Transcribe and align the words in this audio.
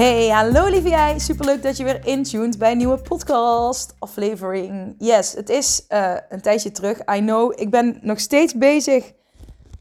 Hey, 0.00 0.28
hallo 0.28 0.66
lieve 0.68 0.88
jij. 0.88 1.18
Superleuk 1.18 1.62
dat 1.62 1.76
je 1.76 1.84
weer 1.84 2.06
intuned 2.06 2.58
bij 2.58 2.70
een 2.70 2.76
nieuwe 2.76 2.98
podcast 2.98 3.94
aflevering. 3.98 4.94
Yes, 4.98 5.32
het 5.32 5.48
is 5.48 5.84
uh, 5.88 6.16
een 6.28 6.40
tijdje 6.40 6.72
terug. 6.72 6.98
I 6.98 7.18
know, 7.18 7.60
ik 7.60 7.70
ben 7.70 7.98
nog 8.02 8.20
steeds 8.20 8.54
bezig 8.54 9.12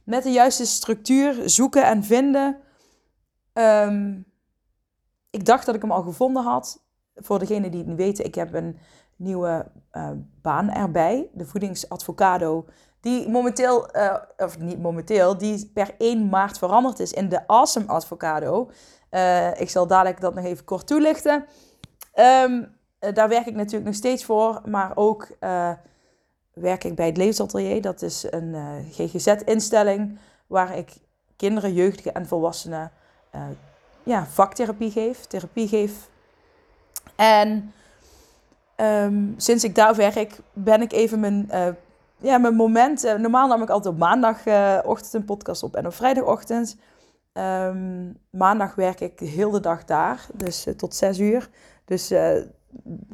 met 0.03 0.23
de 0.23 0.31
juiste 0.31 0.65
structuur 0.65 1.49
zoeken 1.49 1.85
en 1.85 2.03
vinden. 2.03 2.57
Um, 3.53 4.25
ik 5.29 5.45
dacht 5.45 5.65
dat 5.65 5.75
ik 5.75 5.81
hem 5.81 5.91
al 5.91 6.03
gevonden 6.03 6.43
had. 6.43 6.83
Voor 7.15 7.39
degenen 7.39 7.71
die 7.71 7.79
het 7.79 7.89
niet 7.89 7.97
weten, 7.97 8.25
ik 8.25 8.35
heb 8.35 8.53
een 8.53 8.77
nieuwe 9.15 9.71
uh, 9.91 10.09
baan 10.41 10.69
erbij. 10.69 11.29
De 11.33 11.45
voedingsadvocado 11.45 12.65
die 13.01 13.29
momenteel, 13.29 13.95
uh, 13.95 14.15
of 14.37 14.59
niet 14.59 14.81
momenteel, 14.81 15.37
die 15.37 15.71
per 15.73 15.95
1 15.97 16.29
maart 16.29 16.57
veranderd 16.57 16.99
is 16.99 17.13
in 17.13 17.29
de 17.29 17.47
Awesome 17.47 17.87
Advocado. 17.87 18.71
Uh, 19.11 19.61
ik 19.61 19.69
zal 19.69 19.87
dadelijk 19.87 20.21
dat 20.21 20.35
nog 20.35 20.45
even 20.45 20.65
kort 20.65 20.87
toelichten. 20.87 21.45
Um, 22.15 22.77
daar 22.99 23.29
werk 23.29 23.45
ik 23.45 23.55
natuurlijk 23.55 23.85
nog 23.85 23.95
steeds 23.95 24.25
voor, 24.25 24.61
maar 24.65 24.91
ook 24.95 25.27
uh, 25.39 25.71
werk 26.53 26.83
ik 26.83 26.95
bij 26.95 27.05
het 27.05 27.17
Levensatelier. 27.17 27.81
Dat 27.81 28.01
is 28.01 28.25
een 28.29 28.55
GGZ-instelling 28.91 30.17
waar 30.47 30.77
ik 30.77 30.91
kinderen, 31.35 31.73
jeugdigen 31.73 32.13
en 32.13 32.27
volwassenen 32.27 32.91
ja, 34.03 34.25
vaktherapie 34.25 34.91
geef, 34.91 35.25
therapie 35.25 35.67
geef. 35.67 36.09
En 37.15 37.73
um, 38.77 39.33
sinds 39.37 39.63
ik 39.63 39.75
daar 39.75 39.95
werk, 39.95 40.39
ben 40.53 40.81
ik 40.81 40.91
even 40.91 41.19
mijn 41.19 41.49
ja, 42.17 42.37
mijn 42.37 42.55
moment. 42.55 43.01
Normaal 43.17 43.47
nam 43.47 43.61
ik 43.61 43.69
altijd 43.69 43.93
op 43.93 43.99
maandagochtend 43.99 45.13
een 45.13 45.25
podcast 45.25 45.63
op 45.63 45.75
en 45.75 45.85
op 45.85 45.93
vrijdagochtend. 45.93 46.77
Um, 47.33 48.17
maandag 48.29 48.75
werk 48.75 48.99
ik 48.99 49.19
heel 49.19 49.49
de 49.51 49.59
dag 49.59 49.85
daar, 49.85 50.25
dus 50.33 50.67
uh, 50.67 50.73
tot 50.73 50.95
zes 50.95 51.19
uur. 51.19 51.49
Dus 51.85 52.11
uh, 52.11 52.31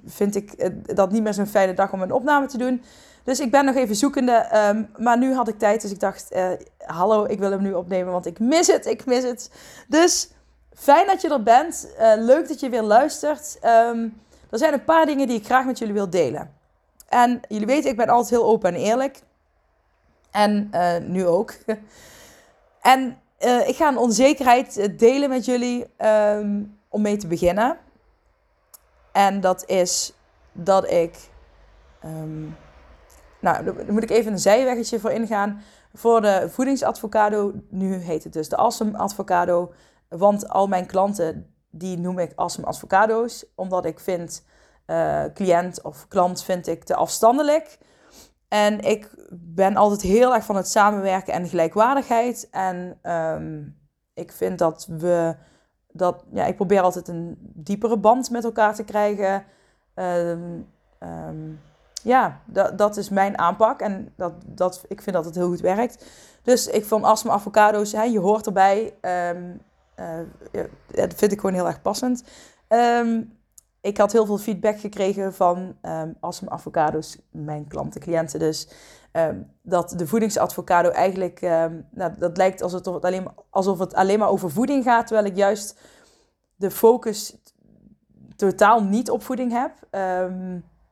vind 0.05 0.35
ik 0.35 0.71
dat 0.95 1.11
niet 1.11 1.23
meer 1.23 1.33
zo'n 1.33 1.47
fijne 1.47 1.73
dag 1.73 1.93
om 1.93 2.01
een 2.01 2.11
opname 2.11 2.45
te 2.45 2.57
doen. 2.57 2.83
Dus 3.23 3.39
ik 3.39 3.51
ben 3.51 3.65
nog 3.65 3.75
even 3.75 3.95
zoekende. 3.95 4.49
Um, 4.69 4.89
maar 4.97 5.17
nu 5.17 5.33
had 5.33 5.47
ik 5.47 5.59
tijd, 5.59 5.81
dus 5.81 5.91
ik 5.91 5.99
dacht: 5.99 6.35
hallo, 6.77 7.25
ik 7.25 7.39
wil 7.39 7.51
hem 7.51 7.61
nu 7.61 7.73
opnemen, 7.73 8.11
want 8.11 8.25
ik 8.25 8.39
mis 8.39 8.67
het, 8.67 8.85
ik 8.85 9.05
mis 9.05 9.23
het. 9.23 9.51
Dus 9.87 10.29
fijn 10.73 11.07
dat 11.07 11.21
je 11.21 11.29
er 11.29 11.43
bent. 11.43 11.95
leuk 12.17 12.47
dat 12.47 12.59
je 12.59 12.69
weer 12.69 12.83
luistert. 12.83 13.57
Um, 13.63 14.21
er 14.49 14.57
zijn 14.57 14.73
een 14.73 14.83
paar 14.83 15.05
dingen 15.05 15.27
die 15.27 15.37
ik 15.37 15.45
graag 15.45 15.65
met 15.65 15.77
jullie 15.77 15.93
wil 15.93 16.09
delen. 16.09 16.53
En 17.09 17.41
jullie 17.47 17.67
weten, 17.67 17.89
ik 17.89 17.97
ben 17.97 18.09
altijd 18.09 18.29
heel 18.29 18.45
open 18.45 18.73
en 18.73 18.81
eerlijk. 18.81 19.21
En 20.31 20.69
nu 21.11 21.25
ook. 21.25 21.53
en 22.81 23.17
uh, 23.45 23.67
ik 23.67 23.75
ga 23.75 23.87
een 23.87 23.97
onzekerheid 23.97 24.77
eh, 24.77 24.97
delen 24.97 25.29
met 25.29 25.45
jullie 25.45 25.85
um, 25.97 26.77
om 26.89 27.01
mee 27.01 27.17
te 27.17 27.27
beginnen. 27.27 27.77
En 29.11 29.41
dat 29.41 29.65
is 29.65 30.13
dat 30.51 30.91
ik. 30.91 31.29
Um, 32.05 32.57
nou, 33.39 33.63
daar 33.63 33.93
moet 33.93 34.03
ik 34.03 34.09
even 34.09 34.31
een 34.31 34.39
zijweggetje 34.39 34.99
voor 34.99 35.11
ingaan. 35.11 35.61
Voor 35.93 36.21
de 36.21 36.47
voedingsadvocado, 36.49 37.53
nu 37.69 37.95
heet 37.95 38.23
het 38.23 38.33
dus 38.33 38.49
de 38.49 38.57
Awesome 38.57 38.97
Advocado. 38.97 39.73
Want 40.09 40.49
al 40.49 40.67
mijn 40.67 40.85
klanten, 40.85 41.53
die 41.69 41.97
noem 41.97 42.19
ik 42.19 42.31
Awesome 42.35 42.67
Advocado's. 42.67 43.45
Omdat 43.55 43.85
ik 43.85 43.99
vind 43.99 44.43
uh, 44.87 45.23
cliënt 45.33 45.81
of 45.81 46.07
klant 46.07 46.43
vind 46.43 46.67
ik 46.67 46.83
te 46.83 46.95
afstandelijk. 46.95 47.77
En 48.55 48.79
ik 48.79 49.09
ben 49.31 49.75
altijd 49.75 50.01
heel 50.01 50.33
erg 50.33 50.43
van 50.45 50.55
het 50.55 50.67
samenwerken 50.67 51.33
en 51.33 51.47
gelijkwaardigheid. 51.47 52.47
En 52.51 52.97
um, 53.03 53.77
ik 54.13 54.31
vind 54.31 54.59
dat 54.59 54.87
we 54.89 55.35
dat, 55.91 56.23
ja, 56.31 56.45
ik 56.45 56.55
probeer 56.55 56.81
altijd 56.81 57.07
een 57.07 57.37
diepere 57.39 57.97
band 57.97 58.29
met 58.29 58.43
elkaar 58.43 58.75
te 58.75 58.83
krijgen. 58.83 59.43
Um, 59.95 60.67
um, 60.99 61.59
ja, 62.03 62.41
dat, 62.75 62.97
is 62.97 63.09
mijn 63.09 63.37
aanpak 63.37 63.79
en 63.79 64.13
dat, 64.15 64.33
dat, 64.45 64.85
ik 64.87 65.01
vind 65.01 65.15
dat 65.15 65.25
het 65.25 65.35
heel 65.35 65.47
goed 65.47 65.61
werkt. 65.61 66.05
Dus 66.43 66.67
ik 66.67 66.85
vond 66.85 67.03
Asma 67.03 67.31
Avocado's, 67.31 67.91
hè, 67.91 68.03
je 68.03 68.19
hoort 68.19 68.45
erbij, 68.45 68.93
ja, 69.01 70.65
dat 70.91 71.13
vind 71.13 71.31
ik 71.31 71.39
gewoon 71.39 71.55
heel 71.55 71.67
erg 71.67 71.81
passend. 71.81 72.23
Ik 73.85 73.97
had 73.97 74.11
heel 74.11 74.25
veel 74.25 74.37
feedback 74.37 74.79
gekregen 74.79 75.33
van 75.33 75.57
um, 75.57 75.75
ehm, 75.81 76.09
Awesome 76.19 76.51
Avocados, 76.51 77.17
mijn 77.31 77.67
klanten, 77.67 78.01
cliënten 78.01 78.39
dus. 78.39 78.67
Um, 79.11 79.51
dat 79.61 79.93
de 79.97 80.07
voedingsadvocado 80.07 80.89
eigenlijk, 80.89 81.41
um, 81.41 81.87
nou, 81.91 82.11
dat 82.17 82.37
lijkt 82.37 82.61
alsof 82.61 82.93
het, 82.93 83.05
alleen, 83.05 83.27
alsof 83.49 83.79
het 83.79 83.93
alleen 83.93 84.19
maar 84.19 84.29
over 84.29 84.51
voeding 84.51 84.83
gaat, 84.83 85.07
terwijl 85.07 85.27
ik 85.27 85.35
juist 85.35 85.79
de 86.55 86.71
focus 86.71 87.37
totaal 88.35 88.83
niet 88.83 89.09
op 89.09 89.23
voeding 89.23 89.51
heb. 89.51 89.71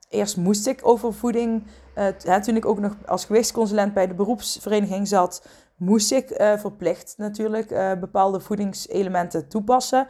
eerst 0.09 0.37
moest 0.37 0.67
ik 0.67 0.79
over 0.83 1.13
voeding, 1.13 1.63
uh, 1.97 2.07
hè, 2.23 2.41
toen 2.41 2.55
ik 2.55 2.65
ook 2.65 2.79
nog 2.79 2.95
als 3.05 3.25
gewichtsconsulent 3.25 3.93
bij 3.93 4.07
de 4.07 4.13
beroepsvereniging 4.13 5.07
zat, 5.07 5.47
moest 5.77 6.11
ik 6.11 6.39
uh, 6.39 6.57
verplicht 6.57 7.13
natuurlijk 7.17 7.71
uh, 7.71 7.93
bepaalde 7.93 8.39
voedingselementen 8.39 9.47
toepassen. 9.47 10.07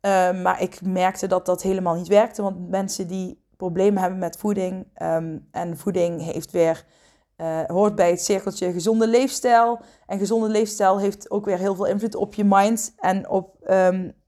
Um, 0.00 0.42
maar 0.42 0.62
ik 0.62 0.82
merkte 0.82 1.26
dat 1.26 1.46
dat 1.46 1.62
helemaal 1.62 1.94
niet 1.94 2.08
werkte. 2.08 2.42
Want 2.42 2.68
mensen 2.68 3.08
die 3.08 3.46
problemen 3.56 4.00
hebben 4.00 4.18
met 4.18 4.36
voeding. 4.36 4.86
Um, 5.02 5.48
en 5.50 5.76
voeding 5.76 6.22
heeft 6.22 6.50
weer, 6.50 6.84
uh, 7.36 7.60
hoort 7.66 7.94
bij 7.94 8.10
het 8.10 8.24
cirkeltje 8.24 8.72
gezonde 8.72 9.08
leefstijl. 9.08 9.80
En 10.06 10.18
gezonde 10.18 10.48
leefstijl 10.48 10.98
heeft 10.98 11.30
ook 11.30 11.44
weer 11.44 11.58
heel 11.58 11.74
veel 11.74 11.84
invloed 11.84 12.14
op 12.14 12.34
je 12.34 12.44
mind. 12.44 12.94
En 12.96 13.28
op 13.28 13.56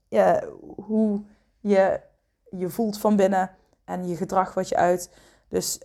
ja, 0.07 0.43
hoe 0.75 1.23
je 1.59 2.01
je 2.49 2.69
voelt 2.69 2.99
van 2.99 3.15
binnen. 3.15 3.51
En 3.85 4.07
je 4.07 4.15
gedrag 4.15 4.53
wat 4.53 4.69
je 4.69 4.75
uit. 4.75 5.09
Dus 5.47 5.79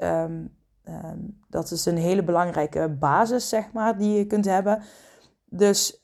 dat 1.49 1.71
is 1.71 1.87
een 1.87 1.97
hele 1.97 2.25
belangrijke 2.25 2.89
basis, 2.89 3.49
zeg 3.49 3.73
maar, 3.73 3.99
die 3.99 4.19
je 4.19 4.27
kunt 4.27 4.45
hebben. 4.45 4.83
Dus 5.45 6.01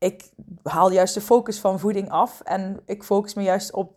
ik 0.00 0.30
haal 0.62 0.90
juist 0.90 1.14
de 1.14 1.20
focus 1.20 1.60
van 1.60 1.78
voeding 1.78 2.10
af 2.10 2.40
en 2.40 2.80
ik 2.86 3.02
focus 3.02 3.34
me 3.34 3.42
juist 3.42 3.72
op 3.72 3.96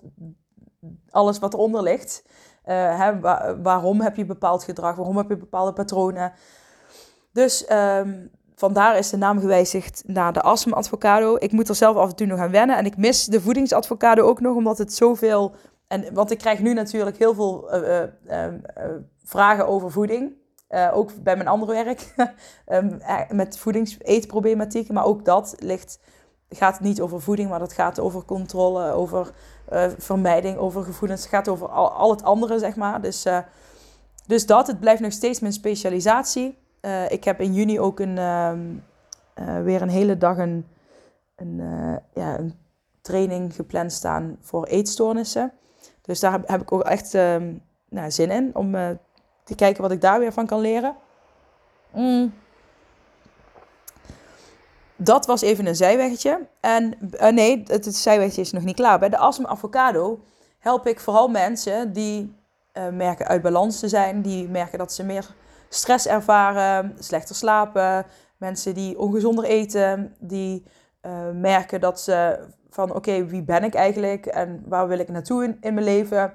alles 1.09 1.39
wat 1.39 1.53
eronder 1.53 1.83
ligt. 1.83 2.23
Uh, 2.65 2.99
hè, 2.99 3.19
waarom 3.61 4.01
heb 4.01 4.15
je 4.15 4.25
bepaald 4.25 4.63
gedrag? 4.63 4.95
Waarom 4.95 5.17
heb 5.17 5.29
je 5.29 5.37
bepaalde 5.37 5.73
patronen? 5.73 6.33
Dus 7.31 7.71
um, 7.71 8.31
vandaar 8.55 8.97
is 8.97 9.09
de 9.09 9.17
naam 9.17 9.39
gewijzigd 9.39 10.03
naar 10.05 10.33
de 10.33 10.41
Asm 10.41 10.73
Advocado. 10.73 11.35
Ik 11.39 11.51
moet 11.51 11.69
er 11.69 11.75
zelf 11.75 11.95
af 11.95 12.09
en 12.09 12.15
toe 12.15 12.27
nog 12.27 12.39
aan 12.39 12.51
wennen. 12.51 12.77
En 12.77 12.85
ik 12.85 12.97
mis 12.97 13.25
de 13.25 13.41
voedingsadvocado 13.41 14.23
ook 14.23 14.39
nog, 14.39 14.55
omdat 14.55 14.77
het 14.77 14.93
zoveel... 14.93 15.55
En, 15.87 16.13
want 16.13 16.31
ik 16.31 16.37
krijg 16.37 16.59
nu 16.59 16.73
natuurlijk 16.73 17.17
heel 17.17 17.33
veel 17.33 17.75
uh, 17.75 18.01
uh, 18.27 18.45
vragen 19.23 19.67
over 19.67 19.91
voeding. 19.91 20.33
Uh, 20.73 20.89
ook 20.93 21.11
bij 21.23 21.35
mijn 21.35 21.47
andere 21.47 21.83
werk 21.83 22.13
um, 22.67 23.01
met 23.37 23.57
voedings-eetproblematiek. 23.57 24.91
Maar 24.91 25.05
ook 25.05 25.25
dat 25.25 25.55
ligt, 25.59 25.99
gaat 26.49 26.79
niet 26.79 27.01
over 27.01 27.21
voeding, 27.21 27.49
maar 27.49 27.59
dat 27.59 27.73
gaat 27.73 27.99
over 27.99 28.25
controle, 28.25 28.91
over 28.91 29.31
uh, 29.73 29.85
vermijding, 29.97 30.57
over 30.57 30.83
gevoelens. 30.83 31.21
Het 31.21 31.29
gaat 31.29 31.47
over 31.47 31.67
al, 31.67 31.91
al 31.91 32.09
het 32.09 32.23
andere, 32.23 32.59
zeg 32.59 32.75
maar. 32.75 33.01
Dus, 33.01 33.25
dus 34.27 34.45
dat, 34.45 34.67
het 34.67 34.79
blijft 34.79 35.01
nog 35.01 35.11
steeds 35.11 35.39
mijn 35.39 35.53
specialisatie. 35.53 36.57
ik 37.09 37.23
heb 37.23 37.41
in 37.41 37.53
juni 37.53 37.79
ook 37.79 37.99
een, 37.99 38.17
um, 38.17 38.83
weer 39.63 39.81
een 39.81 39.89
hele 39.89 40.17
dag 40.17 40.37
een, 40.37 40.67
een, 41.35 41.57
ja, 42.13 42.39
een 42.39 42.53
training 43.01 43.55
gepland 43.55 43.91
staan 43.91 44.37
voor 44.41 44.65
eetstoornissen. 44.65 45.51
Dus 46.01 46.19
daar 46.19 46.41
heb, 46.45 46.61
ik 46.61 46.71
ook 46.71 46.83
echt 46.83 47.13
um, 47.13 47.61
nou, 47.89 48.11
zin 48.11 48.31
in 48.31 48.55
om 48.55 48.75
te 49.43 49.55
kijken 49.55 49.81
wat 49.81 49.91
ik 49.91 50.01
daar 50.01 50.19
weer 50.19 50.33
van 50.33 50.45
kan 50.45 50.59
leren. 50.59 50.95
Mm. 51.91 52.33
Dat 54.95 55.25
was 55.25 55.41
even 55.41 55.65
een 55.65 55.75
zijweggetje. 55.75 56.47
En 56.59 56.97
uh, 57.21 57.27
nee, 57.27 57.63
het, 57.67 57.85
het, 57.85 57.95
zijweggetje 57.95 58.41
is 58.41 58.51
nog 58.51 58.63
niet 58.63 58.75
klaar. 58.75 58.99
Bij 58.99 59.09
de 59.09 59.17
Asm 59.17 59.45
Avocado 59.45 60.19
help 60.59 60.87
ik 60.87 60.99
vooral 60.99 61.27
mensen 61.27 61.93
die 61.93 62.35
uh, 62.73 62.87
merken 62.89 63.27
uit 63.27 63.41
balans 63.41 63.79
te 63.79 63.87
zijn. 63.87 64.21
Die 64.21 64.49
merken 64.49 64.77
dat 64.77 64.93
ze 64.93 65.03
meer 65.03 65.33
stress 65.69 66.07
ervaren, 66.07 66.95
slechter 66.99 67.35
slapen. 67.35 68.05
Mensen 68.37 68.73
die 68.73 68.99
ongezonder 68.99 69.43
eten. 69.43 70.15
Die 70.19 70.63
merken 71.33 71.81
dat 71.81 71.99
ze 71.99 72.39
van 72.69 72.93
oké, 72.93 73.25
wie 73.25 73.43
ben 73.43 73.63
ik 73.63 73.73
eigenlijk 73.73 74.25
en 74.25 74.63
waar 74.67 74.87
wil 74.87 74.99
ik 74.99 75.09
naartoe 75.09 75.43
in 75.61 75.73
mijn 75.73 75.85
leven. 75.85 76.33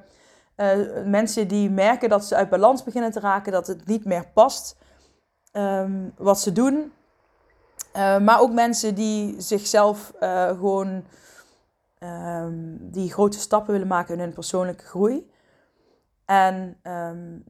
Mensen 1.04 1.48
die 1.48 1.70
merken 1.70 2.08
dat 2.08 2.24
ze 2.24 2.34
uit 2.34 2.48
balans 2.48 2.84
beginnen 2.84 3.10
te 3.10 3.20
raken, 3.20 3.52
dat 3.52 3.66
het 3.66 3.86
niet 3.86 4.04
meer 4.04 4.28
past 4.34 4.76
um, 5.52 6.12
wat 6.16 6.40
ze 6.40 6.52
doen. 6.52 6.92
maar 7.94 8.40
ook 8.40 8.52
mensen 8.52 8.94
die 8.94 9.40
zichzelf 9.40 10.12
gewoon 10.56 11.04
um, 11.98 12.78
die 12.80 13.12
grote 13.12 13.38
stappen 13.38 13.72
willen 13.72 13.88
maken 13.88 14.14
in 14.14 14.20
hun 14.20 14.32
persoonlijke 14.32 14.84
groei. 14.84 15.30
En 16.24 16.76
um, 16.82 17.44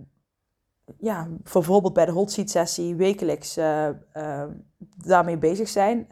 ja, 0.99 1.28
bijvoorbeeld 1.43 1.93
bij 1.94 2.06
de 2.06 2.12
hot 2.12 2.32
seat 2.32 2.50
sessie 2.50 2.94
wekelijks 2.94 3.58
daarmee 4.96 5.38
bezig 5.38 5.69
zijn. 5.69 6.06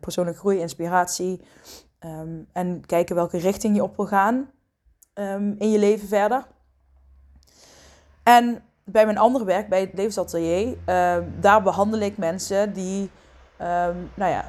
Persoonlijke 0.00 0.40
groei, 0.40 0.58
inspiratie. 0.58 1.40
En 2.52 2.82
kijken 2.86 3.14
welke 3.14 3.38
richting 3.38 3.76
je 3.76 3.82
op 3.82 3.96
wil 3.96 4.06
gaan 4.06 4.50
in 5.58 5.70
je 5.70 5.78
leven 5.78 6.08
verder. 6.08 6.46
En 8.22 8.62
bij 8.84 9.04
mijn 9.04 9.18
andere 9.18 9.44
werk, 9.44 9.68
bij 9.68 9.80
het 9.80 9.92
Levensatelier, 9.94 10.76
daar 11.40 11.62
behandel 11.62 12.00
ik 12.00 12.18
mensen 12.18 12.72
die 12.72 13.10
nou 14.14 14.30
ja, 14.30 14.44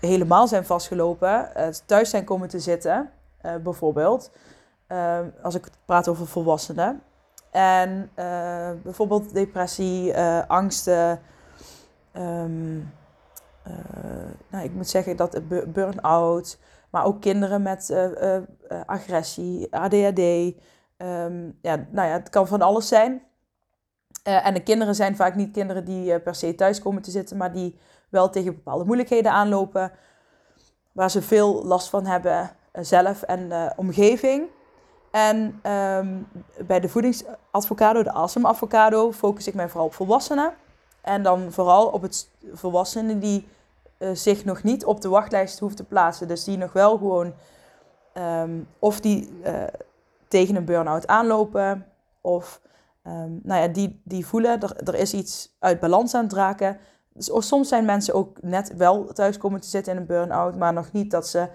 helemaal 0.00 0.48
zijn 0.48 0.64
vastgelopen, 0.64 1.50
uh, 1.56 1.66
thuis 1.86 2.10
zijn 2.10 2.24
komen 2.24 2.48
te 2.48 2.58
zitten, 2.58 3.10
uh, 3.42 3.56
bijvoorbeeld. 3.56 4.30
Als 5.42 5.54
ik 5.54 5.68
praat 5.84 6.08
over 6.08 6.26
volwassenen. 6.26 7.02
En 7.50 8.10
bijvoorbeeld 8.82 9.34
depressie, 9.34 10.16
angsten. 10.46 11.20
Nou, 14.48 14.64
ik 14.64 14.74
moet 14.74 14.88
zeggen 14.88 15.16
dat 15.16 15.40
burn-out, 15.72 16.58
maar 16.90 17.04
ook 17.04 17.20
kinderen 17.20 17.62
met 17.62 17.94
agressie, 18.86 19.74
ADHD. 19.74 20.18
Um, 20.18 21.58
ja, 21.62 21.86
nou 21.90 22.08
ja, 22.08 22.12
het 22.12 22.28
kan 22.28 22.46
van 22.46 22.62
alles 22.62 22.88
zijn. 22.88 23.22
en 24.22 24.54
de 24.54 24.62
kinderen 24.62 24.94
zijn 24.94 25.16
vaak 25.16 25.34
niet 25.34 25.52
kinderen 25.52 25.84
die 25.84 26.20
per 26.20 26.34
se 26.34 26.54
thuis 26.54 26.82
komen 26.82 27.02
te 27.02 27.10
zitten, 27.10 27.36
maar 27.36 27.52
die 27.52 27.78
wel 28.08 28.30
tegen 28.30 28.54
bepaalde 28.54 28.84
moeilijkheden 28.84 29.32
aanlopen. 29.32 29.92
Waar 30.92 31.10
ze 31.10 31.22
veel 31.22 31.64
last 31.64 31.88
van 31.88 32.06
hebben 32.06 32.50
eh, 32.72 32.84
zelf 32.84 33.22
en 33.22 33.72
omgeving. 33.76 34.48
En 35.10 35.58
ehm, 35.62 36.18
bij 36.66 36.80
de 36.80 36.88
voedingsadvocado, 36.88 38.02
de 38.02 38.12
awesome 38.12 38.48
avocado, 38.48 39.12
focus 39.12 39.46
ik 39.46 39.54
mij 39.54 39.68
vooral 39.68 39.86
op 39.86 39.94
volwassenen. 39.94 40.52
En 41.00 41.22
dan 41.22 41.52
vooral 41.52 41.86
op 41.86 42.02
het 42.02 42.30
volwassenen 42.52 43.18
die 43.18 43.48
zich 44.12 44.44
nog 44.44 44.62
niet 44.62 44.84
op 44.84 45.00
de 45.00 45.08
wachtlijst 45.08 45.58
hoeven 45.58 45.76
te 45.78 45.84
plaatsen. 45.84 46.28
Dus 46.28 46.44
die 46.44 46.56
nog 46.56 46.72
wel 46.72 46.96
gewoon, 46.96 47.34
um, 48.14 48.68
of 48.78 49.00
die 49.00 49.40
uh, 49.44 49.62
tegen 50.28 50.56
een 50.56 50.64
burn-out 50.64 51.06
aanlopen, 51.06 51.86
of 52.20 52.60
um, 53.06 53.40
nou 53.42 53.62
ja, 53.62 53.68
die, 53.68 54.00
die 54.04 54.26
voelen 54.26 54.60
er, 54.60 54.76
er 54.76 54.94
is 54.94 55.14
iets 55.14 55.56
uit 55.58 55.80
balans 55.80 56.14
aan 56.14 56.24
het 56.24 56.32
raken. 56.32 56.78
Dus 57.12 57.30
soms 57.46 57.68
zijn 57.68 57.84
mensen 57.84 58.14
ook 58.14 58.42
net 58.42 58.76
wel 58.76 59.04
thuis 59.04 59.38
komen 59.38 59.60
te 59.60 59.68
zitten 59.68 59.92
in 59.92 59.98
een 59.98 60.06
burn-out, 60.06 60.56
maar 60.56 60.72
nog 60.72 60.92
niet 60.92 61.10
dat 61.10 61.28
ze 61.28 61.48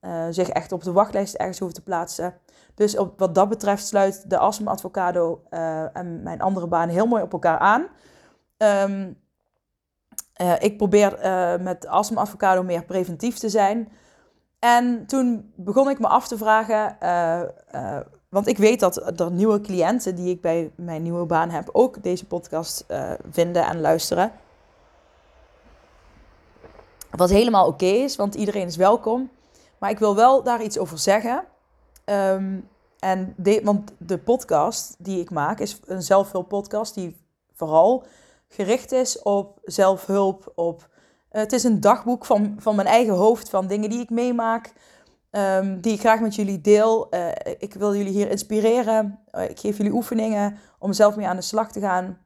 uh, 0.00 0.26
zich 0.30 0.48
echt 0.48 0.72
op 0.72 0.82
de 0.82 0.92
wachtlijst 0.92 1.34
ergens 1.34 1.58
hoeven 1.58 1.76
te 1.76 1.82
plaatsen. 1.82 2.34
Dus 2.74 2.96
op, 2.96 3.18
wat 3.18 3.34
dat 3.34 3.48
betreft 3.48 3.86
sluit 3.86 4.30
de 4.30 4.38
Asm 4.38 4.68
Advocado 4.68 5.42
en 5.92 6.22
mijn 6.22 6.40
andere 6.40 6.66
baan 6.66 6.88
heel 6.88 7.06
mooi 7.06 7.22
op 7.22 7.32
elkaar 7.32 7.58
aan. 7.58 7.86
Um, 8.90 9.26
uh, 10.38 10.52
ik 10.58 10.76
probeer 10.76 11.18
met 11.60 11.86
Asm 11.86 12.16
Advocado 12.16 12.62
meer 12.62 12.84
preventief 12.84 13.38
te 13.38 13.48
zijn. 13.48 13.88
En 14.58 15.06
toen 15.06 15.52
begon 15.54 15.90
ik 15.90 15.98
me 15.98 16.08
af 16.08 16.28
te 16.28 16.36
vragen, 16.36 16.96
want 18.28 18.46
ik 18.46 18.58
weet 18.58 18.80
dat 18.80 19.20
er 19.20 19.30
nieuwe 19.32 19.60
cliënten 19.60 20.14
die 20.14 20.30
ik 20.30 20.40
bij 20.40 20.72
mijn 20.74 21.02
nieuwe 21.02 21.24
baan 21.24 21.50
heb 21.50 21.68
ook 21.72 22.02
deze 22.02 22.26
podcast 22.26 22.86
vinden 23.30 23.66
en 23.66 23.80
luisteren. 23.80 24.32
Wat 27.10 27.30
helemaal 27.30 27.66
oké 27.66 27.86
is, 27.86 28.16
want 28.16 28.34
iedereen 28.34 28.66
is 28.66 28.76
welkom. 28.76 29.30
Maar 29.78 29.90
ik 29.90 29.98
wil 29.98 30.14
wel 30.14 30.42
daar 30.42 30.62
iets 30.62 30.78
over 30.78 30.98
zeggen. 30.98 31.44
Um, 32.04 32.68
en 32.98 33.34
de, 33.36 33.60
want 33.64 33.92
de 33.98 34.18
podcast 34.18 34.96
die 34.98 35.20
ik 35.20 35.30
maak 35.30 35.58
is 35.58 35.80
een 35.86 36.02
zelfhulppodcast 36.02 36.94
die 36.94 37.16
vooral 37.54 38.04
gericht 38.48 38.92
is 38.92 39.22
op 39.22 39.58
zelfhulp. 39.62 40.52
Op, 40.54 40.88
uh, 41.32 41.40
het 41.40 41.52
is 41.52 41.64
een 41.64 41.80
dagboek 41.80 42.24
van, 42.24 42.56
van 42.58 42.76
mijn 42.76 42.88
eigen 42.88 43.14
hoofd, 43.14 43.48
van 43.48 43.66
dingen 43.66 43.90
die 43.90 44.00
ik 44.00 44.10
meemaak, 44.10 44.72
um, 45.30 45.80
die 45.80 45.92
ik 45.92 46.00
graag 46.00 46.20
met 46.20 46.34
jullie 46.34 46.60
deel. 46.60 47.14
Uh, 47.14 47.28
ik 47.58 47.74
wil 47.74 47.94
jullie 47.94 48.12
hier 48.12 48.30
inspireren. 48.30 49.20
Uh, 49.32 49.48
ik 49.50 49.60
geef 49.60 49.76
jullie 49.76 49.92
oefeningen 49.92 50.58
om 50.78 50.92
zelf 50.92 51.16
mee 51.16 51.26
aan 51.26 51.36
de 51.36 51.42
slag 51.42 51.72
te 51.72 51.80
gaan. 51.80 52.18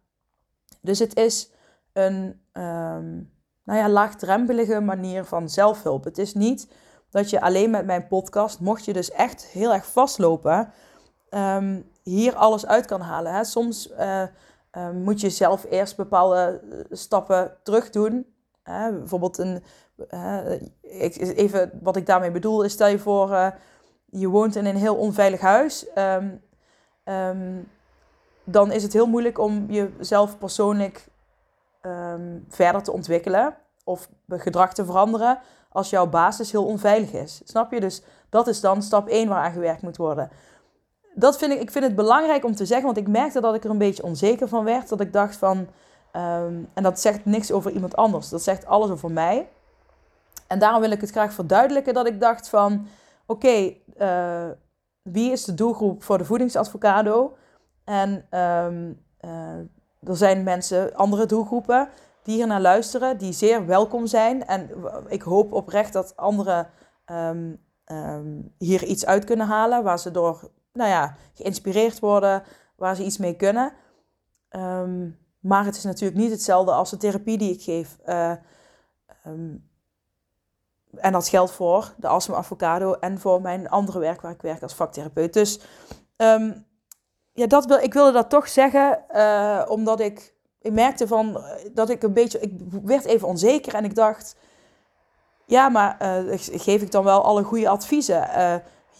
Dus 0.80 0.98
het 0.98 1.16
is 1.16 1.50
een, 1.92 2.40
um, 2.52 3.30
nou 3.64 3.78
ja, 3.78 3.88
laagdrempelige 3.88 4.80
manier 4.80 5.24
van 5.24 5.48
zelfhulp. 5.48 6.04
Het 6.04 6.18
is 6.18 6.34
niet 6.34 6.68
dat 7.10 7.30
je 7.30 7.40
alleen 7.40 7.70
met 7.70 7.86
mijn 7.86 8.06
podcast, 8.06 8.60
mocht 8.60 8.84
je 8.84 8.92
dus 8.92 9.10
echt 9.10 9.46
heel 9.46 9.72
erg 9.72 9.86
vastlopen, 9.86 10.72
um, 11.30 11.90
hier 12.02 12.34
alles 12.34 12.66
uit 12.66 12.86
kan 12.86 13.00
halen. 13.00 13.34
Hè? 13.34 13.44
Soms 13.44 13.90
uh, 14.76 14.90
moet 14.90 15.20
je 15.20 15.30
zelf 15.30 15.66
eerst 15.70 15.96
bepaalde 15.96 16.60
eh, 16.70 16.78
stappen 16.90 17.56
terug 17.62 17.90
doen. 17.90 18.26
Bijvoorbeeld 18.64 19.38
een, 19.38 19.62
ik, 20.80 21.16
even 21.16 21.78
wat 21.82 21.96
ik 21.96 22.06
daarmee 22.06 22.30
bedoel 22.30 22.62
is, 22.62 22.72
stel 22.72 22.86
je 22.86 22.98
voor, 22.98 23.54
je 24.06 24.28
woont 24.28 24.56
in 24.56 24.66
een 24.66 24.76
heel 24.76 24.96
onveilig 24.96 25.40
huis. 25.40 25.86
Um, 25.94 26.42
um, 27.04 27.68
dan 28.44 28.72
is 28.72 28.82
het 28.82 28.92
heel 28.92 29.06
moeilijk 29.06 29.38
om 29.38 29.66
jezelf 29.70 30.38
persoonlijk 30.38 31.06
verder 32.48 32.82
te 32.82 32.92
ontwikkelen 32.92 33.56
of 33.84 34.08
gedrag 34.28 34.74
te 34.74 34.84
veranderen 34.84 35.38
als 35.72 35.90
jouw 35.90 36.06
basis 36.06 36.52
heel 36.52 36.66
onveilig 36.66 37.12
is. 37.12 37.40
Snap 37.44 37.72
je? 37.72 37.80
Dus 37.80 38.02
dat 38.28 38.46
is 38.46 38.60
dan 38.60 38.82
stap 38.82 39.08
1 39.08 39.28
waar 39.28 39.44
aan 39.44 39.52
gewerkt 39.52 39.82
moet 39.82 39.96
worden. 39.96 40.30
Dat 41.14 41.38
vind 41.38 41.52
ik, 41.52 41.60
ik 41.60 41.70
vind 41.70 41.84
het 41.84 41.94
belangrijk 41.94 42.44
om 42.44 42.54
te 42.54 42.66
zeggen, 42.66 42.86
want 42.86 42.96
ik 42.98 43.08
merkte 43.08 43.40
dat 43.40 43.54
ik 43.54 43.64
er 43.64 43.70
een 43.70 43.78
beetje 43.78 44.02
onzeker 44.02 44.48
van 44.48 44.64
werd. 44.64 44.88
Dat 44.88 45.00
ik 45.00 45.12
dacht 45.12 45.36
van, 45.36 45.58
um, 45.58 46.68
en 46.74 46.82
dat 46.82 47.00
zegt 47.00 47.24
niks 47.24 47.52
over 47.52 47.70
iemand 47.70 47.96
anders, 47.96 48.28
dat 48.28 48.42
zegt 48.42 48.66
alles 48.66 48.90
over 48.90 49.10
mij. 49.10 49.48
En 50.46 50.58
daarom 50.58 50.80
wil 50.80 50.90
ik 50.90 51.00
het 51.00 51.10
graag 51.10 51.32
verduidelijken 51.32 51.94
dat 51.94 52.06
ik 52.06 52.20
dacht 52.20 52.48
van, 52.48 52.86
oké, 53.26 53.74
eh, 53.96 54.48
wie 55.02 55.32
is 55.32 55.44
de 55.44 55.54
doelgroep 55.54 56.02
voor 56.02 56.18
de 56.18 56.24
voedingsadvocado? 56.24 57.36
En 57.84 58.10
um, 58.30 59.02
uh, 59.20 59.30
er 60.02 60.16
zijn 60.16 60.42
mensen, 60.42 60.94
andere 60.94 61.26
doelgroepen, 61.26 61.88
die 62.22 62.34
hier 62.34 62.46
naar 62.46 62.60
luisteren, 62.60 63.18
die 63.18 63.32
zeer 63.32 63.66
welkom 63.66 64.06
zijn. 64.06 64.46
En 64.46 64.70
ik 65.08 65.22
hoop 65.22 65.52
oprecht 65.52 65.92
dat 65.92 66.16
anderen 66.16 66.68
um, 67.06 67.60
hier 68.58 68.84
iets 68.84 69.06
uit 69.06 69.24
kunnen 69.24 69.46
halen, 69.46 69.82
waar 69.82 69.98
ze 69.98 70.10
door 70.10 70.50
nou 70.72 70.90
ja, 70.90 71.16
geïnspireerd 71.34 71.98
worden, 71.98 72.42
waar 72.76 72.96
ze 72.96 73.04
iets 73.04 73.18
mee 73.18 73.36
kunnen. 73.36 73.72
Um, 74.50 75.20
maar 75.40 75.64
het 75.64 75.76
is 75.76 75.84
natuurlijk 75.84 76.20
niet 76.20 76.30
hetzelfde 76.30 76.72
als 76.72 76.90
de 76.90 76.96
therapie 76.96 77.38
die 77.38 77.52
ik 77.52 77.62
geef. 77.62 77.98
Uh, 78.06 78.32
en 80.94 81.12
dat 81.12 81.28
geldt 81.28 81.52
voor 81.52 81.94
de 81.96 82.08
Asma 82.08 82.36
Avocado 82.36 82.92
en 82.92 83.20
voor 83.20 83.40
mijn 83.40 83.68
andere 83.68 83.98
werk 83.98 84.20
waar 84.20 84.32
ik 84.32 84.42
werk 84.42 84.62
als 84.62 84.74
vaktherapeut. 84.74 85.32
Dus 85.32 85.60
ja, 87.32 87.46
dat 87.46 87.66
wil, 87.66 87.78
ik 87.78 87.92
wilde 87.92 88.12
dat 88.12 88.30
toch 88.30 88.48
zeggen, 88.48 89.04
uh, 89.14 89.62
omdat 89.68 90.00
ik, 90.00 90.34
ik 90.60 90.72
merkte 90.72 91.06
van, 91.06 91.36
eh, 91.36 91.70
dat 91.72 91.90
ik 91.90 92.02
een 92.02 92.12
beetje, 92.12 92.40
ik 92.40 92.52
werd 92.82 93.04
even 93.04 93.28
onzeker 93.28 93.74
en 93.74 93.84
ik 93.84 93.94
dacht, 93.94 94.36
ja, 95.46 95.68
maar 95.68 95.96
geef 96.36 96.82
ik 96.82 96.90
dan 96.90 97.04
wel 97.04 97.24
alle 97.24 97.42
goede 97.42 97.68
adviezen 97.68 98.28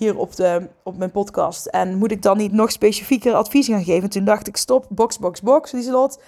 hier 0.02 0.18
op, 0.18 0.36
de, 0.36 0.68
op 0.82 0.96
mijn 0.96 1.10
podcast? 1.10 1.66
En 1.66 1.96
moet 1.96 2.10
ik 2.10 2.22
dan 2.22 2.36
niet 2.36 2.52
nog 2.52 2.70
specifieker 2.70 3.34
adviezen 3.34 3.74
gaan 3.74 3.84
geven? 3.84 4.10
Toen 4.10 4.24
dacht 4.24 4.46
ik, 4.46 4.56
stop, 4.56 4.86
box, 4.88 5.18
box, 5.18 5.40
box, 5.40 5.72
Lieselot. 5.72 6.22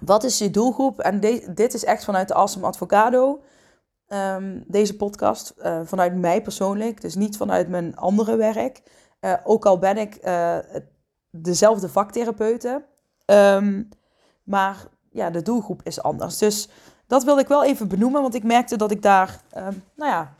Wat 0.00 0.24
is 0.24 0.38
je 0.38 0.50
doelgroep? 0.50 0.98
En 0.98 1.20
de, 1.20 1.52
dit 1.54 1.74
is 1.74 1.84
echt 1.84 2.04
vanuit 2.04 2.28
de 2.28 2.34
Awesome 2.34 2.66
Advocado. 2.66 3.40
Um, 4.08 4.64
deze 4.66 4.96
podcast, 4.96 5.54
uh, 5.58 5.80
vanuit 5.84 6.14
mij 6.14 6.42
persoonlijk, 6.42 7.00
dus 7.00 7.14
niet 7.14 7.36
vanuit 7.36 7.68
mijn 7.68 7.96
andere 7.96 8.36
werk. 8.36 8.82
Uh, 9.20 9.34
ook 9.44 9.66
al 9.66 9.78
ben 9.78 9.96
ik 9.96 10.18
uh, 10.24 10.56
dezelfde 11.30 11.88
vaktherapeute. 11.88 12.84
Um, 13.26 13.88
maar 14.42 14.86
ja, 15.10 15.30
de 15.30 15.42
doelgroep 15.42 15.80
is 15.82 16.02
anders. 16.02 16.38
Dus 16.38 16.68
dat 17.06 17.24
wilde 17.24 17.40
ik 17.40 17.48
wel 17.48 17.64
even 17.64 17.88
benoemen, 17.88 18.22
want 18.22 18.34
ik 18.34 18.44
merkte 18.44 18.76
dat 18.76 18.90
ik 18.90 19.02
daar, 19.02 19.40
um, 19.56 19.84
nou 19.96 20.10
ja, 20.10 20.34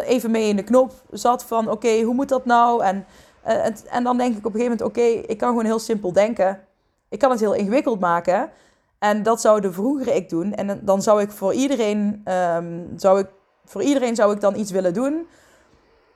even 0.00 0.30
mee 0.30 0.48
in 0.48 0.56
de 0.56 0.64
knop 0.64 0.92
zat 1.10 1.44
van 1.44 1.70
oké, 1.70 2.02
hoe 2.02 2.14
moet 2.14 2.28
dat 2.28 2.44
nou? 2.44 2.82
En, 2.82 3.06
uh, 3.46 3.66
en 3.90 4.04
dan 4.04 4.18
denk 4.18 4.36
ik 4.36 4.46
op 4.46 4.54
een 4.54 4.60
gegeven 4.60 4.78
moment, 4.78 4.82
oké, 4.82 5.28
ik 5.30 5.38
kan 5.38 5.48
gewoon 5.48 5.64
heel 5.64 5.78
simpel 5.78 6.12
denken. 6.12 6.60
Ik 7.08 7.18
kan 7.18 7.30
het 7.30 7.40
heel 7.40 7.54
ingewikkeld 7.54 8.00
maken. 8.00 8.50
En 8.98 9.22
dat 9.22 9.40
zou 9.40 9.60
de 9.60 9.72
vroegere 9.72 10.14
ik 10.14 10.28
doen. 10.28 10.54
En 10.54 10.80
dan 10.84 11.02
zou 11.02 11.20
ik 11.20 11.30
voor 11.30 11.54
iedereen, 11.54 12.22
um, 12.32 12.92
zou 12.96 13.20
ik 13.20 13.26
voor 13.64 13.82
iedereen 13.82 14.14
zou 14.14 14.34
ik 14.34 14.40
dan 14.40 14.56
iets 14.56 14.70
willen 14.70 14.94
doen. 14.94 15.26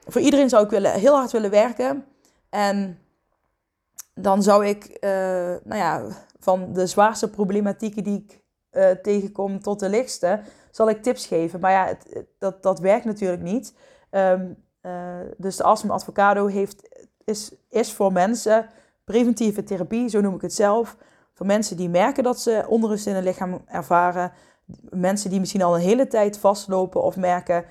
Voor 0.07 0.21
iedereen 0.21 0.49
zou 0.49 0.65
ik 0.65 0.71
willen, 0.71 0.93
heel 0.93 1.15
hard 1.15 1.33
willen 1.33 1.51
werken. 1.51 2.05
En 2.51 2.99
dan 4.15 4.43
zou 4.43 4.67
ik, 4.67 4.99
uh, 5.01 5.11
nou 5.65 5.77
ja, 5.77 6.03
van 6.41 6.73
de 6.73 6.87
zwaarste 6.87 7.31
problematieken 7.31 8.05
die 8.05 8.25
ik 8.27 8.41
uh, 8.73 8.91
tegenkom 8.91 9.61
tot 9.61 9.81
de 9.81 9.89
lichtste, 9.89 10.41
zal 10.79 10.89
ik 10.89 11.03
tips 11.03 11.27
geven. 11.27 11.61
Maar 11.61 11.71
ja, 11.71 11.87
het, 11.87 12.27
dat, 12.39 12.63
dat 12.63 12.79
werkt 12.79 13.05
natuurlijk 13.05 13.43
niet. 13.43 13.75
Um, 14.11 14.57
uh, 14.83 14.93
dus 15.37 15.57
de 15.57 15.63
Asm 15.63 15.91
Advocado 15.91 16.47
heeft, 16.47 17.07
is, 17.25 17.53
is 17.71 17.93
voor 17.93 18.13
mensen 18.13 18.67
preventieve 19.05 19.63
therapie, 19.63 20.09
zo 20.09 20.21
noem 20.21 20.35
ik 20.35 20.41
het 20.41 20.55
zelf. 20.55 20.97
Voor 21.35 21.47
mensen 21.47 21.77
die 21.77 21.89
merken 21.89 22.23
dat 22.23 22.41
ze 22.41 22.65
onrust 22.69 23.07
in 23.07 23.15
hun 23.15 23.23
lichaam 23.23 23.63
ervaren. 23.67 24.33
Mensen 24.91 25.31
die 25.31 25.41
misschien 25.41 25.63
al 25.63 25.75
een 25.75 25.81
hele 25.81 26.07
tijd 26.07 26.39
vastlopen 26.39 27.03
of 27.03 27.17
merken, 27.17 27.65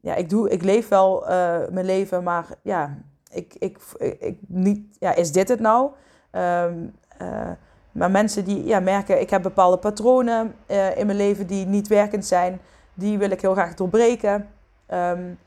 ja, 0.00 0.14
ik, 0.14 0.30
doe, 0.30 0.50
ik 0.50 0.62
leef 0.62 0.88
wel 0.88 1.22
uh, 1.22 1.28
mijn 1.70 1.86
leven, 1.86 2.22
maar 2.22 2.46
ja, 2.62 2.98
ik, 3.30 3.54
ik, 3.58 3.78
ik, 3.98 4.38
niet, 4.46 4.96
ja, 4.98 5.14
is 5.14 5.32
dit 5.32 5.48
het 5.48 5.60
nou? 5.60 5.90
Um, 6.32 6.94
uh, 7.22 7.50
maar 7.94 8.10
mensen 8.10 8.44
die 8.44 8.64
ja, 8.64 8.80
merken, 8.80 9.20
ik 9.20 9.30
heb 9.30 9.42
bepaalde 9.42 9.78
patronen 9.78 10.54
uh, 10.66 10.96
in 10.98 11.06
mijn 11.06 11.18
leven 11.18 11.46
die 11.46 11.66
niet 11.66 11.88
werkend 11.88 12.26
zijn, 12.26 12.60
die 12.94 13.18
wil 13.18 13.30
ik 13.30 13.40
heel 13.40 13.52
graag 13.52 13.74
doorbreken. 13.74 14.48
Um, 14.88 15.38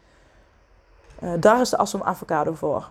daar 1.40 1.62
is 1.62 1.70
de 1.70 1.78
Assom 1.78 2.02
Avocado 2.02 2.54
voor. 2.54 2.90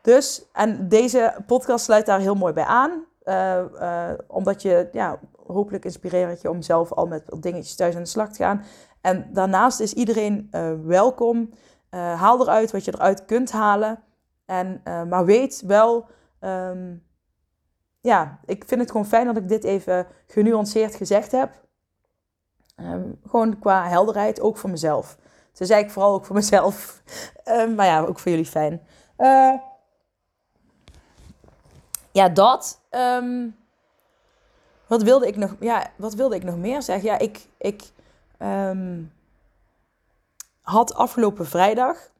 Dus, 0.00 0.44
en 0.52 0.88
deze 0.88 1.34
podcast 1.46 1.84
sluit 1.84 2.06
daar 2.06 2.20
heel 2.20 2.34
mooi 2.34 2.52
bij 2.52 2.64
aan. 2.64 3.04
Uh, 3.24 4.12
omdat 4.26 4.62
je, 4.62 4.88
ja, 4.92 5.18
hopelijk 5.46 5.84
inspireert 5.84 6.40
je 6.40 6.50
om 6.50 6.62
zelf 6.62 6.92
al 6.92 7.06
met 7.06 7.22
dingetjes 7.40 7.76
thuis 7.76 7.94
aan 7.94 8.02
de 8.02 8.08
slag 8.08 8.28
te 8.28 8.42
gaan. 8.42 8.64
En 9.00 9.28
daarnaast 9.32 9.80
is 9.80 9.92
iedereen 9.92 10.50
welkom. 10.84 11.50
haal 11.90 12.40
eruit 12.40 12.70
wat 12.70 12.84
je 12.84 12.94
eruit 12.94 13.24
kunt 13.24 13.52
halen. 13.52 14.02
En, 14.44 14.82
maar 14.84 15.24
weet 15.24 15.62
wel, 15.66 16.06
um, 16.40 17.05
ja, 18.06 18.38
ik 18.44 18.64
vind 18.66 18.80
het 18.80 18.90
gewoon 18.90 19.06
fijn 19.06 19.26
dat 19.26 19.36
ik 19.36 19.48
dit 19.48 19.64
even 19.64 20.06
genuanceerd 20.26 20.94
gezegd 20.94 21.32
heb. 21.32 21.64
Um, 22.76 23.20
gewoon 23.26 23.58
qua 23.58 23.88
helderheid, 23.88 24.40
ook 24.40 24.56
voor 24.56 24.70
mezelf. 24.70 25.16
Dus 25.52 25.68
zei 25.68 25.82
ik 25.82 25.90
vooral 25.90 26.14
ook 26.14 26.24
voor 26.24 26.34
mezelf. 26.34 27.02
Um, 27.44 27.74
maar 27.76 27.86
ja, 27.86 28.00
ook 28.00 28.18
voor 28.18 28.30
jullie 28.30 28.46
fijn. 28.46 28.82
ja, 32.12 32.28
dat. 32.28 32.80
Um, 32.90 33.56
wat, 34.86 35.02
wilde 35.02 35.26
ik 35.26 35.36
nog, 35.36 35.56
ja, 35.60 35.90
wat 35.96 36.14
wilde 36.14 36.34
ik 36.34 36.44
nog 36.44 36.56
meer 36.56 36.82
zeggen? 36.82 37.08
Ja, 37.08 37.18
ik, 37.18 37.46
ik 37.58 37.92
had 40.60 40.94
afgelopen 40.94 41.46
vrijdag 41.46 42.10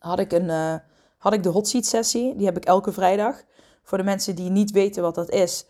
had 0.00 0.18
ik, 0.18 0.32
een, 0.32 0.48
uh, 0.48 0.74
had 1.18 1.32
ik 1.32 1.42
de 1.42 1.48
hot 1.48 1.68
seat 1.68 1.84
sessie. 1.84 2.36
Die 2.36 2.46
heb 2.46 2.56
ik 2.56 2.64
elke 2.64 2.92
vrijdag. 2.92 3.42
Voor 3.82 3.98
de 3.98 4.04
mensen 4.04 4.34
die 4.34 4.50
niet 4.50 4.70
weten 4.70 5.02
wat 5.02 5.14
dat 5.14 5.30
is. 5.30 5.66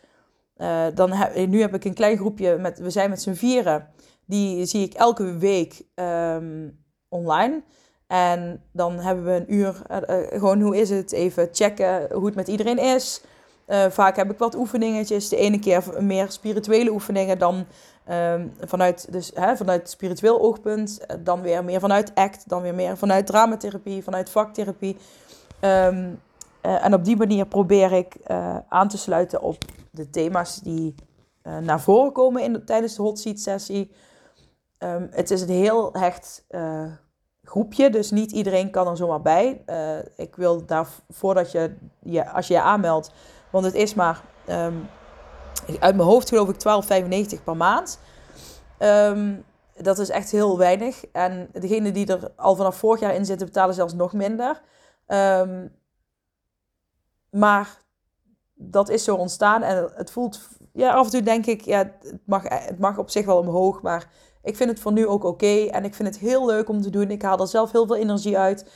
Uh, 0.57 0.87
dan 0.95 1.15
nu 1.49 1.61
heb 1.61 1.75
ik 1.75 1.85
een 1.85 1.95
klein 1.95 2.17
groepje, 2.17 2.57
met, 2.57 2.79
we 2.79 2.91
zijn 2.91 3.11
met 3.11 3.23
z'n 3.23 3.33
vieren. 3.33 3.89
Die 4.27 4.65
zie 4.67 4.85
ik 4.85 4.95
elke 4.95 5.37
week 5.37 5.83
um, 5.95 6.79
online. 7.09 7.63
En 8.07 8.63
dan 8.73 8.99
hebben 8.99 9.25
we 9.25 9.31
een 9.31 9.55
uur, 9.55 9.83
uh, 9.91 10.41
gewoon 10.41 10.61
hoe 10.61 10.77
is 10.77 10.91
het, 10.91 11.13
even 11.13 11.49
checken 11.53 12.13
hoe 12.13 12.27
het 12.27 12.35
met 12.35 12.49
iedereen 12.49 12.79
is. 12.79 13.21
Vaak 13.89 14.17
heb 14.17 14.31
ik 14.31 14.39
wat 14.39 14.55
oefeningetjes. 14.55 15.29
De 15.29 15.37
ene 15.37 15.59
keer 15.59 15.85
meer 16.01 16.31
spirituele 16.31 16.91
oefeningen 16.91 17.39
dan 17.39 17.67
um, 18.11 18.53
vanuit, 18.61 19.13
dus, 19.13 19.31
hè, 19.35 19.57
vanuit 19.57 19.91
spiritueel 19.91 20.41
oogpunt. 20.41 21.01
Dan 21.21 21.41
weer 21.41 21.65
meer 21.65 21.81
vanuit 21.81 22.15
ACT. 22.15 22.49
Dan 22.49 22.63
weer 22.63 22.75
meer 22.75 22.97
vanuit 22.97 23.27
dramatherapie, 23.27 24.03
vanuit 24.03 24.31
vaktherapie. 24.31 24.97
Um, 25.61 26.21
uh, 26.63 26.85
en 26.85 26.95
op 26.95 27.05
die 27.05 27.17
manier 27.17 27.47
probeer 27.47 27.93
ik 27.93 28.17
uh, 28.27 28.57
aan 28.69 28.89
te 28.89 28.99
sluiten 28.99 29.43
op 29.43 29.65
de 29.91 30.11
thema's 30.11 30.61
die 30.61 30.95
naar 31.61 31.81
voren 31.81 32.13
komen 32.13 32.43
in 32.43 32.53
de, 32.53 32.65
tijdens 32.65 32.95
de 32.95 33.03
hot 33.03 33.19
seat 33.19 33.39
sessie. 33.39 33.93
Um, 34.79 35.09
het 35.11 35.31
is 35.31 35.43
een 35.43 35.49
heel 35.49 35.93
hecht 35.93 36.45
groepje. 37.45 37.91
Dus 37.91 38.11
niet 38.11 38.33
iedereen 38.33 38.71
kan 38.71 38.89
er 38.89 38.97
zomaar 38.97 39.21
bij. 39.21 39.65
Ik 40.17 40.37
wil 40.37 40.67
daar 40.67 40.87
voordat 41.09 41.53
je, 41.53 41.77
je, 42.01 42.31
als 42.31 42.47
je 42.47 42.55
je 42.55 42.61
aanmeldt, 42.61 43.11
want 43.51 43.65
het 43.65 43.75
is 43.75 43.95
maar 43.95 44.23
um, 44.49 44.89
uit 45.81 45.97
mijn 45.97 46.09
hoofd 46.09 46.29
geloof 46.29 46.49
ik 46.49 47.35
12,95 47.37 47.45
per 47.45 47.57
maand. 47.57 47.99
Um, 48.79 49.45
dat 49.75 49.99
is 49.99 50.09
echt 50.09 50.31
heel 50.31 50.59
weinig. 50.59 51.05
En 51.13 51.49
degene 51.53 51.93
die 51.93 52.07
er 52.07 52.31
al 52.37 52.57
vanaf 52.57 52.77
vorig 52.77 53.01
jaar 53.01 53.15
in 53.15 53.25
zitten, 53.25 53.47
betalen 53.47 53.75
zelfs 53.75 53.95
nog 53.95 54.13
minder. 54.13 54.61
Um, 55.07 55.73
maar 57.31 57.79
dat 58.55 58.89
is 58.89 59.05
zo 59.05 59.15
ontstaan 59.15 59.63
en 59.63 59.91
het 59.95 60.11
voelt, 60.11 60.49
ja, 60.73 60.93
af 60.93 61.05
en 61.05 61.11
toe 61.11 61.23
denk 61.23 61.47
ik, 61.47 61.61
ja, 61.61 61.79
het 61.79 62.21
mag, 62.25 62.43
het 62.49 62.79
mag 62.79 62.99
op 62.99 63.11
zich 63.11 63.27
wel 63.27 63.39
omhoog, 63.39 63.83
maar 63.83 64.09
ik 64.43 64.57
vind 64.57 64.71
het 64.71 64.81
voor 64.81 64.93
nu 64.93 65.07
ook 65.07 65.25
oké. 65.25 65.67
En 65.67 65.85
ik 65.85 65.95
vind 65.95 66.09
het 66.09 66.19
heel 66.19 66.47
leuk 66.47 66.69
om 66.69 66.83
te 66.83 66.91
doen. 66.91 67.11
Ik 67.11 67.23
haal 67.23 67.41
er 67.41 67.47
zelf 67.47 67.73
heel 67.73 67.87
veel 67.87 67.97
energie 67.97 68.39
uit. 68.39 68.71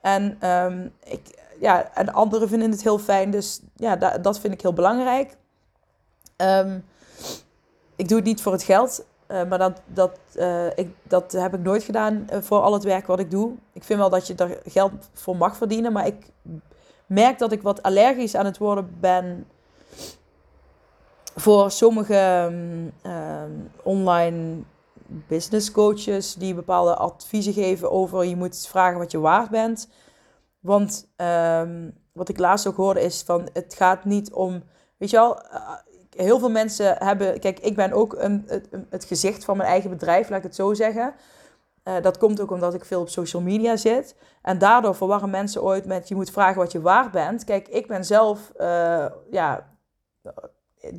En, 0.00 0.48
um, 0.48 0.92
ik, 1.04 1.48
ja, 1.60 1.94
en 1.94 2.12
anderen 2.12 2.48
vinden 2.48 2.70
het 2.70 2.82
heel 2.82 2.98
fijn. 2.98 3.30
Dus 3.30 3.60
ja, 3.74 3.96
da 3.96 4.18
dat 4.18 4.38
vind 4.38 4.54
ik 4.54 4.60
heel 4.60 4.72
belangrijk. 4.72 5.36
Um, 6.36 6.84
ik 7.96 8.08
doe 8.08 8.16
het 8.16 8.26
niet 8.26 8.42
voor 8.42 8.52
het 8.52 8.62
geld. 8.62 9.04
Uh, 9.28 9.44
maar 9.44 9.58
dat, 9.58 9.80
dat, 9.86 10.18
uh, 10.36 10.66
ik, 10.66 10.94
dat 11.02 11.32
heb 11.32 11.54
ik 11.54 11.60
nooit 11.60 11.82
gedaan 11.82 12.26
uh, 12.32 12.38
voor 12.40 12.60
al 12.60 12.72
het 12.72 12.84
werk 12.84 13.06
wat 13.06 13.20
ik 13.20 13.30
doe. 13.30 13.52
Ik 13.72 13.84
vind 13.84 13.98
wel 13.98 14.10
dat 14.10 14.26
je 14.26 14.34
er 14.34 14.60
geld 14.64 14.92
voor 15.12 15.36
mag 15.36 15.56
verdienen. 15.56 15.92
Maar 15.92 16.06
ik 16.06 16.26
merk 17.06 17.38
dat 17.38 17.52
ik 17.52 17.62
wat 17.62 17.82
allergisch 17.82 18.36
aan 18.36 18.44
het 18.44 18.58
worden 18.58 18.96
ben 19.00 19.46
voor 21.34 21.70
sommige 21.70 22.48
um, 23.06 23.70
online 23.82 24.62
business 25.06 25.70
coaches 25.70 26.34
die 26.34 26.54
bepaalde 26.54 26.94
adviezen 26.94 27.52
geven 27.52 27.90
over 27.90 28.24
je 28.24 28.36
moet 28.36 28.66
vragen 28.66 28.98
wat 28.98 29.10
je 29.10 29.18
waard 29.18 29.50
bent. 29.50 29.88
Want 30.60 31.08
um, 31.16 31.94
wat 32.12 32.28
ik 32.28 32.38
laatst 32.38 32.66
ook 32.66 32.76
hoorde 32.76 33.00
is 33.00 33.22
van 33.22 33.48
het 33.52 33.74
gaat 33.74 34.04
niet 34.04 34.32
om, 34.32 34.62
weet 34.96 35.10
je 35.10 35.16
wel, 35.16 35.38
uh, 35.52 35.70
heel 36.16 36.38
veel 36.38 36.50
mensen 36.50 36.96
hebben, 36.98 37.40
kijk 37.40 37.60
ik 37.60 37.76
ben 37.76 37.92
ook 37.92 38.14
een, 38.18 38.44
het, 38.46 38.68
het, 38.90 39.04
gezicht 39.04 39.44
van 39.44 39.56
mijn 39.56 39.68
eigen 39.68 39.90
bedrijf, 39.90 40.28
laat 40.28 40.38
ik 40.38 40.44
het 40.44 40.54
zo 40.54 40.74
zeggen. 40.74 41.14
Uh, 41.84 41.94
dat 42.02 42.18
komt 42.18 42.40
ook 42.40 42.50
omdat 42.50 42.74
ik 42.74 42.84
veel 42.84 43.00
op 43.00 43.08
social 43.08 43.42
media 43.42 43.76
zit. 43.76 44.16
En 44.42 44.58
daardoor 44.58 44.94
verwarren 44.94 45.30
mensen 45.30 45.62
ooit 45.62 45.86
met 45.86 46.08
je 46.08 46.14
moet 46.14 46.30
vragen 46.30 46.56
wat 46.56 46.72
je 46.72 46.80
waard 46.80 47.10
bent. 47.10 47.44
Kijk, 47.44 47.68
ik 47.68 47.86
ben 47.86 48.04
zelf, 48.04 48.52
uh, 48.56 49.06
ja, 49.30 49.76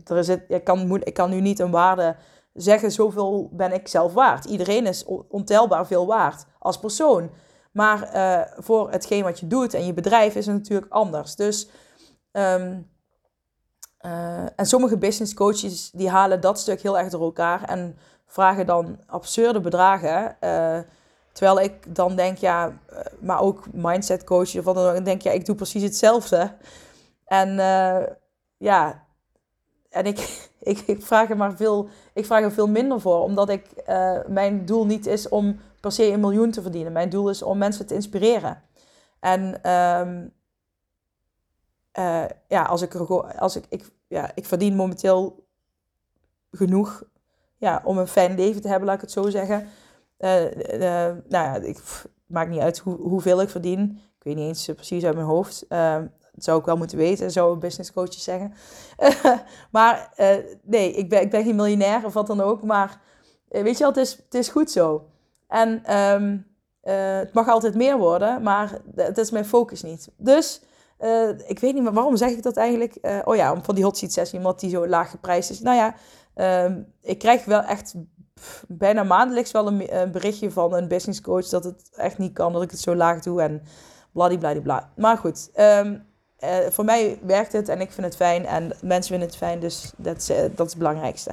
er 0.05 0.17
is 0.17 0.27
het, 0.27 0.45
ik, 0.47 0.63
kan, 0.63 1.01
ik 1.03 1.13
kan 1.13 1.29
nu 1.29 1.41
niet 1.41 1.59
een 1.59 1.71
waarde 1.71 2.15
zeggen 2.53 2.91
zoveel 2.91 3.49
ben 3.51 3.73
ik 3.73 3.87
zelf 3.87 4.13
waard. 4.13 4.45
Iedereen 4.45 4.85
is 4.85 5.05
ontelbaar 5.29 5.87
veel 5.87 6.05
waard 6.05 6.45
als 6.59 6.79
persoon. 6.79 7.29
Maar 7.71 8.15
uh, 8.15 8.41
voor 8.63 8.91
hetgeen 8.91 9.23
wat 9.23 9.39
je 9.39 9.47
doet 9.47 9.73
en 9.73 9.85
je 9.85 9.93
bedrijf 9.93 10.35
is 10.35 10.45
het 10.45 10.55
natuurlijk 10.55 10.91
anders. 10.91 11.35
Dus, 11.35 11.69
uh, 12.31 12.63
en 14.55 14.65
sommige 14.65 14.97
business 14.97 15.33
coaches 15.33 15.91
die 15.91 16.09
halen 16.09 16.41
dat 16.41 16.59
stuk 16.59 16.81
heel 16.81 16.97
erg 16.97 17.09
door 17.09 17.21
elkaar 17.21 17.63
en 17.63 17.97
vragen 18.35 18.65
dan 18.65 18.99
absurde 19.05 19.61
bedragen. 19.61 20.37
Uh, 20.41 20.79
terwijl 21.31 21.59
ik 21.59 21.95
dan 21.95 22.15
denk, 22.15 22.37
ja, 22.37 22.79
maar 23.19 23.41
ook 23.41 23.63
mindset 23.73 24.23
coaches 24.23 24.55
of 24.55 24.65
wat 24.65 24.75
dan 24.75 24.95
ook, 24.95 25.05
denk 25.05 25.21
ja, 25.21 25.31
ik 25.31 25.45
doe 25.45 25.55
precies 25.55 25.83
hetzelfde. 25.83 26.51
En 27.25 27.55
ja, 28.57 29.05
en 29.89 30.05
ik, 30.05 30.19
ik, 30.71 30.79
ik, 30.79 31.01
vraag 31.01 31.29
er 31.29 31.37
maar 31.37 31.55
veel, 31.55 31.87
ik 32.13 32.25
vraag 32.25 32.43
er 32.43 32.51
veel 32.51 32.67
minder 32.67 33.01
voor, 33.01 33.19
omdat 33.19 33.49
ik, 33.49 33.83
mijn 34.27 34.65
doel 34.65 34.85
niet 34.85 35.05
is 35.05 35.29
om 35.29 35.59
per 35.79 35.91
se 35.91 36.11
een 36.11 36.19
miljoen 36.19 36.51
te 36.51 36.61
verdienen. 36.61 36.91
Mijn 36.91 37.09
doel 37.09 37.29
is 37.29 37.41
om 37.41 37.57
mensen 37.57 37.85
te 37.85 37.93
inspireren. 37.93 38.61
En 39.19 39.59
uh, 41.99 42.25
ja, 42.47 42.63
als 42.63 42.81
ik, 42.81 42.95
als 43.39 43.55
ik, 43.55 43.65
ik, 43.69 43.91
ja, 44.07 44.31
ik 44.35 44.45
verdien 44.45 44.75
momenteel 44.75 45.45
genoeg 46.51 47.03
ja, 47.57 47.81
om 47.83 47.97
een 47.97 48.07
fijn 48.07 48.35
leven 48.35 48.61
te 48.61 48.67
hebben, 48.67 48.85
laat 48.85 48.95
ik 48.95 49.01
het 49.01 49.11
zo 49.11 49.29
zeggen. 49.29 49.67
Uh, 50.19 50.29
nou 50.79 51.23
ja, 51.29 51.55
ik, 51.55 51.77
maakt 52.27 52.49
niet 52.49 52.59
uit 52.59 52.77
hoe, 52.77 52.97
hoeveel 52.97 53.41
ik 53.41 53.49
verdien. 53.49 53.99
Ik 54.17 54.23
weet 54.23 54.35
niet 54.35 54.47
eens 54.47 54.65
precies 54.75 55.05
uit 55.05 55.15
mijn 55.15 55.27
hoofd. 55.27 55.65
Ehm, 55.67 56.07
dat 56.33 56.43
zou 56.43 56.59
ik 56.59 56.65
wel 56.65 56.77
moeten 56.77 56.97
weten, 56.97 57.31
zou 57.31 57.53
een 57.53 57.59
business 57.59 57.93
coach 57.93 58.13
zeggen. 58.13 58.53
maar 59.71 60.13
nee, 60.63 60.93
ik 60.93 61.09
ben, 61.09 61.21
ik 61.21 61.29
ben 61.29 61.43
geen 61.43 61.55
miljonair 61.55 62.05
of 62.05 62.13
wat 62.13 62.27
dan 62.27 62.41
ook. 62.41 62.63
Maar 62.63 63.01
weet 63.47 63.77
je 63.77 63.79
wel, 63.79 63.87
het 63.87 63.97
is, 63.97 64.15
het 64.15 64.33
is 64.33 64.49
goed 64.49 64.71
zo. 64.71 65.05
En 65.47 65.83
uh, 65.89 67.17
het 67.17 67.33
mag 67.33 67.47
altijd 67.47 67.75
meer 67.75 67.97
worden, 67.97 68.41
maar 68.41 68.81
dat 68.85 69.17
is 69.17 69.31
mijn 69.31 69.45
focus 69.45 69.83
niet. 69.83 70.09
Dus 70.17 70.61
ik 71.47 71.59
weet 71.59 71.73
niet 71.73 71.89
waarom 71.89 72.17
zeg 72.17 72.29
ik 72.29 72.43
dat 72.43 72.57
eigenlijk? 72.57 72.97
oh 73.23 73.35
ja, 73.35 73.61
van 73.61 73.75
die 73.75 73.83
hot 73.83 73.97
seat 73.97 74.11
sessie, 74.11 74.37
omdat 74.37 74.59
die 74.59 74.69
zo 74.69 74.87
laag 74.87 75.09
geprijsd 75.09 75.49
is. 75.49 75.61
Nou 75.61 75.75
ja, 75.75 75.95
um, 76.65 76.93
ik 77.01 77.19
krijg 77.19 77.45
wel 77.45 77.61
echt 77.61 77.95
bijna 78.67 79.03
maandelijks 79.03 79.51
wel 79.51 79.67
een, 79.67 80.11
berichtje 80.11 80.51
van 80.51 80.73
een 80.73 80.87
business 80.87 81.21
coach 81.21 81.47
dat 81.47 81.63
het 81.63 81.89
echt 81.95 82.17
niet 82.17 82.33
kan, 82.33 82.53
dat 82.53 82.61
ik 82.61 82.71
het 82.71 82.79
zo 82.79 82.95
laag 82.95 83.19
doe 83.19 83.41
en 83.41 83.61
bladibladibla. 84.11 84.89
Maar 84.95 85.17
goed, 85.17 85.49
um, 85.55 86.05
voor 86.69 86.85
mij 86.85 87.19
werkt 87.21 87.51
het 87.51 87.69
en 87.69 87.81
ik 87.81 87.91
vind 87.91 88.05
het 88.05 88.15
fijn 88.15 88.45
en 88.45 88.71
mensen 88.81 89.09
vinden 89.09 89.27
het 89.27 89.37
fijn, 89.37 89.59
dus 89.59 89.93
dat 89.97 90.17
is, 90.17 90.25
dat 90.27 90.65
is 90.65 90.71
het 90.71 90.77
belangrijkste. 90.77 91.31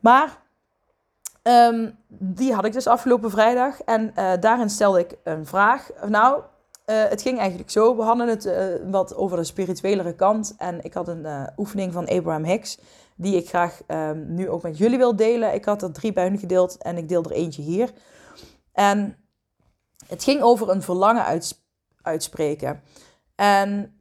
Maar 0.00 0.38
um, 1.42 1.98
die 2.08 2.54
had 2.54 2.64
ik 2.64 2.72
dus 2.72 2.86
afgelopen 2.86 3.30
vrijdag 3.30 3.82
en 3.82 4.12
uh, 4.18 4.32
daarin 4.40 4.70
stelde 4.70 4.98
ik 4.98 5.16
een 5.24 5.46
vraag. 5.46 5.90
Nou, 6.08 6.42
uh, 6.86 7.04
het 7.08 7.22
ging 7.22 7.38
eigenlijk 7.38 7.70
zo. 7.70 7.96
We 7.96 8.02
hadden 8.02 8.28
het 8.28 8.46
uh, 8.46 8.64
wat 8.90 9.14
over 9.14 9.36
de 9.36 9.44
spirituelere 9.44 10.14
kant. 10.14 10.54
En 10.58 10.84
ik 10.84 10.94
had 10.94 11.08
een 11.08 11.24
uh, 11.24 11.46
oefening 11.56 11.92
van 11.92 12.08
Abraham 12.08 12.44
Hicks. 12.44 12.78
Die 13.16 13.36
ik 13.36 13.48
graag 13.48 13.80
um, 13.86 14.34
nu 14.34 14.48
ook 14.48 14.62
met 14.62 14.78
jullie 14.78 14.98
wil 14.98 15.16
delen. 15.16 15.54
Ik 15.54 15.64
had 15.64 15.82
er 15.82 15.92
drie 15.92 16.12
bij 16.12 16.26
hun 16.26 16.38
gedeeld. 16.38 16.76
En 16.76 16.96
ik 16.96 17.08
deel 17.08 17.22
er 17.22 17.30
eentje 17.30 17.62
hier. 17.62 17.92
En 18.72 19.16
het 20.06 20.24
ging 20.24 20.42
over 20.42 20.68
een 20.68 20.82
verlangen 20.82 21.24
uits 21.24 21.64
uitspreken. 22.02 22.82
En 23.34 23.96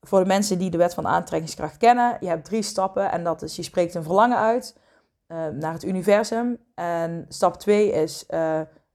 voor 0.00 0.18
de 0.18 0.26
mensen 0.26 0.58
die 0.58 0.70
de 0.70 0.76
wet 0.76 0.94
van 0.94 1.06
aantrekkingskracht 1.06 1.76
kennen. 1.76 2.16
Je 2.20 2.28
hebt 2.28 2.44
drie 2.44 2.62
stappen. 2.62 3.10
En 3.10 3.24
dat 3.24 3.42
is 3.42 3.56
je 3.56 3.62
spreekt 3.62 3.94
een 3.94 4.02
verlangen 4.02 4.38
uit. 4.38 4.76
naar 5.52 5.72
het 5.72 5.84
universum. 5.84 6.58
En 6.74 7.26
stap 7.28 7.56
twee 7.56 7.92
is 7.92 8.26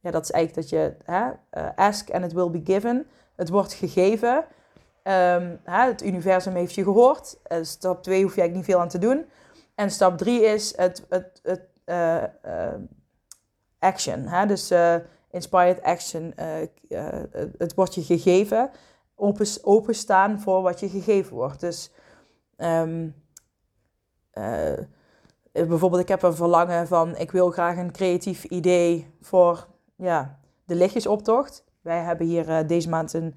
ja, 0.04 0.12
dat 0.12 0.24
is 0.24 0.32
eigenlijk 0.32 0.70
dat 0.70 0.80
je 0.80 0.96
hè, 1.04 1.26
uh, 1.28 1.70
ask 1.76 2.10
and 2.10 2.26
it 2.26 2.34
will 2.34 2.50
be 2.50 2.62
given. 2.64 3.08
Het 3.36 3.50
wordt 3.50 3.74
gegeven. 3.74 4.38
Um, 5.04 5.60
hè, 5.64 5.86
het 5.86 6.04
universum 6.04 6.56
heeft 6.56 6.74
je 6.74 6.84
gehoord. 6.84 7.38
Uh, 7.52 7.58
stap 7.62 8.04
2 8.04 8.24
hoef 8.24 8.36
je 8.36 8.42
eigenlijk 8.42 8.56
niet 8.56 8.76
veel 8.76 8.84
aan 8.84 8.90
te 8.90 8.98
doen. 8.98 9.26
En 9.76 9.92
stap 9.92 10.18
3 10.18 10.42
is 10.42 10.78
het, 10.78 11.06
het, 11.10 11.40
het 11.44 11.62
uh, 11.86 12.24
action. 13.80 14.28
Hè? 14.28 14.46
Dus 14.46 14.74
inspired 15.32 15.82
action. 15.82 16.34
het 17.58 17.74
wordt 17.76 17.96
je 17.96 18.04
gegeven. 18.04 18.70
Open, 19.16 19.48
openstaan 19.62 20.40
voor 20.40 20.62
wat 20.62 20.80
je 20.80 20.90
gegeven 20.90 21.36
wordt. 21.36 21.60
Dus 21.60 21.92
um, 22.58 23.16
bijvoorbeeld, 25.52 26.02
ik 26.02 26.08
heb 26.08 26.24
een 26.24 26.36
verlangen 26.36 26.88
van: 26.88 27.18
ik 27.18 27.32
wil 27.32 27.52
graag 27.52 27.78
een 27.78 27.92
creatief 27.92 28.44
idee 28.44 29.14
voor 29.22 29.72
ja, 29.96 30.40
de 30.66 30.76
lichtjesoptocht. 30.76 31.64
Wij 31.82 32.00
hebben 32.00 32.28
hier 32.28 32.50
uh, 32.50 32.68
deze 32.68 32.90
maand 32.90 33.14
een 33.14 33.36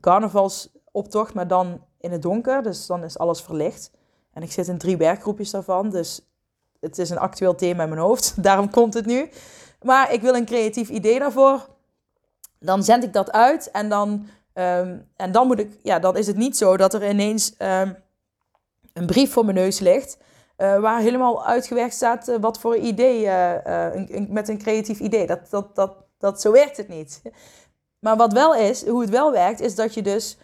carnavalsoptocht, 0.00 1.34
maar 1.34 1.48
dan 1.48 1.84
in 1.98 2.12
het 2.12 2.22
donker. 2.22 2.62
Dus 2.62 2.86
dan 2.86 3.04
is 3.04 3.18
alles 3.18 3.40
verlicht. 3.40 3.90
En 4.32 4.42
ik 4.42 4.52
zit 4.52 4.68
in 4.68 4.78
drie 4.78 4.96
werkgroepjes 4.96 5.50
daarvan. 5.50 5.90
Dus 5.90 6.20
het 6.80 6.98
is 6.98 7.10
een 7.10 7.18
actueel 7.18 7.54
thema 7.54 7.82
in 7.82 7.88
mijn 7.88 8.00
hoofd. 8.00 8.34
Daarom 8.42 8.70
komt 8.70 8.94
het 8.94 9.06
nu. 9.06 9.28
Maar 9.82 10.12
ik 10.12 10.20
wil 10.20 10.34
een 10.34 10.44
creatief 10.44 10.88
idee 10.88 11.18
daarvoor. 11.18 11.68
Dan 12.58 12.82
zend 12.82 13.04
ik 13.04 13.12
dat 13.12 13.32
uit 13.32 13.70
en 13.70 13.88
dan, 13.88 14.26
um, 14.54 15.08
en 15.16 15.32
dan, 15.32 15.46
moet 15.46 15.58
ik, 15.58 15.78
ja, 15.82 15.98
dan 15.98 16.16
is 16.16 16.26
het 16.26 16.36
niet 16.36 16.56
zo 16.56 16.76
dat 16.76 16.94
er 16.94 17.08
ineens 17.08 17.54
um, 17.58 17.96
een 18.92 19.06
brief 19.06 19.32
voor 19.32 19.44
mijn 19.44 19.56
neus 19.56 19.78
ligt. 19.78 20.18
Uh, 20.58 20.78
waar 20.78 21.00
helemaal 21.00 21.46
uitgewerkt 21.46 21.94
staat 21.94 22.28
uh, 22.28 22.36
wat 22.40 22.60
voor 22.60 22.76
idee, 22.76 23.24
uh, 23.24 23.54
een, 23.94 24.26
met 24.30 24.48
een 24.48 24.58
creatief 24.58 25.00
idee. 25.00 25.26
Dat, 25.26 25.50
dat, 25.50 25.74
dat, 25.74 25.94
dat, 26.18 26.40
zo 26.40 26.52
werkt 26.52 26.76
het 26.76 26.88
niet. 26.88 27.22
Maar 27.98 28.16
wat 28.16 28.32
wel 28.32 28.54
is, 28.54 28.86
hoe 28.86 29.00
het 29.00 29.10
wel 29.10 29.32
werkt, 29.32 29.60
is 29.60 29.74
dat 29.74 29.94
je 29.94 30.02
dus 30.02 30.38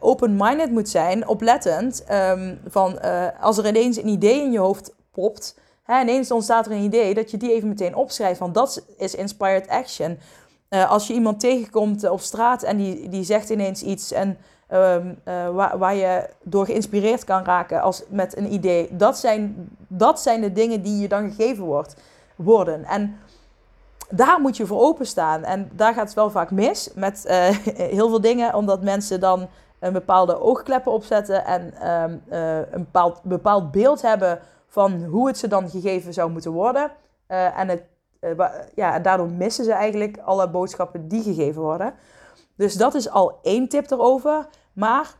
open-minded 0.00 0.70
moet 0.70 0.88
zijn, 0.88 1.28
oplettend. 1.28 2.04
Um, 2.10 2.60
van 2.66 3.00
als 3.40 3.58
er 3.58 3.66
ineens 3.66 3.96
een 3.96 4.08
idee 4.08 4.40
in 4.40 4.52
je 4.52 4.58
hoofd 4.58 4.94
popt, 5.12 5.58
hè, 5.82 6.00
ineens 6.00 6.30
ontstaat 6.30 6.66
er 6.66 6.72
een 6.72 6.82
idee, 6.82 7.14
dat 7.14 7.30
je 7.30 7.36
die 7.36 7.52
even 7.52 7.68
meteen 7.68 7.94
opschrijft. 7.94 8.38
Want 8.38 8.54
dat 8.54 8.84
is 8.96 9.14
inspired 9.14 9.68
action. 9.68 10.18
als 10.68 11.06
je 11.06 11.14
iemand 11.14 11.40
tegenkomt 11.40 12.08
op 12.08 12.20
straat 12.20 12.62
en 12.62 12.76
die, 12.76 13.08
die 13.08 13.24
zegt 13.24 13.50
ineens 13.50 13.82
iets 13.82 14.12
en 14.12 14.38
Um, 14.72 15.18
uh, 15.28 15.48
waar, 15.76 15.94
je 15.94 16.28
door 16.42 16.66
geïnspireerd 16.66 17.24
kan 17.24 17.44
raken 17.44 17.80
als, 17.80 18.02
met 18.08 18.36
een 18.36 18.52
idee. 18.52 18.96
Dat 18.96 19.18
zijn, 19.18 19.68
dat 19.88 20.20
zijn 20.20 20.40
de 20.40 20.52
dingen 20.52 20.82
die 20.82 21.00
je 21.00 21.08
dan 21.08 21.30
gegeven 21.30 21.64
wordt, 21.64 21.96
worden. 22.36 22.84
En 22.84 23.18
daar 24.10 24.40
moet 24.40 24.56
je 24.56 24.66
voor 24.66 24.80
openstaan. 24.80 25.44
En 25.44 25.70
daar 25.72 25.94
gaat 25.94 26.04
het 26.04 26.14
wel 26.14 26.30
vaak 26.30 26.50
mis 26.50 26.90
met 26.94 27.24
uh, 27.26 27.32
heel 27.96 28.08
veel 28.08 28.20
dingen, 28.20 28.54
omdat 28.54 28.82
mensen 28.82 29.20
dan 29.20 29.48
een 29.78 29.92
bepaalde 29.92 30.40
oogkleppen 30.40 30.92
opzetten 30.92 31.44
en 31.44 31.90
um, 31.90 32.22
uh, 32.30 32.56
een 32.56 32.66
bepaald, 32.70 33.22
bepaald 33.22 33.70
beeld 33.70 34.02
hebben 34.02 34.40
van 34.68 35.04
hoe 35.04 35.26
het 35.26 35.38
ze 35.38 35.48
dan 35.48 35.70
gegeven 35.70 36.12
zou 36.12 36.30
moeten 36.30 36.52
worden. 36.52 36.90
en 37.26 37.68
het, 37.68 37.82
ja, 38.74 38.98
daardoor 38.98 39.30
missen 39.30 39.64
ze 39.64 39.72
eigenlijk 39.72 40.18
alle 40.24 40.48
boodschappen 40.48 41.08
die 41.08 41.22
gegeven 41.22 41.62
worden. 41.62 41.94
Dus 42.56 42.74
dat 42.74 42.94
is 42.94 43.08
al 43.10 43.38
één 43.42 43.68
tip 43.68 43.90
erover. 43.90 44.46
Maar 44.72 45.14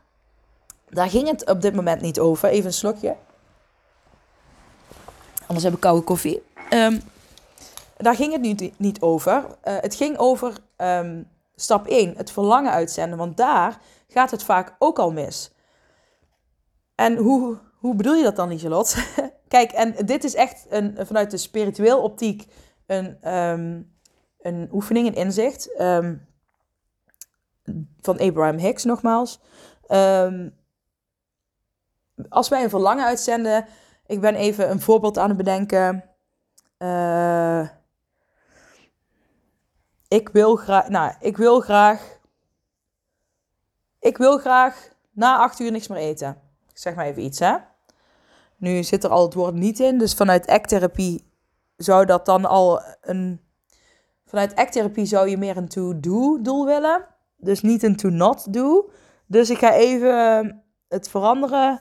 daar 0.88 1.10
ging 1.10 1.28
het 1.28 1.50
op 1.50 1.60
dit 1.60 1.74
moment 1.74 2.00
niet 2.00 2.18
over. 2.18 2.48
Even 2.48 2.66
een 2.66 2.72
slokje. 2.72 3.16
Anders 5.46 5.64
heb 5.64 5.74
ik 5.74 5.80
koude 5.80 6.02
koffie. 6.02 6.42
Um, 6.72 7.02
daar 7.96 8.14
ging 8.14 8.32
het 8.32 8.40
niet, 8.40 8.78
niet 8.78 9.00
over. 9.00 9.34
Uh, 9.36 9.76
het 9.80 9.94
ging 9.94 10.18
over 10.18 10.52
um, 10.76 11.28
stap 11.54 11.86
1, 11.86 12.16
het 12.16 12.30
verlangen 12.30 12.72
uitzenden. 12.72 13.18
Want 13.18 13.36
daar 13.36 13.78
gaat 14.08 14.30
het 14.30 14.42
vaak 14.42 14.74
ook 14.78 14.98
al 14.98 15.12
mis. 15.12 15.50
En 16.94 17.16
hoe, 17.16 17.58
hoe 17.78 17.94
bedoel 17.94 18.14
je 18.14 18.22
dat 18.22 18.36
dan, 18.36 18.48
Lieselot? 18.48 18.96
Kijk, 19.48 19.72
en 19.72 20.06
dit 20.06 20.24
is 20.24 20.34
echt 20.34 20.66
een, 20.68 20.98
vanuit 21.00 21.30
de 21.30 21.36
spiritueel 21.36 22.02
optiek 22.02 22.46
een, 22.86 23.32
um, 23.34 23.94
een 24.40 24.68
oefening, 24.72 25.06
een 25.06 25.14
inzicht. 25.14 25.80
Um, 25.80 26.26
van 28.00 28.18
Abraham 28.18 28.58
Hicks 28.58 28.84
nogmaals. 28.84 29.40
Um, 29.88 30.54
als 32.28 32.48
wij 32.48 32.62
een 32.62 32.70
verlangen 32.70 33.04
uitzenden, 33.04 33.66
ik 34.06 34.20
ben 34.20 34.34
even 34.34 34.70
een 34.70 34.80
voorbeeld 34.80 35.18
aan 35.18 35.28
het 35.28 35.36
bedenken. 35.36 36.04
Uh, 36.78 37.68
ik 40.08 40.28
wil 40.28 40.56
graag, 40.56 40.88
nou, 40.88 41.14
ik 41.20 41.36
wil 41.36 41.60
graag, 41.60 42.18
ik 44.00 44.16
wil 44.16 44.38
graag 44.38 44.88
na 45.10 45.38
acht 45.38 45.60
uur 45.60 45.70
niks 45.70 45.88
meer 45.88 45.98
eten. 45.98 46.40
Ik 46.68 46.78
zeg 46.78 46.94
maar 46.94 47.06
even 47.06 47.22
iets, 47.22 47.38
hè. 47.38 47.56
Nu 48.56 48.82
zit 48.82 49.04
er 49.04 49.10
al 49.10 49.22
het 49.22 49.34
woord 49.34 49.54
niet 49.54 49.80
in, 49.80 49.98
dus 49.98 50.14
vanuit 50.14 50.46
acttherapie 50.46 51.32
zou 51.76 52.04
dat 52.04 52.26
dan 52.26 52.44
al 52.44 52.82
een, 53.00 53.40
vanuit 54.26 54.54
acttherapie 54.54 55.06
zou 55.06 55.28
je 55.28 55.36
meer 55.36 55.56
een 55.56 55.68
to-do 55.68 56.40
doel 56.40 56.66
willen. 56.66 57.06
Dus 57.36 57.62
niet 57.62 57.82
een 57.82 57.96
to 57.96 58.08
not 58.08 58.52
do. 58.52 58.90
Dus 59.26 59.50
ik 59.50 59.58
ga 59.58 59.72
even 59.74 60.18
ehm, 60.18 60.52
het 60.88 61.08
veranderen. 61.08 61.80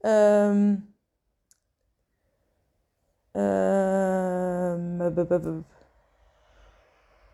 Um, 0.00 0.94
um, 3.32 4.96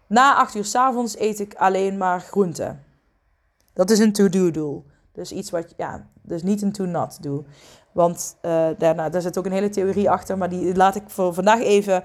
na 0.06 0.36
acht 0.36 0.54
uur 0.54 0.64
s 0.64 0.74
avonds 0.74 1.18
eet 1.18 1.40
ik 1.40 1.54
alleen 1.54 1.96
maar 1.96 2.20
groenten. 2.20 2.84
Dat 3.72 3.90
is 3.90 3.98
een 3.98 4.12
to-do 4.12 4.50
doel. 4.50 4.84
Dus 5.12 5.32
iets 5.32 5.50
wat, 5.50 5.74
ja, 5.76 6.06
dus 6.22 6.42
niet 6.42 6.62
een 6.62 6.72
to-not 6.72 7.22
do. 7.22 7.44
Want 7.92 8.36
uh, 8.42 8.68
daarna, 8.78 9.08
daar 9.08 9.20
zit 9.20 9.38
ook 9.38 9.46
een 9.46 9.52
hele 9.52 9.68
theorie 9.68 10.10
achter, 10.10 10.38
maar 10.38 10.48
die 10.48 10.76
laat 10.76 10.94
ik 10.94 11.10
voor 11.10 11.34
vandaag 11.34 11.60
even 11.60 12.04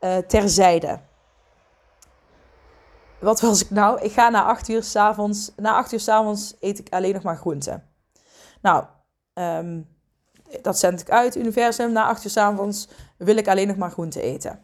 uh, 0.00 0.16
terzijde 0.16 0.98
wat 3.24 3.40
was 3.40 3.62
ik 3.62 3.70
nou? 3.70 4.00
Ik 4.00 4.12
ga 4.12 4.28
na 4.28 4.44
acht 4.44 4.68
uur 4.68 4.82
s'avonds. 4.82 5.52
Na 5.56 5.74
acht 5.76 5.92
uur 5.92 6.00
s'avonds 6.00 6.54
eet 6.60 6.78
ik 6.78 6.88
alleen 6.90 7.14
nog 7.14 7.22
maar 7.22 7.36
groenten. 7.36 7.82
Nou, 8.62 8.84
um, 9.34 9.88
dat 10.62 10.78
zend 10.78 11.00
ik 11.00 11.10
uit, 11.10 11.36
universum. 11.36 11.92
Na 11.92 12.06
acht 12.06 12.24
uur 12.24 12.30
s'avonds 12.30 12.88
wil 13.16 13.36
ik 13.36 13.48
alleen 13.48 13.66
nog 13.66 13.76
maar 13.76 13.90
groenten 13.90 14.22
eten. 14.22 14.58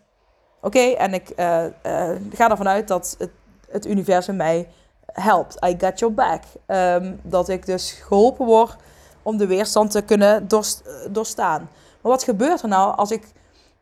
Oké, 0.60 0.78
en 0.78 1.14
ik 1.14 1.32
uh, 1.36 1.64
uh, 1.64 2.10
ga 2.32 2.50
ervan 2.50 2.68
uit 2.68 2.88
dat 2.88 3.14
het, 3.18 3.30
het, 3.68 3.86
universum 3.86 4.36
mij 4.36 4.68
helpt. 5.06 5.64
I 5.64 5.76
got 5.78 5.98
your 5.98 6.14
back. 6.14 6.42
Um, 6.66 7.20
dat 7.22 7.48
ik 7.48 7.66
dus 7.66 7.92
geholpen 7.92 8.46
word 8.46 8.76
om 9.22 9.36
de 9.36 9.46
weerstand 9.46 9.90
te 9.90 10.02
kunnen 10.02 10.48
dorst, 10.48 10.82
doorstaan. 11.10 11.60
Maar 12.02 12.12
wat 12.12 12.22
gebeurt 12.22 12.62
er 12.62 12.68
nou 12.68 12.96
als 12.96 13.10
ik 13.10 13.32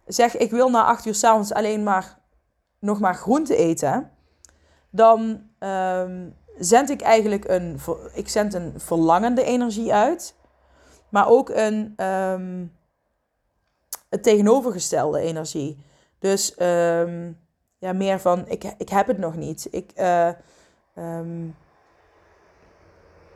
zeg: 0.07 0.37
ik 0.37 0.51
wil 0.51 0.71
na 0.71 0.85
acht 0.85 1.07
uur 1.07 1.14
s'avonds 1.14 1.53
alleen 1.53 1.83
maar 1.83 2.19
nog 2.79 3.01
maar 3.01 3.14
groenten 3.14 3.57
eten? 3.57 4.11
Dan 4.90 5.42
um, 5.59 6.35
zend 6.59 6.90
ik 6.90 7.01
eigenlijk 7.01 7.48
een, 7.48 7.79
ik 8.12 8.29
zend 8.29 8.55
een 8.55 8.72
verlangende 8.77 9.44
energie 9.44 9.94
uit, 9.94 10.35
maar 11.09 11.29
ook 11.29 11.48
een 11.48 12.05
um, 12.05 12.72
tegenovergestelde 14.22 15.20
energie. 15.20 15.79
Dus 16.18 16.55
um, 16.61 17.38
ja, 17.79 17.92
meer 17.92 18.20
van 18.20 18.48
ik, 18.48 18.74
ik 18.79 18.88
heb 18.88 19.07
het 19.07 19.18
nog 19.18 19.37
niet. 19.37 19.68
Ik, 19.70 19.92
uh, 19.96 20.31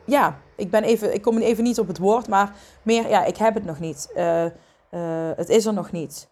ja, 0.05 0.39
ik 0.55 0.71
ben 0.71 0.83
even, 0.83 1.13
ik 1.13 1.21
kom 1.21 1.37
even 1.37 1.63
niet 1.63 1.79
op 1.79 1.87
het 1.87 1.97
woord, 1.97 2.27
maar 2.27 2.55
meer 2.81 3.09
ja, 3.09 3.23
ik 3.23 3.37
heb 3.37 3.53
het 3.53 3.65
nog 3.65 3.79
niet. 3.79 4.11
Uh, 4.15 4.45
uh, 4.45 4.51
het 5.35 5.49
is 5.49 5.65
er 5.65 5.73
nog 5.73 5.91
niet. 5.91 6.31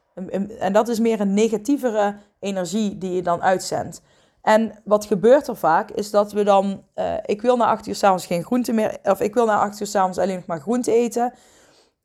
En 0.60 0.74
dat 0.74 0.88
is 0.88 1.00
meer 1.00 1.20
een 1.20 1.34
negatievere 1.34 2.16
energie 2.40 2.98
die 2.98 3.12
je 3.12 3.22
dan 3.22 3.42
uitzendt. 3.42 4.02
En 4.42 4.82
wat 4.84 5.06
gebeurt 5.06 5.48
er 5.48 5.56
vaak 5.56 5.92
is 5.92 6.12
dat 6.12 6.32
we 6.32 6.44
dan, 6.44 6.84
uh, 6.96 7.14
ik 7.26 7.42
wil 7.42 7.58
na 7.58 7.66
acht 7.66 7.88
uur 7.88 7.96
s'avonds 7.96 8.26
geen 8.26 8.44
groente 8.44 8.72
meer, 8.72 8.98
of 9.04 9.20
ik 9.20 9.34
wil 9.34 9.46
na 9.46 9.60
acht 9.60 9.80
uur 9.80 9.88
s'avonds 9.88 10.18
alleen 10.18 10.36
nog 10.36 10.46
maar 10.46 10.60
groente 10.60 10.92
eten. 10.92 11.34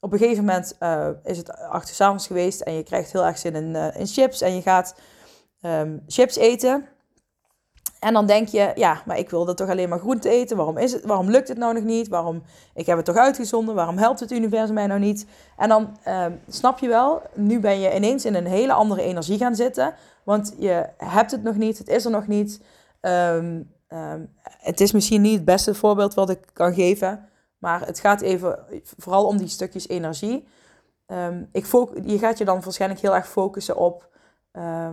Op 0.01 0.13
een 0.13 0.19
gegeven 0.19 0.45
moment 0.45 0.77
uh, 0.81 1.09
is 1.25 1.39
het 1.39 1.59
acht 1.59 1.89
uur 1.89 1.95
s'avonds 1.95 2.27
geweest 2.27 2.61
en 2.61 2.73
je 2.73 2.83
krijgt 2.83 3.13
heel 3.13 3.25
erg 3.25 3.39
zin 3.39 3.55
in, 3.55 3.75
uh, 3.75 3.97
in 3.97 4.07
chips 4.07 4.41
en 4.41 4.55
je 4.55 4.63
gaat 4.63 4.95
um, 5.63 6.03
chips 6.07 6.37
eten. 6.37 6.87
En 8.01 8.13
dan 8.13 8.27
denk 8.27 8.49
je, 8.49 8.73
ja, 8.75 9.03
maar 9.07 9.19
ik 9.19 9.31
wilde 9.31 9.55
toch 9.55 9.69
alleen 9.69 9.89
maar 9.89 9.99
groente 9.99 10.29
eten. 10.29 10.57
Waarom, 10.57 10.79
is 10.79 10.93
het, 10.93 11.05
waarom 11.05 11.31
lukt 11.31 11.49
het 11.49 11.59
nou 11.59 11.75
nog 11.75 11.83
niet? 11.83 12.09
Waarom, 12.09 12.43
ik 12.75 12.87
heb 12.87 12.97
het 12.97 13.07
toch 13.07 13.17
uitgezonden. 13.17 13.75
Waarom 13.75 13.99
helpt 13.99 14.21
het 14.21 14.31
universum 14.31 14.75
mij 14.75 14.87
nou 14.87 15.01
niet? 15.01 15.27
En 15.57 15.69
dan 15.69 15.97
uh, 16.09 16.27
snap 16.49 16.79
je 16.79 16.89
wel, 16.89 17.23
nu 17.35 17.61
ben 17.61 17.81
je 17.81 17.95
ineens 17.95 18.25
in 18.25 18.35
een 18.35 18.47
hele 18.47 18.73
andere 18.73 19.03
energie 19.03 19.39
gaan 19.39 19.55
zitten. 19.55 19.95
Want 20.27 20.55
je 20.59 20.89
hebt 20.97 21.31
het 21.31 21.43
nog 21.43 21.57
niet, 21.57 21.79
het 21.79 21.89
is 21.89 22.05
er 22.05 22.11
nog 22.11 22.27
niet. 22.27 22.61
Um, 23.01 23.75
um, 23.89 24.35
het 24.43 24.81
is 24.81 24.93
misschien 24.93 25.21
niet 25.21 25.35
het 25.35 25.45
beste 25.45 25.75
voorbeeld 25.75 26.15
wat 26.15 26.31
ik 26.31 26.47
kan 26.53 26.75
geven. 26.75 27.29
Maar 27.59 27.87
het 27.87 28.01
gaat 28.01 28.21
even 28.21 28.59
vooral 28.97 29.27
om 29.27 29.37
die 29.37 29.49
stukjes 29.49 29.89
energie. 29.89 30.49
ik 31.53 31.67
je 32.05 32.19
gaat 32.19 32.39
je 32.39 32.45
dan 32.45 32.61
waarschijnlijk 32.61 33.01
heel 33.01 33.15
erg 33.15 33.29
focussen 33.29 33.77
op... 33.77 34.09
Eh, 34.53 34.91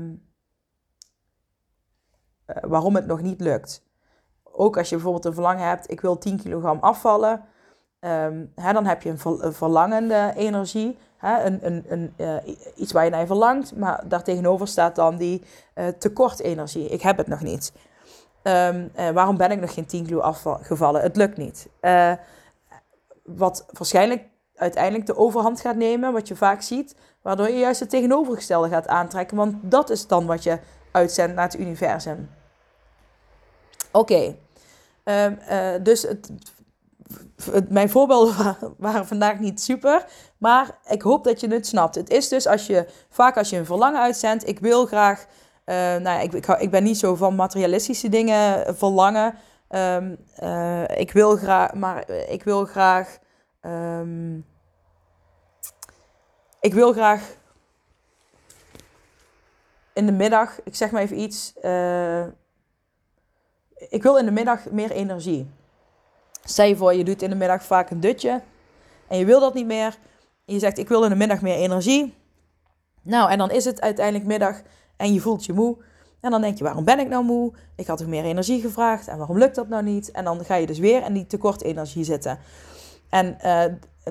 waarom 2.61 2.95
het 2.95 3.05
nog 3.05 3.21
niet 3.21 3.41
lukt. 3.41 3.83
Ook 4.43 4.77
als 4.77 4.89
je 4.89 4.95
bijvoorbeeld 4.95 5.25
een 5.25 5.33
verlangen 5.33 5.67
hebt, 5.67 5.91
ik 5.91 6.01
wil 6.01 6.17
10 6.17 6.37
kilogram 6.37 6.77
afvallen. 6.79 7.45
Um, 7.99 8.51
hè, 8.55 8.73
dan 8.73 8.85
heb 8.85 9.01
je 9.01 9.09
een, 9.09 9.53
verlangende 9.53 10.33
energie. 10.35 10.97
Hè, 11.23 11.43
een, 11.43 11.59
een, 11.65 11.85
een, 11.87 12.13
uh, 12.17 12.55
iets 12.75 12.91
waar 12.91 13.03
je 13.03 13.09
naar 13.09 13.25
verlangt. 13.25 13.75
Maar 13.75 14.03
daartegenover 14.07 14.67
staat 14.67 14.95
dan 14.95 15.17
die 15.17 15.43
uh, 15.75 15.87
tekortenergie. 15.87 16.89
Ik 16.89 17.01
heb 17.01 17.17
het 17.17 17.27
nog 17.27 17.41
niet. 17.41 17.73
Um, 18.43 18.91
waarom 19.13 19.37
ben 19.37 19.51
ik 19.51 19.59
nog 19.59 19.73
geen 19.73 19.85
10 19.85 20.05
kilo 20.05 20.19
afgevallen? 20.19 21.01
Het 21.01 21.15
lukt 21.15 21.37
niet. 21.37 21.67
wat 23.23 23.65
waarschijnlijk 23.71 24.23
uiteindelijk 24.55 25.05
de 25.05 25.17
overhand 25.17 25.61
gaat 25.61 25.75
nemen, 25.75 26.13
wat 26.13 26.27
je 26.27 26.35
vaak 26.35 26.61
ziet, 26.61 26.95
waardoor 27.21 27.49
je 27.49 27.57
juist 27.57 27.79
het 27.79 27.89
tegenovergestelde 27.89 28.69
gaat 28.69 28.87
aantrekken. 28.87 29.37
Want 29.37 29.55
dat 29.61 29.89
is 29.89 30.07
dan 30.07 30.25
wat 30.25 30.43
je 30.43 30.59
uitzendt 30.91 31.35
naar 31.35 31.45
het 31.45 31.59
universum. 31.59 32.29
Oké, 33.91 34.35
ehm, 35.03 35.33
eh, 35.33 35.83
dus 35.83 36.01
het, 36.01 36.31
mijn 37.69 37.89
voorbeelden 37.89 38.57
waren 38.77 39.07
vandaag 39.07 39.39
niet 39.39 39.61
super, 39.61 40.05
maar 40.37 40.77
ik 40.87 41.01
hoop 41.01 41.23
dat 41.23 41.39
je 41.39 41.47
het 41.47 41.67
snapt. 41.67 41.95
Het 41.95 42.09
is 42.09 42.27
dus 42.27 42.47
als 42.47 42.67
je 42.67 42.85
vaak 43.09 43.37
als 43.37 43.49
je 43.49 43.57
een 43.57 43.65
verlangen 43.65 44.01
uitzendt, 44.01 44.47
ik 44.47 44.59
wil 44.59 44.85
graag, 44.85 45.25
uh, 45.65 45.75
nou, 45.95 46.21
ik, 46.21 46.33
ik, 46.33 46.47
ik, 46.47 46.71
ben 46.71 46.83
niet 46.83 46.97
zo 46.97 47.15
van 47.15 47.35
materialistische 47.35 48.09
dingen 48.09 48.75
verlangen. 48.75 49.35
Um, 49.69 50.17
uh, 50.43 50.83
ik 50.87 51.11
wil 51.11 51.35
graag, 51.35 51.73
maar 51.73 52.09
ik 52.09 52.43
wil 52.43 52.65
graag, 52.65 53.17
um, 53.61 54.45
ik 56.59 56.73
wil 56.73 56.93
graag 56.93 57.21
in 59.93 60.05
de 60.05 60.11
middag, 60.11 60.59
ik 60.63 60.75
zeg 60.75 60.91
maar 60.91 61.01
even 61.01 61.19
iets. 61.19 61.53
Ik 63.89 64.03
wil 64.03 64.17
in 64.17 64.25
de 64.25 64.31
middag 64.31 64.71
meer 64.71 64.91
energie. 64.91 65.51
Stel 66.43 66.75
voor, 66.75 66.93
je 66.93 67.03
doet 67.03 67.21
in 67.21 67.29
de 67.29 67.35
middag 67.35 67.63
vaak 67.63 67.89
een 67.89 67.99
dutje. 67.99 68.41
En 69.07 69.17
je 69.17 69.25
wil 69.25 69.39
dat 69.39 69.53
niet 69.53 69.65
meer. 69.65 69.97
En 70.45 70.53
je 70.53 70.59
zegt, 70.59 70.77
ik 70.77 70.87
wil 70.87 71.03
in 71.03 71.09
de 71.09 71.15
middag 71.15 71.41
meer 71.41 71.55
energie. 71.55 72.13
Nou, 73.01 73.31
en 73.31 73.37
dan 73.37 73.51
is 73.51 73.65
het 73.65 73.81
uiteindelijk 73.81 74.25
middag 74.25 74.61
en 74.97 75.13
je 75.13 75.19
voelt 75.19 75.45
je 75.45 75.53
moe. 75.53 75.77
En 76.19 76.31
dan 76.31 76.41
denk 76.41 76.57
je, 76.57 76.63
waarom 76.63 76.83
ben 76.83 76.99
ik 76.99 77.07
nou 77.07 77.23
moe? 77.23 77.53
Ik 77.75 77.87
had 77.87 77.97
toch 77.97 78.07
meer 78.07 78.23
energie 78.23 78.61
gevraagd. 78.61 79.07
En 79.07 79.17
waarom 79.17 79.37
lukt 79.37 79.55
dat 79.55 79.67
nou 79.67 79.83
niet? 79.83 80.11
En 80.11 80.23
dan 80.23 80.45
ga 80.45 80.55
je 80.55 80.65
dus 80.65 80.79
weer 80.79 81.05
in 81.05 81.13
die 81.13 81.27
tekort 81.27 81.61
energie 81.61 82.03
zitten. 82.03 82.39
En 83.09 83.37
uh, 83.45 83.63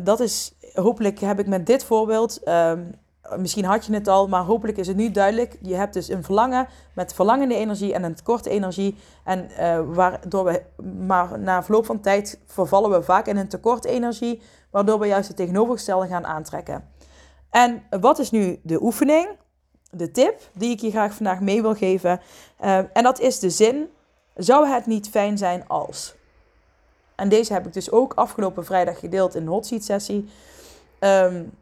dat 0.03 0.21
is, 0.21 0.53
hopelijk 0.75 1.21
heb 1.21 1.38
ik 1.38 1.47
met 1.47 1.66
dit 1.66 1.85
voorbeeld 1.85 2.49
um, 2.49 2.95
misschien 3.37 3.64
had 3.64 3.87
je 3.87 3.94
het 3.94 4.08
al, 4.08 4.28
maar 4.28 4.42
hopelijk 4.42 4.78
is 4.78 4.87
het 4.87 4.96
nu 4.96 5.11
duidelijk. 5.11 5.56
Je 5.61 5.74
hebt 5.74 5.94
dus 5.94 6.08
een 6.08 6.24
verlangen 6.24 6.68
met 6.92 7.14
verlangende 7.14 7.54
energie 7.54 7.94
en 7.94 8.02
een 8.02 8.14
tekorte 8.14 8.50
energie. 8.50 8.96
En 9.24 9.50
uh, 9.50 9.80
waardoor 9.87 10.44
we, 10.44 10.62
maar 11.06 11.38
na 11.38 11.62
verloop 11.62 11.87
van 11.87 12.00
tijd 12.00 12.38
vervallen 12.46 12.90
we 12.90 13.02
vaak 13.02 13.26
in 13.26 13.37
een 13.37 13.48
tekort 13.48 13.85
energie, 13.85 14.42
waardoor 14.70 14.98
we 14.98 15.06
juist 15.06 15.28
het 15.28 15.37
tegenovergestelde 15.37 16.06
gaan 16.06 16.26
aantrekken. 16.26 16.88
En 17.50 17.82
wat 18.00 18.18
is 18.18 18.30
nu 18.30 18.61
de 18.62 18.82
oefening, 18.82 19.28
de 19.90 20.11
tip 20.11 20.40
die 20.52 20.70
ik 20.70 20.80
je 20.80 20.90
graag 20.90 21.14
vandaag 21.14 21.40
mee 21.40 21.62
wil 21.62 21.74
geven? 21.74 22.20
Uh, 22.64 22.76
en 22.76 23.02
dat 23.02 23.20
is 23.20 23.38
de 23.38 23.50
zin: 23.50 23.88
zou 24.35 24.66
het 24.68 24.87
niet 24.87 25.08
fijn 25.08 25.38
zijn 25.38 25.68
als? 25.68 26.14
En 27.14 27.28
deze 27.28 27.52
heb 27.52 27.66
ik 27.66 27.72
dus 27.72 27.90
ook 27.90 28.12
afgelopen 28.14 28.64
vrijdag 28.64 28.98
gedeeld 28.98 29.35
in 29.35 29.44
de 29.44 29.50
hot 29.50 29.66
seat 29.66 29.85
sessie. 29.85 30.28
Um, 31.00 31.52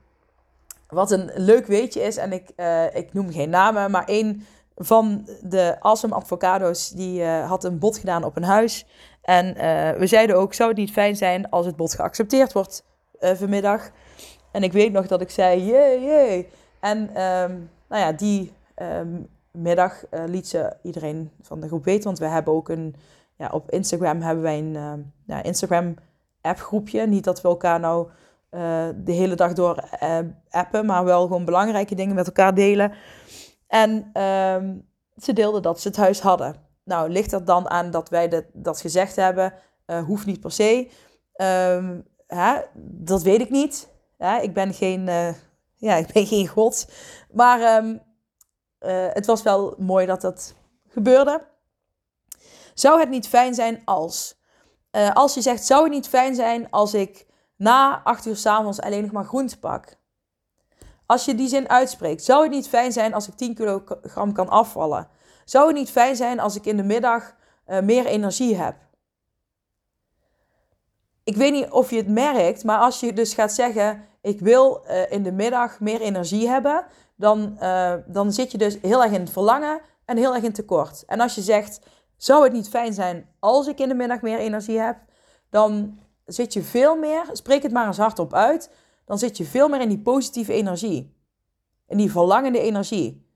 wat 0.91 1.11
een 1.11 1.31
leuk 1.35 1.67
weetje 1.67 2.01
is, 2.01 2.17
en 2.17 2.33
ik, 2.33 2.51
uh, 2.57 2.95
ik 2.95 3.13
noem 3.13 3.33
geen 3.33 3.51
namen, 3.51 3.91
maar 3.91 4.05
één 4.05 4.47
van 4.77 5.29
de 5.43 5.77
Awesome 5.81 6.15
Avocado's 6.15 6.89
die 6.91 7.21
uh, 7.21 7.49
had 7.49 7.65
een 7.65 7.79
bod 7.79 7.99
gedaan 7.99 8.25
op 8.25 8.37
een 8.37 8.43
huis. 8.45 8.87
En 9.23 9.47
uh, 9.47 9.91
we 9.99 10.07
zeiden 10.07 10.37
ook, 10.37 10.55
zou 10.55 10.69
het 10.69 10.79
niet 10.79 10.93
fijn 10.93 11.17
zijn 11.17 11.51
als 11.51 11.67
het 11.67 11.77
bod 11.77 11.95
geaccepteerd 11.95 12.53
wordt 12.53 12.85
vanmiddag? 13.21 13.91
En 14.53 14.63
ik 14.63 14.73
weet 14.73 14.93
nog 14.93 15.07
dat 15.07 15.21
ik 15.21 15.31
zei, 15.31 15.65
jee, 15.65 16.01
jee. 16.01 16.49
En 16.81 16.99
um, 16.99 17.71
nou 17.89 18.03
ja, 18.03 18.13
die 18.13 18.53
um, 18.83 19.29
middag 19.51 20.05
liet 20.27 20.49
ze 20.49 20.77
iedereen 20.83 21.31
van 21.43 21.61
de 21.61 21.67
groep 21.67 21.85
weten, 21.85 22.05
want 22.05 22.19
we 22.19 22.27
hebben 22.27 22.55
ook 22.55 22.69
een, 22.69 22.95
ja, 23.37 23.49
op 23.53 23.71
Instagram 23.71 24.21
hebben 24.21 24.43
wij 24.43 24.59
een 24.59 25.13
ja, 25.27 25.43
Instagram 25.43 25.95
appgroepje. 26.41 27.07
Niet 27.07 27.25
dat 27.25 27.41
we 27.41 27.49
elkaar 27.49 27.81
nou 27.81 28.09
uh, 28.51 28.89
de 28.97 29.13
hele 29.13 29.35
dag 29.35 29.53
door 29.53 29.85
uh, 30.03 30.19
appen, 30.51 30.87
maar 30.87 31.05
wel 31.05 31.23
gewoon 31.23 31.45
belangrijke 31.45 31.95
dingen 31.95 32.15
met 32.15 32.27
elkaar 32.27 32.55
delen. 32.55 32.93
En 33.67 34.11
uh, 34.15 34.57
ze 35.17 35.33
deelden 35.33 35.63
dat 35.63 35.81
ze 35.81 35.89
het 35.89 35.97
huis 35.97 36.21
hadden. 36.21 36.57
Nou, 36.85 37.11
ligt 37.11 37.33
er 37.33 37.45
dan 37.45 37.71
aan 37.71 37.91
dat 37.91 38.09
wij 38.09 38.29
de, 38.29 38.47
dat 38.53 38.81
gezegd 38.81 39.17
hebben? 39.17 39.55
Uh, 39.87 40.05
hoeft 40.05 40.27
niet 40.27 40.41
per 40.41 40.53
se. 40.53 40.91
Um, 41.37 42.07
hè? 42.27 42.61
Dat 42.83 43.23
weet 43.23 43.41
ik 43.41 43.51
niet. 43.51 43.89
Ik 44.41 44.55
ben 44.55 44.75
geen, 44.75 45.05
ja, 45.75 45.95
ik 46.05 46.13
ben 46.13 46.27
geen 46.27 46.49
god. 46.49 46.91
Maar 47.33 47.85
um, 47.85 48.03
het 49.13 49.27
was 49.27 49.43
wel 49.43 49.75
mooi 49.79 50.07
dat 50.07 50.21
dat 50.21 50.55
gebeurde. 50.89 51.47
Zou 52.75 53.01
het 53.01 53.09
niet 53.09 53.29
fijn 53.29 53.55
zijn 53.55 53.83
als? 53.85 54.39
als 55.13 55.35
je 55.35 55.41
zegt, 55.41 55.65
zou 55.65 55.83
het 55.83 55.93
niet 55.93 56.09
fijn 56.09 56.35
zijn 56.35 56.71
als 56.71 56.95
ik 56.95 57.27
na 57.61 58.01
8 58.05 58.27
uur 58.27 58.37
s'avonds 58.37 58.81
alleen 58.81 59.03
nog 59.03 59.13
maar 59.13 59.25
groente 59.25 59.59
pak. 59.59 59.97
Als 61.07 61.25
je 61.25 61.35
die 61.35 61.49
zin 61.49 61.69
uitspreekt, 61.69 62.25
zou 62.25 62.43
het 62.43 62.51
niet 62.51 62.69
fijn 62.69 62.93
zijn 62.93 63.15
als 63.15 63.29
ik 63.29 63.35
10 63.35 63.55
kilogram 63.55 64.33
kan 64.33 64.49
afvallen? 64.49 65.09
Zou 65.45 65.67
het 65.67 65.77
niet 65.77 65.91
fijn 65.91 66.17
zijn 66.17 66.41
als 66.41 66.57
ik 66.57 66.67
in 66.67 66.77
de 66.77 66.83
middag 66.83 67.35
uh, 67.67 67.81
meer 67.81 68.07
energie 68.07 68.57
heb? 68.57 68.77
Ik 71.25 71.37
weet 71.37 71.53
niet 71.53 71.71
of 71.71 71.91
je 71.91 71.97
het 71.97 72.09
merkt, 72.09 72.65
maar 72.65 72.79
als 72.79 73.01
je 73.01 73.13
dus 73.13 73.35
gaat 73.35 73.53
zeggen: 73.53 74.05
Ik 74.21 74.41
wil 74.41 74.85
uh, 74.87 75.13
in 75.13 75.23
de 75.23 75.33
middag 75.33 75.81
meer 75.81 76.01
energie 76.01 76.49
hebben, 76.49 76.87
dan, 77.17 77.57
uh, 77.63 77.95
dan 78.07 78.33
zit 78.33 78.53
je 78.53 78.59
dus 78.59 78.79
heel 78.83 79.03
erg 79.03 79.13
in 79.13 79.21
het 79.21 79.31
verlangen 79.31 79.81
en 80.05 80.17
heel 80.17 80.35
erg 80.35 80.45
in 80.45 80.53
tekort. 80.53 81.05
En 81.07 81.21
als 81.21 81.35
je 81.35 81.43
zegt: 81.43 81.81
Zou 82.17 82.45
het 82.45 82.53
niet 82.53 82.69
fijn 82.69 82.93
zijn 82.93 83.29
als 83.39 83.67
ik 83.67 83.79
in 83.79 83.89
de 83.89 83.95
middag 83.95 84.21
meer 84.21 84.39
energie 84.39 84.79
heb, 84.79 84.97
dan 85.51 85.99
zit 86.33 86.53
je 86.53 86.63
veel 86.63 86.97
meer, 86.97 87.25
spreek 87.33 87.63
het 87.63 87.73
maar 87.73 87.87
eens 87.87 87.97
hardop 87.97 88.35
uit, 88.35 88.71
dan 89.05 89.19
zit 89.19 89.37
je 89.37 89.45
veel 89.45 89.69
meer 89.69 89.81
in 89.81 89.89
die 89.89 89.99
positieve 89.99 90.53
energie. 90.53 91.15
In 91.87 91.97
die 91.97 92.11
verlangende 92.11 92.61
energie. 92.61 93.27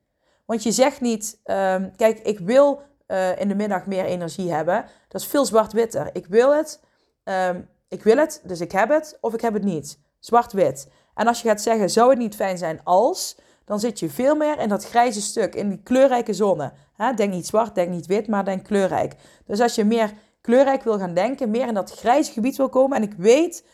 Want 0.45 0.63
je 0.63 0.73
zegt 0.73 1.01
niet, 1.01 1.41
um, 1.45 1.97
kijk, 1.97 2.19
ik 2.19 2.39
wil 2.39 2.83
uh, 3.09 3.41
in 3.41 3.49
de 3.49 3.55
middag 3.55 3.87
meer 3.87 4.05
energie 4.05 4.53
hebben. 4.53 4.85
Dat 5.09 5.21
is 5.21 5.27
veel 5.27 5.45
zwart-witter. 5.45 6.11
Ik 6.13 6.27
wil 6.27 6.55
het, 6.55 6.81
um, 7.25 7.69
ik 7.89 8.03
wil 8.03 8.17
het, 8.17 8.41
dus 8.45 8.61
ik 8.61 8.73
heb 8.73 8.89
het, 8.89 9.19
of 9.21 9.35
ik 9.35 9.41
heb 9.41 9.53
het 9.53 9.65
niet. 9.65 9.99
Zwart-wit. 10.19 10.89
En 11.15 11.27
als 11.27 11.43
je 11.43 11.49
gaat 11.49 11.63
zeggen, 11.63 11.91
zou 11.91 12.11
het 12.11 12.19
niet 12.19 12.35
fijn 12.35 12.59
zijn 12.59 12.81
als, 12.85 13.37
dan 13.65 13.81
zit 13.81 13.99
je 13.99 14.11
veel 14.11 14.35
meer 14.35 14.59
in 14.59 14.69
dat 14.69 14.85
grijze 14.85 15.23
stuk, 15.23 15.55
in 15.55 15.69
die 15.69 15.83
kleurrijke 15.83 16.33
zone. 16.33 16.73
Denk 17.17 17.33
niet 17.33 17.47
zwart, 17.47 17.75
denk 17.75 17.91
niet 17.91 18.07
wit, 18.07 18.29
maar 18.29 18.45
denk 18.45 18.65
kleurrijk. 18.65 19.15
Dus 19.47 19.61
als 19.61 19.75
je 19.75 19.85
meer 19.85 20.13
kleurrijk 20.45 20.83
wil 20.83 20.99
gaan 20.99 21.15
denken, 21.15 21.51
meer 21.51 21.67
in 21.67 21.75
dat 21.75 21.91
grijze 21.91 22.33
gebied 22.33 22.57
wil 22.57 22.69
komen. 22.69 22.97
En 22.97 23.03
ik 23.03 23.15
weet 23.17 23.65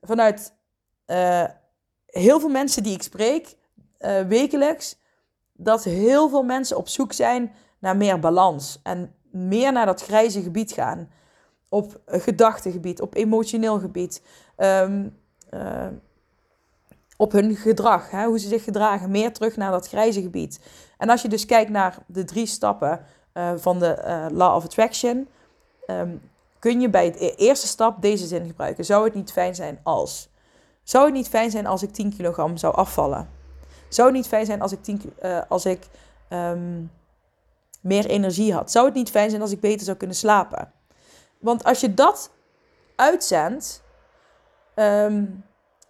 vanuit 0.00 0.54
uh, 1.06 1.44
heel 2.06 2.40
veel 2.40 2.48
mensen 2.48 2.82
die 2.82 2.94
ik 2.94 3.02
spreek 3.02 3.56
uh, 4.00 4.20
wekelijks, 4.20 4.98
dat 5.52 5.84
heel 5.84 6.28
veel 6.28 6.42
mensen 6.42 6.76
op 6.76 6.88
zoek 6.88 7.12
zijn 7.12 7.52
naar 7.78 7.96
meer 7.96 8.18
balans 8.18 8.80
en 8.82 9.14
meer 9.30 9.72
naar 9.72 9.86
dat 9.86 10.02
grijze 10.02 10.42
gebied 10.42 10.72
gaan. 10.72 11.10
Op 11.68 12.00
gedachtegebied, 12.06 13.00
op 13.00 13.14
emotioneel 13.14 13.78
gebied, 13.78 14.22
um, 14.56 15.18
uh, 15.50 15.86
op 17.16 17.32
hun 17.32 17.56
gedrag, 17.56 18.10
hè, 18.10 18.24
hoe 18.24 18.38
ze 18.38 18.48
zich 18.48 18.64
gedragen, 18.64 19.10
meer 19.10 19.32
terug 19.32 19.56
naar 19.56 19.70
dat 19.70 19.88
grijze 19.88 20.22
gebied. 20.22 20.60
En 20.98 21.08
als 21.08 21.22
je 21.22 21.28
dus 21.28 21.46
kijkt 21.46 21.70
naar 21.70 21.98
de 22.06 22.24
drie 22.24 22.46
stappen 22.46 23.04
van 23.56 23.78
de 23.78 24.26
Law 24.32 24.56
of 24.56 24.64
Attraction, 24.64 25.28
um, 25.86 26.30
kun 26.58 26.80
je 26.80 26.90
bij 26.90 27.12
de 27.12 27.34
eerste 27.34 27.66
stap 27.66 28.02
deze 28.02 28.26
zin 28.26 28.46
gebruiken. 28.46 28.84
Zou 28.84 29.04
het 29.04 29.14
niet 29.14 29.32
fijn 29.32 29.54
zijn 29.54 29.80
als? 29.82 30.28
Zou 30.82 31.04
het 31.04 31.14
niet 31.14 31.28
fijn 31.28 31.50
zijn 31.50 31.66
als 31.66 31.82
ik 31.82 31.92
10 31.92 32.14
kilogram 32.16 32.56
zou 32.56 32.74
afvallen? 32.74 33.28
Zou 33.88 34.08
het 34.08 34.16
niet 34.16 34.26
fijn 34.26 34.46
zijn 34.46 34.60
als 34.60 34.72
ik, 34.72 34.82
10, 34.82 35.12
uh, 35.22 35.40
als 35.48 35.64
ik 35.64 35.86
um, 36.30 36.90
meer 37.80 38.06
energie 38.06 38.54
had? 38.54 38.70
Zou 38.70 38.86
het 38.86 38.94
niet 38.94 39.10
fijn 39.10 39.30
zijn 39.30 39.42
als 39.42 39.50
ik 39.52 39.60
beter 39.60 39.84
zou 39.84 39.96
kunnen 39.96 40.16
slapen? 40.16 40.72
Want 41.38 41.64
als 41.64 41.80
je 41.80 41.94
dat 41.94 42.30
uitzendt, 42.96 43.82
um, 44.74 45.44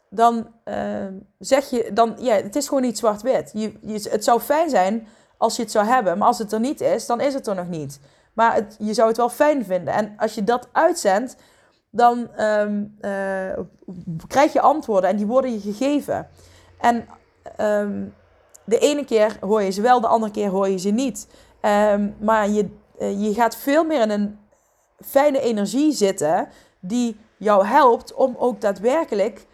dan 0.09 0.47
zeg 1.39 1.71
je, 1.71 1.91
dan, 1.93 2.17
ja, 2.19 2.35
het 2.35 2.57
is 2.57 2.69
gewoon 2.69 2.83
niet 2.83 2.99
zwart-wit. 2.99 3.51
Je, 3.55 3.73
je, 3.81 4.09
het 4.11 4.25
zou 4.25 4.41
fijn 4.41 4.71
zijn 4.71 5.09
als 5.37 5.57
je 5.57 5.63
het 5.63 5.71
zou 5.71 5.87
hebben, 5.87 6.19
maar 6.19 6.29
als 6.29 6.39
het 6.39 6.53
er 6.53 6.61
niet 6.61 6.81
is, 6.81 7.07
dan 7.07 7.21
is 7.21 7.35
het 7.35 7.47
er 7.47 7.55
nog 7.55 7.69
niet. 7.69 8.01
Maar 8.33 8.67
je 8.79 8.95
zou 8.95 9.09
het 9.09 9.17
wel 9.17 9.29
fijn 9.29 9.65
vinden. 9.65 9.95
En 9.95 10.15
als 10.17 10.35
je 10.35 10.45
dat 10.45 10.69
uitzendt, 10.73 11.37
dan 11.91 12.41
um, 12.41 12.97
uh, 13.01 13.59
krijg 14.27 14.53
je 14.53 14.61
antwoorden 14.61 15.11
en 15.11 15.17
die 15.17 15.27
worden 15.27 15.53
je 15.53 15.61
gegeven. 15.61 16.29
En 16.79 17.09
um, 17.61 18.15
de 18.65 18.79
ene 18.79 19.05
keer 19.05 19.37
hoor 19.41 19.63
je 19.63 19.71
ze 19.71 19.81
wel, 19.81 20.01
de 20.01 20.07
andere 20.07 20.33
keer 20.33 20.49
hoor 20.49 20.69
je 20.69 20.79
ze 20.79 20.91
niet. 20.91 21.29
Um, 21.61 22.17
maar 22.21 22.49
je, 22.49 22.71
uh, 23.01 23.23
je 23.23 23.35
gaat 23.35 23.57
veel 23.57 23.85
meer 23.85 24.01
in 24.01 24.11
een 24.11 24.39
fijne 25.01 25.41
energie 25.41 25.93
zitten 25.93 26.49
die 26.81 27.17
jou 27.37 27.67
helpt 27.67 28.15
om 28.15 28.37
ook 28.39 28.61
daadwerkelijk 28.61 29.47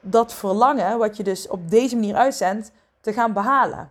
dat 0.00 0.34
verlangen, 0.34 0.98
wat 0.98 1.16
je 1.16 1.22
dus 1.22 1.48
op 1.48 1.70
deze 1.70 1.94
manier 1.94 2.14
uitzendt, 2.14 2.72
te 3.00 3.12
gaan 3.12 3.32
behalen. 3.32 3.90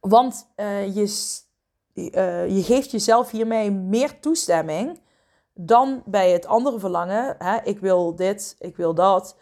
Want 0.00 0.48
uh, 0.56 0.94
je, 0.94 1.43
je 1.94 2.62
geeft 2.64 2.90
jezelf 2.90 3.30
hiermee 3.30 3.70
meer 3.70 4.20
toestemming 4.20 5.00
dan 5.54 6.02
bij 6.06 6.30
het 6.30 6.46
andere 6.46 6.78
verlangen. 6.78 7.34
Hè, 7.38 7.58
ik 7.62 7.78
wil 7.78 8.16
dit, 8.16 8.56
ik 8.58 8.76
wil 8.76 8.94
dat. 8.94 9.36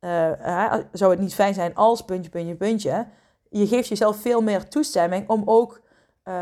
Uh, 0.00 0.30
hè, 0.38 0.82
zou 0.92 1.10
het 1.10 1.20
niet 1.20 1.34
fijn 1.34 1.54
zijn 1.54 1.74
als 1.74 2.04
puntje, 2.04 2.30
puntje, 2.30 2.56
puntje. 2.56 3.06
Je 3.48 3.66
geeft 3.66 3.88
jezelf 3.88 4.16
veel 4.16 4.40
meer 4.40 4.68
toestemming 4.68 5.28
om 5.28 5.42
ook 5.44 5.80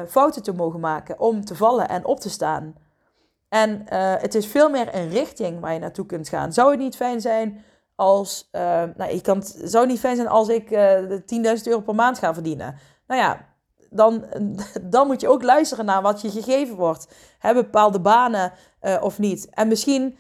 fouten 0.09 0.43
te 0.43 0.53
mogen 0.53 0.81
maken, 0.81 1.19
om 1.19 1.45
te 1.45 1.55
vallen 1.55 1.89
en 1.89 2.05
op 2.05 2.21
te 2.21 2.31
staan. 2.31 2.75
En 3.49 3.85
het 4.21 4.35
is 4.35 4.47
veel 4.47 4.71
meer 4.71 4.95
een 4.95 5.09
richting 5.09 5.61
waar 5.61 5.73
je 5.73 5.79
naartoe 5.79 6.07
kunt 6.07 6.29
gaan. 6.29 6.53
Zou 6.53 6.71
het 6.71 6.81
niet 6.81 6.97
fijn 6.97 7.21
zijn 7.21 7.65
als. 7.95 8.49
Nou, 8.97 9.13
je 9.13 9.21
kan, 9.21 9.43
zou 9.43 9.79
het 9.79 9.93
niet 9.93 10.01
fijn 10.01 10.17
zijn 10.17 10.29
als 10.29 10.49
ik 10.49 10.71
uh, 10.71 10.99
10.000 11.01 11.63
euro 11.65 11.81
per 11.81 11.95
maand 11.95 12.19
ga 12.19 12.35
verdienen? 12.35 12.77
Nou 13.07 13.21
ja, 13.21 13.49
dan, 13.91 14.25
dan 14.83 15.07
moet 15.07 15.21
je 15.21 15.29
ook 15.29 15.43
luisteren 15.43 15.85
naar 15.85 16.03
wat 16.03 16.21
je 16.21 16.31
gegeven 16.31 16.77
wordt. 16.77 17.09
Bepaalde 17.41 18.01
banen 18.01 18.53
of 19.01 19.19
niet? 19.19 19.49
En 19.51 19.69
misschien, 19.69 20.19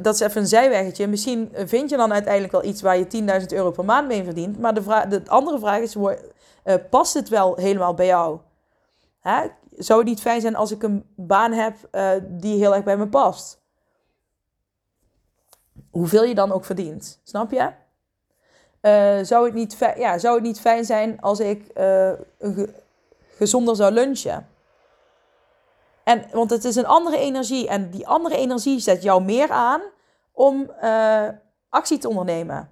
dat 0.00 0.14
is 0.14 0.20
even 0.20 0.40
een 0.40 0.46
zijweggetje, 0.46 1.06
misschien 1.06 1.52
vind 1.54 1.90
je 1.90 1.96
dan 1.96 2.12
uiteindelijk 2.12 2.52
wel 2.52 2.64
iets 2.64 2.82
waar 2.82 2.98
je 2.98 3.40
10.000 3.40 3.46
euro 3.46 3.70
per 3.70 3.84
maand 3.84 4.08
mee 4.08 4.24
verdient. 4.24 4.58
Maar 4.58 4.74
de, 4.74 4.82
vraag, 4.82 5.06
de 5.06 5.22
andere 5.26 5.58
vraag 5.58 5.80
is: 5.80 5.96
past 6.90 7.14
het 7.14 7.28
wel 7.28 7.56
helemaal 7.56 7.94
bij 7.94 8.06
jou? 8.06 8.38
Zou 9.76 9.98
het 9.98 10.08
niet 10.08 10.20
fijn 10.20 10.40
zijn 10.40 10.56
als 10.56 10.70
ik 10.70 10.82
een 10.82 11.04
baan 11.16 11.52
heb 11.52 11.76
uh, 11.92 12.10
die 12.28 12.58
heel 12.58 12.74
erg 12.74 12.84
bij 12.84 12.96
me 12.96 13.08
past? 13.08 13.62
Hoeveel 15.90 16.24
je 16.24 16.34
dan 16.34 16.52
ook 16.52 16.64
verdient, 16.64 17.20
snap 17.24 17.50
je? 17.50 17.70
Zou, 19.24 19.44
het 19.44 19.54
niet 19.54 19.76
ja, 19.96 20.18
zou 20.18 20.34
het 20.34 20.42
niet 20.42 20.60
fijn 20.60 20.84
zijn 20.84 21.20
als 21.20 21.40
ik 21.40 21.70
ge 22.38 22.82
gezonder 23.36 23.76
zou 23.76 23.92
lunchen? 23.92 24.48
En, 26.04 26.24
want 26.32 26.50
het 26.50 26.64
is 26.64 26.76
een 26.76 26.86
andere 26.86 27.18
energie 27.18 27.68
en 27.68 27.90
die 27.90 28.06
andere 28.06 28.36
energie 28.36 28.78
zet 28.80 29.02
jou 29.02 29.22
meer 29.22 29.50
aan 29.50 29.80
om 30.32 30.70
actie 31.68 31.98
te 31.98 32.08
ondernemen. 32.08 32.70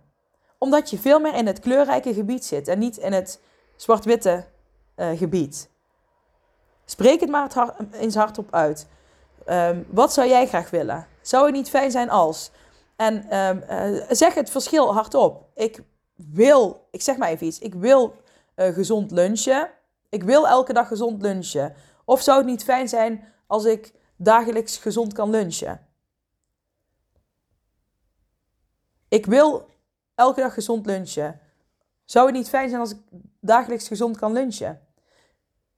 Omdat 0.59 0.91
je 0.91 0.99
veel 0.99 1.21
meer 1.21 1.35
in 1.35 1.47
het 1.47 1.61
kleurrijke 1.61 2.15
gebied 2.15 2.45
zit 2.45 2.69
en 2.69 2.79
niet 2.79 2.97
in 2.97 3.13
het 3.13 3.41
zwart-witte 3.77 4.45
gebied. 4.97 5.71
Spreek 6.85 7.21
het 7.21 7.31
maar 7.31 7.75
eens 7.93 8.15
hardop 8.15 8.55
uit. 8.55 8.87
Um, 9.49 9.87
wat 9.91 10.13
zou 10.13 10.29
jij 10.29 10.47
graag 10.47 10.71
willen? 10.71 11.07
Zou 11.21 11.45
het 11.45 11.55
niet 11.55 11.69
fijn 11.69 11.91
zijn 11.91 12.11
als? 12.11 12.51
En 12.97 13.39
um, 13.39 13.63
uh, 13.71 14.03
zeg 14.11 14.35
het 14.35 14.51
verschil 14.51 14.95
hardop. 14.95 15.45
Ik 15.55 15.83
wil, 16.15 16.87
ik 16.91 17.03
zeg 17.03 17.17
maar 17.17 17.29
even 17.29 17.47
iets, 17.47 17.59
ik 17.59 17.75
wil 17.75 18.15
gezond 18.57 19.11
lunchen. 19.11 19.69
Ik 20.13 20.23
wil 20.23 20.49
elke 20.49 20.73
dag 20.73 20.89
gezond 20.89 21.23
lunchen. 21.23 21.75
Of 22.05 22.23
zou 22.23 22.39
het 22.39 22.47
niet 22.47 22.65
fijn 22.65 22.89
zijn 22.89 23.25
als 23.47 23.65
ik 23.65 23.93
dagelijks 24.17 24.77
gezond 24.77 25.13
kan 25.13 25.31
lunchen? 25.31 25.87
Ik 29.09 29.27
wil 29.27 29.69
elke 30.15 30.41
dag 30.41 30.55
gezond 30.55 30.87
lunchen. 30.87 31.41
Zou 32.05 32.27
het 32.27 32.35
niet 32.35 32.49
fijn 32.49 32.69
zijn 32.69 32.81
als 32.81 32.91
ik 32.91 32.99
dagelijks 33.41 33.89
gezond 33.89 34.17
kan 34.17 34.33
lunchen? 34.33 34.81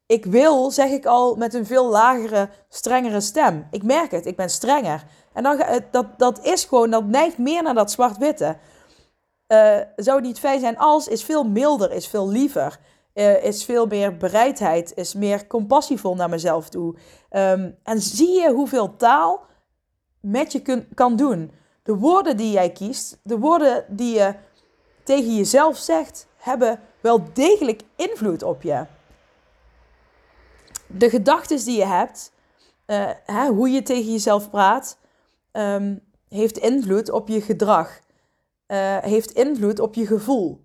ik 0.06 0.24
wil, 0.24 0.70
zeg 0.70 0.90
ik 0.90 1.06
al 1.06 1.34
met 1.34 1.54
een 1.54 1.66
veel 1.66 1.88
lagere, 1.88 2.48
strengere 2.68 3.20
stem. 3.20 3.66
Ik 3.70 3.82
merk 3.82 4.10
het, 4.10 4.26
ik 4.26 4.36
ben 4.36 4.50
strenger. 4.50 5.04
En 5.32 5.42
dan, 5.42 5.62
dat, 5.90 6.18
dat 6.18 6.44
is 6.44 6.64
gewoon, 6.64 6.90
dat 6.90 7.04
neigt 7.04 7.38
meer 7.38 7.62
naar 7.62 7.74
dat 7.74 7.90
zwart-witte. 7.90 8.56
Uh, 9.48 9.78
zou 9.96 10.16
het 10.16 10.26
niet 10.26 10.38
fijn 10.38 10.60
zijn 10.60 10.78
als, 10.78 11.08
is 11.08 11.24
veel 11.24 11.44
milder, 11.44 11.92
is 11.92 12.06
veel 12.06 12.28
liever. 12.28 12.78
Uh, 13.14 13.44
is 13.44 13.64
veel 13.64 13.86
meer 13.86 14.16
bereidheid, 14.16 14.92
is 14.94 15.14
meer 15.14 15.46
compassievol 15.46 16.14
naar 16.14 16.28
mezelf 16.28 16.68
toe. 16.68 16.94
Um, 17.30 17.76
en 17.82 18.00
zie 18.00 18.40
je 18.40 18.52
hoeveel 18.52 18.96
taal 18.96 19.46
met 20.20 20.52
je 20.52 20.62
kun, 20.62 20.88
kan 20.94 21.16
doen. 21.16 21.52
De 21.82 21.94
woorden 21.94 22.36
die 22.36 22.50
jij 22.50 22.70
kiest, 22.70 23.20
de 23.22 23.38
woorden 23.38 23.84
die 23.88 24.14
je 24.14 24.34
tegen 25.02 25.36
jezelf 25.36 25.76
zegt, 25.76 26.26
hebben 26.36 26.80
wel 27.00 27.24
degelijk 27.32 27.82
invloed 27.96 28.42
op 28.42 28.62
je 28.62 28.86
de 30.86 31.10
gedachten 31.10 31.64
die 31.64 31.76
je 31.76 31.86
hebt, 31.86 32.32
uh, 32.86 33.10
hè, 33.24 33.48
hoe 33.48 33.70
je 33.70 33.82
tegen 33.82 34.12
jezelf 34.12 34.50
praat, 34.50 34.98
um, 35.52 36.00
heeft 36.28 36.58
invloed 36.58 37.10
op 37.10 37.28
je 37.28 37.40
gedrag. 37.40 38.02
Uh, 38.66 38.98
heeft 38.98 39.30
invloed 39.30 39.80
op 39.80 39.94
je 39.94 40.06
gevoel. 40.06 40.63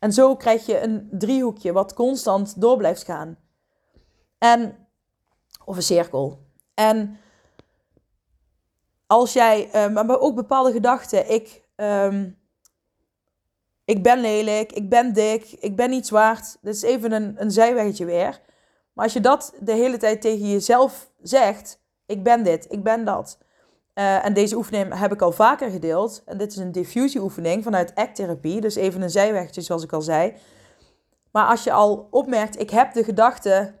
En 0.00 0.12
zo 0.12 0.36
krijg 0.36 0.66
je 0.66 0.80
een 0.80 1.08
driehoekje 1.10 1.72
wat 1.72 1.94
constant 1.94 2.60
door 2.60 2.76
blijft 2.76 3.04
gaan. 3.04 3.38
En, 4.38 4.88
of 5.64 5.76
een 5.76 5.82
cirkel. 5.82 6.46
En 6.74 7.18
als 9.06 9.32
jij, 9.32 9.84
um, 9.84 9.92
maar 9.92 10.20
ook 10.20 10.34
bepaalde 10.34 10.72
gedachten, 10.72 11.30
ik, 11.30 11.68
um, 11.76 12.38
ik 13.84 14.02
ben 14.02 14.20
lelijk, 14.20 14.72
ik 14.72 14.88
ben 14.88 15.12
dik, 15.12 15.52
ik 15.52 15.76
ben 15.76 15.90
niet 15.90 16.10
waard. 16.10 16.56
Dit 16.60 16.74
is 16.74 16.82
even 16.82 17.12
een, 17.12 17.34
een 17.38 17.50
zijweggetje 17.50 18.04
weer. 18.04 18.40
Maar 18.92 19.04
als 19.04 19.12
je 19.12 19.20
dat 19.20 19.54
de 19.60 19.72
hele 19.72 19.96
tijd 19.96 20.20
tegen 20.20 20.50
jezelf 20.50 21.10
zegt, 21.22 21.80
ik 22.06 22.22
ben 22.22 22.44
dit, 22.44 22.66
ik 22.72 22.82
ben 22.82 23.04
dat. 23.04 23.38
Uh, 24.00 24.24
en 24.24 24.32
deze 24.32 24.56
oefening 24.56 24.98
heb 24.98 25.12
ik 25.12 25.22
al 25.22 25.32
vaker 25.32 25.70
gedeeld. 25.70 26.22
En 26.24 26.38
dit 26.38 26.52
is 26.52 26.56
een 26.56 26.72
diffusieoefening 26.72 27.62
vanuit 27.62 27.94
ACT-therapie. 27.94 28.60
Dus 28.60 28.74
even 28.74 29.02
een 29.02 29.10
zijwegje, 29.10 29.60
zoals 29.60 29.82
ik 29.82 29.92
al 29.92 30.02
zei. 30.02 30.34
Maar 31.30 31.46
als 31.46 31.64
je 31.64 31.72
al 31.72 32.08
opmerkt, 32.10 32.60
ik 32.60 32.70
heb 32.70 32.92
de 32.92 33.04
gedachte, 33.04 33.74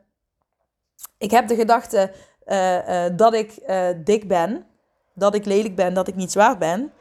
ik 1.18 1.30
heb 1.30 1.48
de 1.48 1.54
gedachte 1.54 2.12
uh, 2.46 2.88
uh, 2.88 3.16
dat 3.16 3.34
ik 3.34 3.62
dik 4.04 4.28
ben, 4.28 4.66
dat 5.14 5.34
ik 5.34 5.44
lelijk 5.44 5.76
ben, 5.76 5.94
dat 5.94 6.08
ik 6.08 6.14
niet 6.14 6.32
zwaar 6.32 6.58
ben, 6.58 6.92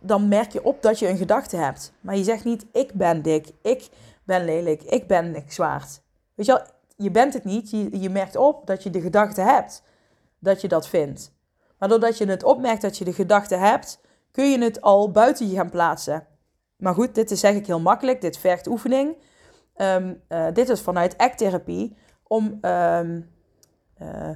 dan 0.00 0.28
merk 0.28 0.52
je 0.52 0.64
op 0.64 0.82
dat 0.82 0.98
je 0.98 1.08
een 1.08 1.16
gedachte 1.16 1.56
hebt. 1.56 1.92
Maar 2.00 2.16
je 2.16 2.24
zegt 2.24 2.44
niet, 2.44 2.66
ik 2.72 2.92
ben 2.92 3.22
dik, 3.22 3.50
ik 3.62 3.88
ben 4.24 4.44
lelijk, 4.44 4.82
ik 4.82 5.06
ben 5.06 5.30
niks 5.30 5.54
zwaard. 5.54 6.00
Weet 6.34 6.46
je 6.46 6.52
wel, 6.52 6.62
je 6.96 7.10
bent 7.10 7.34
het 7.34 7.44
niet. 7.44 7.70
Je 7.92 8.10
merkt 8.10 8.36
op 8.36 8.66
dat 8.66 8.82
je 8.82 8.90
de 8.90 9.00
gedachte 9.00 9.40
hebt 9.40 9.82
dat 10.38 10.60
je 10.60 10.68
dat 10.68 10.88
vindt. 10.88 11.36
Maar 11.78 11.88
doordat 11.88 12.18
je 12.18 12.26
het 12.26 12.42
opmerkt 12.42 12.82
dat 12.82 12.98
je 12.98 13.04
de 13.04 13.12
gedachte 13.12 13.56
hebt, 13.56 14.00
kun 14.30 14.50
je 14.50 14.58
het 14.58 14.80
al 14.80 15.10
buiten 15.10 15.48
je 15.48 15.56
gaan 15.56 15.70
plaatsen. 15.70 16.26
Maar 16.76 16.94
goed, 16.94 17.14
dit 17.14 17.30
is 17.30 17.40
zeg 17.40 17.54
ik 17.54 17.66
heel 17.66 17.80
makkelijk. 17.80 18.20
Dit 18.20 18.38
vergt 18.38 18.66
oefening. 18.66 19.16
Um, 19.76 20.22
uh, 20.28 20.46
dit 20.52 20.68
is 20.68 20.80
vanuit 20.80 21.18
ACT-therapie 21.18 21.96
om 22.26 22.58
um, 22.62 23.30
uh, 24.02 24.30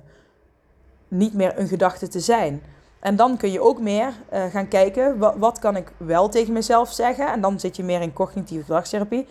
niet 1.09 1.35
meer 1.35 1.59
een 1.59 1.69
gedachte 1.69 2.09
te 2.09 2.21
zijn. 2.21 2.63
En 3.01 3.17
dan 3.17 3.37
kun 3.37 3.51
je 3.51 3.61
ook 3.61 3.81
meer 3.81 4.13
uh, 4.33 4.45
gaan 4.45 4.69
kijken, 4.69 5.19
wat, 5.19 5.37
wat, 5.37 5.59
kan 5.59 5.77
ik 5.77 5.93
wel 5.97 6.29
tegen 6.29 6.53
mezelf 6.53 6.93
zeggen? 6.93 7.27
En 7.27 7.41
dan 7.41 7.61
zit 7.61 7.77
je 7.77 7.85
meer 7.85 8.01
in 8.01 8.13
cognitieve 8.13 8.65
gedragstherapie. 8.65 9.27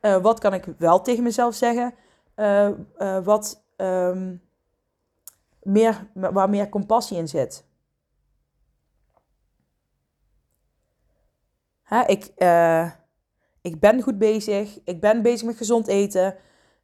wat 0.00 0.38
kan 0.38 0.54
ik 0.54 0.64
wel 0.78 1.00
tegen 1.00 1.22
mezelf 1.22 1.54
zeggen? 1.54 1.94
wat 3.24 3.64
um, 3.76 4.43
meer, 5.64 6.06
waar 6.14 6.50
meer 6.50 6.68
compassie 6.68 7.16
in 7.16 7.28
zit. 7.28 7.64
Hè, 11.84 12.06
ik, 12.06 12.32
uh, 12.38 12.90
ik 13.60 13.80
ben 13.80 14.02
goed 14.02 14.18
bezig. 14.18 14.78
Ik 14.84 15.00
ben 15.00 15.22
bezig 15.22 15.46
met 15.46 15.56
gezond 15.56 15.86
eten. 15.86 16.36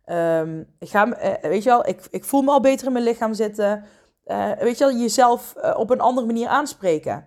Um, 0.07 0.67
ik 0.79 0.89
ga, 0.89 1.07
uh, 1.07 1.51
weet 1.51 1.63
je 1.63 1.69
wel, 1.69 1.87
ik, 1.87 2.07
ik 2.11 2.25
voel 2.25 2.43
me 2.43 2.51
al 2.51 2.61
beter 2.61 2.87
in 2.87 2.93
mijn 2.93 3.05
lichaam 3.05 3.35
zitten. 3.35 3.85
Uh, 4.27 4.53
weet 4.53 4.79
je 4.79 4.85
wel, 4.85 4.97
jezelf 4.97 5.55
op 5.77 5.91
een 5.91 6.01
andere 6.01 6.27
manier 6.27 6.49
aanspreken. 6.49 7.27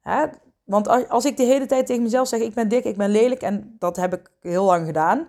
Hè? 0.00 0.26
Want 0.64 0.88
als, 0.88 1.08
als 1.08 1.24
ik 1.24 1.36
de 1.36 1.42
hele 1.42 1.66
tijd 1.66 1.86
tegen 1.86 2.02
mezelf 2.02 2.28
zeg, 2.28 2.40
ik 2.40 2.54
ben 2.54 2.68
dik, 2.68 2.84
ik 2.84 2.96
ben 2.96 3.10
lelijk, 3.10 3.42
en 3.42 3.76
dat 3.78 3.96
heb 3.96 4.14
ik 4.14 4.30
heel 4.40 4.64
lang 4.64 4.86
gedaan. 4.86 5.28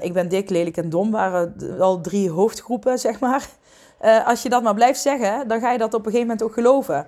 ik 0.00 0.12
ben 0.12 0.28
dik, 0.28 0.50
lelijk 0.50 0.76
en 0.76 0.90
dom 0.90 1.10
waren 1.10 1.54
al 1.80 2.00
drie 2.00 2.30
hoofdgroepen, 2.30 2.98
zeg 3.08 3.20
maar. 3.20 3.48
Als 4.24 4.42
je 4.42 4.48
dat 4.48 4.62
maar 4.62 4.74
blijft 4.74 5.00
zeggen, 5.00 5.48
dan 5.48 5.60
ga 5.60 5.72
je 5.72 5.78
dat 5.78 5.94
op 5.94 6.06
een 6.06 6.12
gegeven 6.12 6.26
moment 6.26 6.42
ook 6.42 6.54
geloven. 6.54 7.06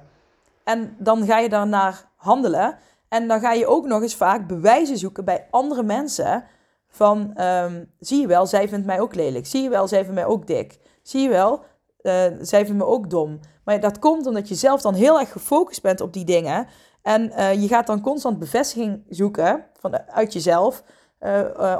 En 0.64 0.96
dan 0.98 1.24
ga 1.24 1.38
je 1.38 1.48
daarnaar 1.48 2.05
handelen. 2.16 2.78
En 3.09 3.28
dan 3.28 3.40
ga 3.40 3.52
je 3.52 3.66
ook 3.66 3.87
nog 3.87 4.02
eens 4.02 4.16
vaak 4.16 4.46
bewijzen 4.46 4.98
zoeken 4.98 5.24
bij 5.24 5.46
andere 5.50 5.83
mensen. 5.83 6.44
Van, 6.88 7.42
um, 7.42 7.92
zie 7.98 8.20
je 8.20 8.26
wel, 8.26 8.46
zij 8.46 8.68
vindt 8.68 8.87
mij 8.87 9.00
ook 9.00 9.14
lelijk. 9.14 9.46
Zie 9.46 9.62
je 9.62 9.68
wel, 9.68 9.88
zij 9.88 9.98
vindt 9.98 10.14
mij 10.14 10.26
ook 10.26 10.46
dik. 10.46 10.78
Zie 11.02 11.22
je 11.22 11.28
wel, 11.28 11.64
uh, 12.02 12.12
zij 12.40 12.64
vindt 12.64 12.81
me 12.81 12.87
ook 12.87 13.11
dom. 13.11 13.40
Maar 13.64 13.81
dat 13.81 13.98
komt 13.98 14.26
omdat 14.26 14.48
je 14.48 14.55
zelf 14.55 14.81
dan 14.81 14.94
heel 14.94 15.20
erg 15.20 15.33
gefocust 15.33 15.83
bent 15.83 16.00
op 16.00 16.12
die 16.12 16.24
dingen. 16.24 16.66
En 17.02 17.33
uh, 17.33 17.62
je 17.62 17.68
gaat 17.68 17.87
dan 17.87 18.00
constant 18.00 18.38
bevestiging 18.38 19.05
zoeken 19.09 19.64
van, 19.81 20.09
uit 20.09 20.33
jezelf. 20.33 20.83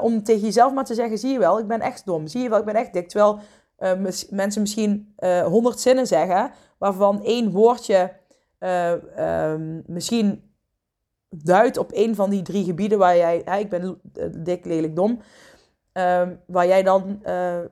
Om 0.01 0.23
tegen 0.23 0.41
jezelf 0.41 0.73
maar 0.73 0.85
te 0.85 0.93
zeggen, 0.93 1.17
zie 1.17 1.31
je 1.31 1.39
wel, 1.39 1.59
ik 1.59 1.67
ben 1.67 1.81
echt 1.81 2.05
dom. 2.05 2.27
Zie 2.27 2.41
je 2.41 2.49
wel, 2.49 2.59
ik 2.59 2.65
ben 2.65 2.75
echt 2.75 2.93
dik. 2.93 3.09
Terwijl 3.09 3.39
mensen 4.29 4.61
misschien 4.61 5.15
honderd 5.45 5.79
zinnen 5.79 6.07
zeggen, 6.07 6.51
waarvan 6.77 7.23
één 7.23 7.51
woordje 7.51 8.11
um, 9.19 9.83
misschien 9.85 10.51
duidt 11.29 11.77
op 11.77 11.89
een 11.93 12.15
van 12.15 12.29
die 12.29 12.41
drie 12.41 12.63
gebieden 12.63 12.97
waar 12.97 13.17
jij, 13.17 13.43
ik 13.59 13.69
ben 13.69 13.99
dik, 14.37 14.65
lelijk, 14.65 14.95
dom, 14.95 15.21
uh, 15.93 16.21
waar 16.45 16.67
jij 16.67 16.83
dan 16.83 17.19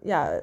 ja, 0.01 0.41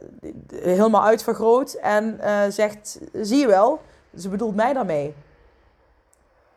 helemaal 0.54 1.04
uitvergroot 1.04 1.72
en 1.72 2.18
zegt, 2.52 3.00
zie 3.12 3.38
je 3.38 3.46
wel, 3.46 3.80
ze 4.16 4.28
bedoelt 4.28 4.54
mij 4.54 4.72
daarmee. 4.72 5.14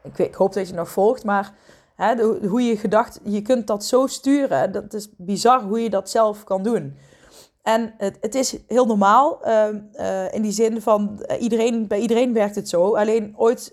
Ik, 0.02 0.18
ik 0.18 0.36
hoop 0.36 0.54
dat 0.54 0.68
je 0.68 0.74
nog 0.74 0.90
volgt, 0.90 1.24
maar 1.24 1.54
hè, 1.96 2.24
hoe 2.48 2.62
je 2.62 2.78
gedacht, 2.78 3.20
je 3.24 3.42
kunt 3.42 3.68
dat 3.68 3.86
zo 3.86 4.08
sturen, 4.08 4.72
dat 4.72 4.94
is 4.94 5.10
bizar 5.18 5.62
hoe 5.64 5.82
je 5.84 5.90
dat 5.90 6.10
zelf 6.10 6.44
kan 6.44 6.64
doen. 6.64 6.98
En 7.62 7.94
het, 7.98 8.18
het 8.22 8.36
is 8.36 8.58
heel 8.68 8.86
normaal, 8.86 9.44
ehm, 9.44 9.80
in 10.32 10.42
die 10.42 10.52
zin 10.52 10.82
van, 10.82 11.26
iedereen, 11.40 11.88
bij 11.88 12.00
iedereen 12.00 12.34
werkt 12.34 12.56
het 12.56 12.70
zo, 12.70 12.96
alleen 12.96 13.34
ooit 13.38 13.72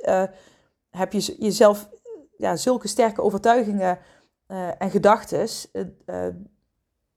heb 0.90 1.12
je 1.12 1.36
jezelf 1.38 1.88
ja, 2.36 2.56
zulke 2.56 2.88
sterke 2.88 3.22
overtuigingen 3.22 3.98
en 4.78 4.90
gedachten, 4.90 5.48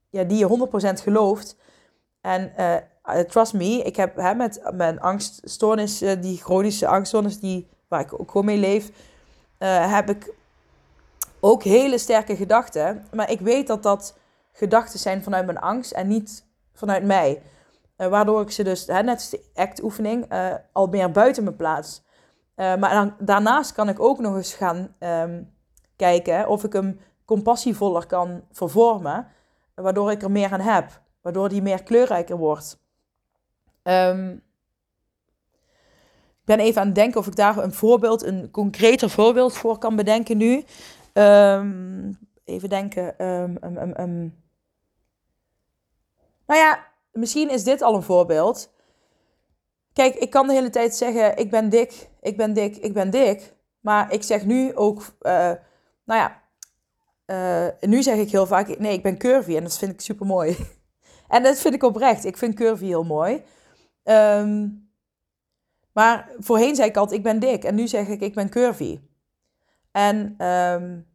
ja, 0.09 0.23
die 0.23 0.37
je 0.37 0.45
100% 0.45 1.01
gelooft. 1.01 1.55
En 2.21 2.53
trust 3.27 3.53
me, 3.53 3.83
ik 3.83 3.95
heb 3.95 4.15
hè, 4.15 4.35
met 4.35 4.61
mijn 4.73 4.99
angststoornis, 4.99 5.97
die 5.97 6.37
chronische 6.37 6.87
angststoornis, 6.87 7.39
die, 7.39 7.67
waar 7.87 8.01
ik 8.01 8.19
ook 8.19 8.31
gewoon 8.31 8.45
mee 8.45 8.57
leef, 8.57 8.91
heb 9.67 10.09
ik 10.09 10.33
ook 11.39 11.63
hele 11.63 11.97
sterke 11.97 12.35
gedachten. 12.35 13.05
Maar 13.13 13.31
ik 13.31 13.39
weet 13.39 13.67
dat 13.67 13.83
dat 13.83 14.17
gedachten 14.51 14.99
zijn 14.99 15.23
vanuit 15.23 15.45
mijn 15.45 15.59
angst 15.59 15.91
en 15.91 16.07
niet 16.07 16.49
vanuit 16.81 17.03
mij. 17.03 17.41
waardoor 17.95 18.41
ik 18.41 18.51
ze 18.51 18.63
dus, 18.63 18.87
hè, 18.87 19.03
net 19.03 19.15
als 19.15 19.29
de 19.29 19.43
act-oefening, 19.53 20.25
al 20.71 20.87
meer 20.87 21.11
buiten 21.11 21.43
me 21.43 21.53
plaats. 21.53 22.01
Uh, 22.55 22.75
maar 22.75 22.93
dan, 22.93 23.15
daarnaast 23.19 23.73
kan 23.73 23.89
ik 23.89 23.99
ook 23.99 24.19
nog 24.19 24.35
eens 24.35 24.53
gaan 24.53 24.95
um, 24.99 25.53
kijken 25.95 26.47
of 26.47 26.63
ik 26.63 26.73
hem 26.73 26.99
compassievoller 27.25 28.05
kan 28.05 28.43
vervormen, 28.51 29.27
waardoor 29.75 30.11
ik 30.11 30.21
er 30.21 30.31
meer 30.31 30.51
aan 30.51 30.59
heb, 30.59 31.01
waardoor 31.21 31.49
die 31.49 31.61
meer 31.61 31.83
kleurrijker 31.83 32.37
wordt. 32.37 32.79
Um, 33.83 34.31
ik 36.41 36.57
ben 36.57 36.59
even 36.59 36.81
aan 36.81 36.87
het 36.87 36.95
denken 36.95 37.19
of 37.19 37.27
ik 37.27 37.35
daar 37.35 37.57
een 37.57 37.73
voorbeeld, 37.73 38.23
een 38.23 38.51
concreter 38.51 39.09
voorbeeld 39.09 39.53
voor 39.53 39.77
kan 39.77 39.95
bedenken 39.95 40.37
nu. 40.37 40.63
Um, 41.13 42.17
even 42.43 42.69
denken. 42.69 43.15
Nou 46.51 46.63
ja, 46.63 46.87
misschien 47.11 47.49
is 47.49 47.63
dit 47.63 47.81
al 47.81 47.95
een 47.95 48.03
voorbeeld. 48.03 48.73
Kijk, 49.93 50.15
ik 50.15 50.29
kan 50.29 50.47
de 50.47 50.53
hele 50.53 50.69
tijd 50.69 50.95
zeggen: 50.95 51.37
ik 51.37 51.49
ben 51.49 51.69
dik, 51.69 52.09
ik 52.21 52.37
ben 52.37 52.53
dik, 52.53 52.75
ik 52.77 52.93
ben 52.93 53.09
dik. 53.09 53.53
Maar 53.79 54.13
ik 54.13 54.23
zeg 54.23 54.45
nu 54.45 54.75
ook, 54.75 54.99
uh, 54.99 55.51
nou 56.05 56.19
ja, 56.19 56.41
uh, 57.25 57.89
nu 57.89 58.03
zeg 58.03 58.17
ik 58.17 58.31
heel 58.31 58.47
vaak: 58.47 58.79
nee, 58.79 58.93
ik 58.93 59.03
ben 59.03 59.17
curvy 59.17 59.55
en 59.55 59.63
dat 59.63 59.77
vind 59.77 59.91
ik 59.91 60.01
super 60.01 60.25
mooi. 60.25 60.57
en 61.27 61.43
dat 61.43 61.59
vind 61.59 61.73
ik 61.73 61.83
oprecht. 61.83 62.25
Ik 62.25 62.37
vind 62.37 62.55
curvy 62.55 62.85
heel 62.85 63.03
mooi. 63.03 63.43
Um, 64.03 64.89
maar 65.93 66.29
voorheen 66.37 66.75
zei 66.75 66.89
ik 66.89 66.97
altijd: 66.97 67.17
ik 67.17 67.23
ben 67.23 67.39
dik. 67.39 67.63
En 67.63 67.75
nu 67.75 67.87
zeg 67.87 68.07
ik: 68.07 68.21
ik 68.21 68.33
ben 68.33 68.49
curvy. 68.49 68.99
En 69.91 70.45
um, 70.47 71.07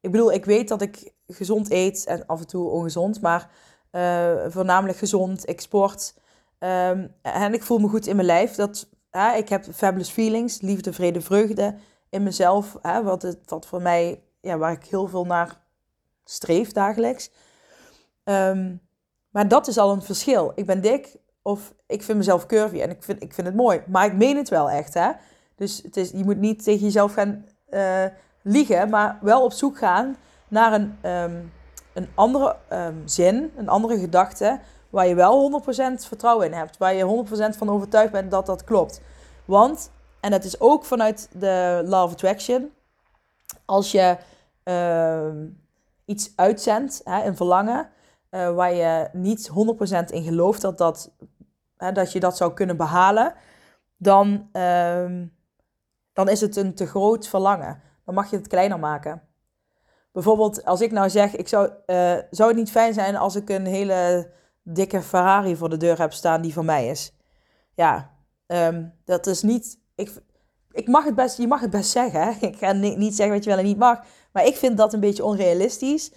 ik 0.00 0.10
bedoel, 0.10 0.32
ik 0.32 0.44
weet 0.44 0.68
dat 0.68 0.82
ik 0.82 1.12
gezond 1.26 1.70
eet 1.70 2.04
en 2.06 2.26
af 2.26 2.40
en 2.40 2.46
toe 2.46 2.68
ongezond, 2.68 3.20
maar 3.20 3.50
uh, 3.92 4.32
voornamelijk 4.48 4.98
gezond. 4.98 5.48
Ik 5.48 5.60
sport. 5.60 6.14
Um, 6.58 7.14
en 7.22 7.54
ik 7.54 7.62
voel 7.62 7.78
me 7.78 7.88
goed 7.88 8.06
in 8.06 8.16
mijn 8.16 8.26
lijf. 8.26 8.54
Dat, 8.54 8.88
ik 9.36 9.48
heb 9.48 9.64
fabulous 9.74 10.10
feelings, 10.10 10.60
liefde, 10.60 10.92
vrede, 10.92 11.20
vreugde 11.20 11.74
in 12.10 12.22
mezelf. 12.22 12.76
Wat, 13.02 13.22
het, 13.22 13.38
wat 13.44 13.66
voor 13.66 13.82
mij, 13.82 14.22
ja, 14.40 14.58
waar 14.58 14.72
ik 14.72 14.84
heel 14.84 15.06
veel 15.06 15.24
naar 15.24 15.60
streef 16.24 16.72
dagelijks. 16.72 17.30
Um, 18.24 18.80
maar 19.30 19.48
dat 19.48 19.66
is 19.66 19.78
al 19.78 19.92
een 19.92 20.02
verschil. 20.02 20.52
Ik 20.54 20.66
ben 20.66 20.80
dik 20.80 21.16
of 21.42 21.74
ik 21.86 22.02
vind 22.02 22.18
mezelf 22.18 22.46
curvy 22.46 22.80
en 22.80 22.90
ik 22.90 23.02
vind, 23.02 23.22
ik 23.22 23.34
vind 23.34 23.46
het 23.46 23.56
mooi. 23.56 23.82
Maar 23.86 24.06
ik 24.06 24.16
meen 24.16 24.36
het 24.36 24.48
wel 24.48 24.70
echt. 24.70 24.94
Hè? 24.94 25.10
Dus 25.54 25.82
het 25.82 25.96
is, 25.96 26.10
je 26.10 26.24
moet 26.24 26.38
niet 26.38 26.64
tegen 26.64 26.84
jezelf 26.84 27.12
gaan 27.12 27.44
uh, 27.70 28.04
liegen, 28.42 28.90
maar 28.90 29.18
wel 29.20 29.44
op 29.44 29.52
zoek 29.52 29.78
gaan 29.78 30.16
naar 30.48 30.72
een, 30.72 30.98
um, 31.10 31.52
een 31.98 32.08
andere 32.14 32.56
zin, 33.04 33.52
een 33.56 33.68
andere 33.68 33.98
gedachte 33.98 34.60
waar 34.90 35.06
je 35.06 35.14
wel 35.14 35.62
100% 35.62 35.64
vertrouwen 36.06 36.46
in 36.46 36.52
hebt. 36.52 36.76
Waar 36.76 36.94
je 36.94 37.24
100% 37.54 37.56
van 37.56 37.70
overtuigd 37.70 38.12
bent 38.12 38.30
dat 38.30 38.46
dat 38.46 38.64
klopt. 38.64 39.00
Want, 39.44 39.90
en 40.20 40.30
dat 40.30 40.44
is 40.44 40.60
ook 40.60 40.84
vanuit 40.84 41.28
de 41.32 41.82
Law 41.84 42.04
of 42.04 42.12
Attraction, 42.12 42.72
als 43.64 43.92
je 43.92 44.16
uh, 44.64 45.44
iets 46.04 46.32
uitzendt, 46.36 47.00
hè, 47.04 47.24
een 47.24 47.36
verlangen, 47.36 47.88
uh, 48.30 48.54
waar 48.54 48.72
je 48.72 49.08
niet 49.12 49.50
100% 49.50 50.04
in 50.12 50.22
gelooft 50.22 50.60
dat, 50.60 50.78
dat, 50.78 51.10
hè, 51.76 51.92
dat 51.92 52.12
je 52.12 52.20
dat 52.20 52.36
zou 52.36 52.52
kunnen 52.52 52.76
behalen, 52.76 53.34
dan, 53.96 54.48
uh, 54.52 55.22
dan 56.12 56.28
is 56.28 56.40
het 56.40 56.56
een 56.56 56.74
te 56.74 56.86
groot 56.86 57.28
verlangen. 57.28 57.82
Dan 58.04 58.14
mag 58.14 58.30
je 58.30 58.36
het 58.36 58.46
kleiner 58.46 58.78
maken. 58.78 59.22
Bijvoorbeeld, 60.18 60.64
als 60.64 60.80
ik 60.80 60.90
nou 60.90 61.10
zeg, 61.10 61.36
ik 61.36 61.48
zou, 61.48 61.70
uh, 61.86 62.16
zou 62.30 62.48
het 62.48 62.58
niet 62.58 62.70
fijn 62.70 62.94
zijn 62.94 63.16
als 63.16 63.36
ik 63.36 63.48
een 63.48 63.66
hele 63.66 64.30
dikke 64.62 65.02
Ferrari 65.02 65.56
voor 65.56 65.68
de 65.68 65.76
deur 65.76 65.98
heb 65.98 66.12
staan 66.12 66.42
die 66.42 66.52
van 66.52 66.64
mij 66.64 66.88
is. 66.88 67.12
Ja, 67.74 68.10
um, 68.46 68.92
dat 69.04 69.26
is 69.26 69.42
niet. 69.42 69.78
Ik, 69.94 70.12
ik 70.70 70.88
mag 70.88 71.04
het 71.04 71.14
best, 71.14 71.36
je 71.36 71.46
mag 71.46 71.60
het 71.60 71.70
best 71.70 71.90
zeggen. 71.90 72.22
Hè? 72.22 72.30
Ik 72.48 72.56
ga 72.56 72.72
niet 72.72 73.16
zeggen 73.16 73.34
wat 73.34 73.44
je 73.44 73.50
wel 73.50 73.58
en 73.58 73.64
niet 73.64 73.78
mag. 73.78 74.00
Maar 74.32 74.46
ik 74.46 74.56
vind 74.56 74.76
dat 74.76 74.92
een 74.92 75.00
beetje 75.00 75.24
onrealistisch. 75.24 76.12